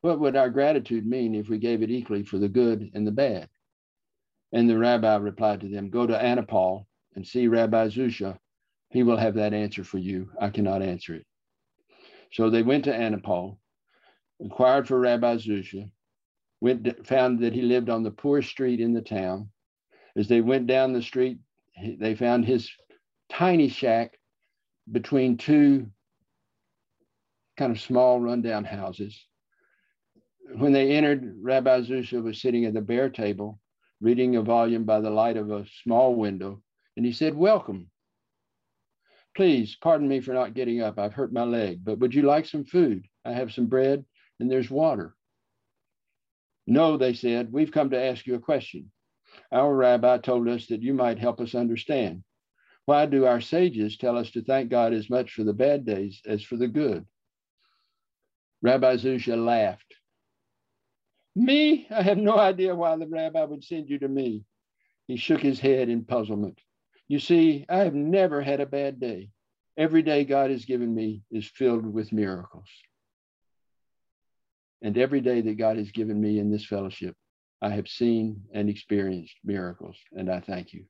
What 0.00 0.20
would 0.20 0.36
our 0.36 0.50
gratitude 0.50 1.06
mean 1.06 1.34
if 1.34 1.48
we 1.48 1.58
gave 1.58 1.82
it 1.82 1.90
equally 1.90 2.22
for 2.22 2.38
the 2.38 2.48
good 2.48 2.90
and 2.94 3.06
the 3.06 3.12
bad? 3.12 3.48
And 4.52 4.70
the 4.70 4.78
rabbi 4.78 5.16
replied 5.16 5.60
to 5.62 5.68
them, 5.68 5.90
Go 5.90 6.06
to 6.06 6.16
Anipal 6.16 6.86
and 7.16 7.26
see 7.26 7.48
Rabbi 7.48 7.88
Zusha. 7.88 8.38
He 8.90 9.02
will 9.02 9.16
have 9.16 9.34
that 9.34 9.52
answer 9.52 9.82
for 9.82 9.98
you. 9.98 10.30
I 10.40 10.50
cannot 10.50 10.82
answer 10.82 11.14
it. 11.14 11.26
So 12.32 12.48
they 12.48 12.62
went 12.62 12.84
to 12.84 12.92
Anipal, 12.92 13.58
inquired 14.38 14.86
for 14.86 15.00
Rabbi 15.00 15.36
Zusha, 15.36 15.90
went 16.60 17.06
found 17.06 17.40
that 17.40 17.52
he 17.52 17.62
lived 17.62 17.90
on 17.90 18.02
the 18.02 18.10
poorest 18.10 18.50
street 18.50 18.80
in 18.80 18.92
the 18.92 19.02
town. 19.02 19.50
As 20.16 20.28
they 20.28 20.40
went 20.40 20.66
down 20.66 20.92
the 20.92 21.02
street, 21.02 21.38
they 21.98 22.14
found 22.14 22.44
his 22.44 22.70
tiny 23.28 23.68
shack 23.68 24.18
between 24.90 25.36
two 25.36 25.88
kind 27.56 27.72
of 27.72 27.80
small 27.80 28.20
rundown 28.20 28.64
houses. 28.64 29.26
When 30.54 30.72
they 30.72 30.92
entered, 30.92 31.36
Rabbi 31.42 31.80
Zusha 31.80 32.22
was 32.22 32.40
sitting 32.40 32.64
at 32.64 32.74
the 32.74 32.80
bare 32.80 33.10
table, 33.10 33.60
reading 34.00 34.36
a 34.36 34.42
volume 34.42 34.84
by 34.84 35.00
the 35.00 35.10
light 35.10 35.36
of 35.36 35.50
a 35.50 35.66
small 35.82 36.14
window, 36.14 36.62
and 36.96 37.04
he 37.04 37.12
said, 37.12 37.34
Welcome. 37.34 37.90
Please 39.34 39.76
pardon 39.82 40.08
me 40.08 40.20
for 40.20 40.32
not 40.32 40.54
getting 40.54 40.80
up. 40.80 40.98
I've 40.98 41.12
hurt 41.12 41.32
my 41.32 41.42
leg, 41.42 41.80
but 41.84 41.98
would 41.98 42.14
you 42.14 42.22
like 42.22 42.46
some 42.46 42.64
food? 42.64 43.06
I 43.24 43.32
have 43.32 43.52
some 43.52 43.66
bread 43.66 44.04
and 44.40 44.50
there's 44.50 44.70
water. 44.70 45.15
No, 46.66 46.96
they 46.96 47.14
said, 47.14 47.52
we've 47.52 47.70
come 47.70 47.90
to 47.90 48.02
ask 48.02 48.26
you 48.26 48.34
a 48.34 48.40
question. 48.40 48.90
Our 49.52 49.74
rabbi 49.74 50.18
told 50.18 50.48
us 50.48 50.66
that 50.66 50.82
you 50.82 50.94
might 50.94 51.18
help 51.18 51.40
us 51.40 51.54
understand. 51.54 52.24
Why 52.86 53.06
do 53.06 53.26
our 53.26 53.40
sages 53.40 53.96
tell 53.96 54.16
us 54.16 54.30
to 54.32 54.42
thank 54.42 54.70
God 54.70 54.92
as 54.92 55.10
much 55.10 55.32
for 55.32 55.44
the 55.44 55.52
bad 55.52 55.84
days 55.84 56.20
as 56.26 56.42
for 56.42 56.56
the 56.56 56.68
good? 56.68 57.04
Rabbi 58.62 58.96
Zusha 58.96 59.36
laughed. 59.36 59.94
Me? 61.34 61.86
I 61.90 62.02
have 62.02 62.18
no 62.18 62.38
idea 62.38 62.74
why 62.74 62.96
the 62.96 63.06
rabbi 63.06 63.44
would 63.44 63.62
send 63.62 63.90
you 63.90 63.98
to 63.98 64.08
me. 64.08 64.44
He 65.06 65.16
shook 65.16 65.40
his 65.40 65.60
head 65.60 65.88
in 65.88 66.04
puzzlement. 66.04 66.58
You 67.08 67.18
see, 67.18 67.66
I 67.68 67.78
have 67.78 67.94
never 67.94 68.40
had 68.40 68.60
a 68.60 68.66
bad 68.66 68.98
day. 68.98 69.30
Every 69.76 70.02
day 70.02 70.24
God 70.24 70.50
has 70.50 70.64
given 70.64 70.94
me 70.94 71.22
is 71.30 71.46
filled 71.46 71.84
with 71.84 72.12
miracles. 72.12 72.68
And 74.82 74.98
every 74.98 75.20
day 75.20 75.40
that 75.40 75.58
God 75.58 75.76
has 75.76 75.90
given 75.90 76.20
me 76.20 76.38
in 76.38 76.50
this 76.50 76.66
fellowship, 76.66 77.14
I 77.62 77.70
have 77.70 77.88
seen 77.88 78.42
and 78.52 78.68
experienced 78.68 79.34
miracles, 79.44 79.96
and 80.12 80.30
I 80.30 80.40
thank 80.40 80.72
you. 80.72 80.84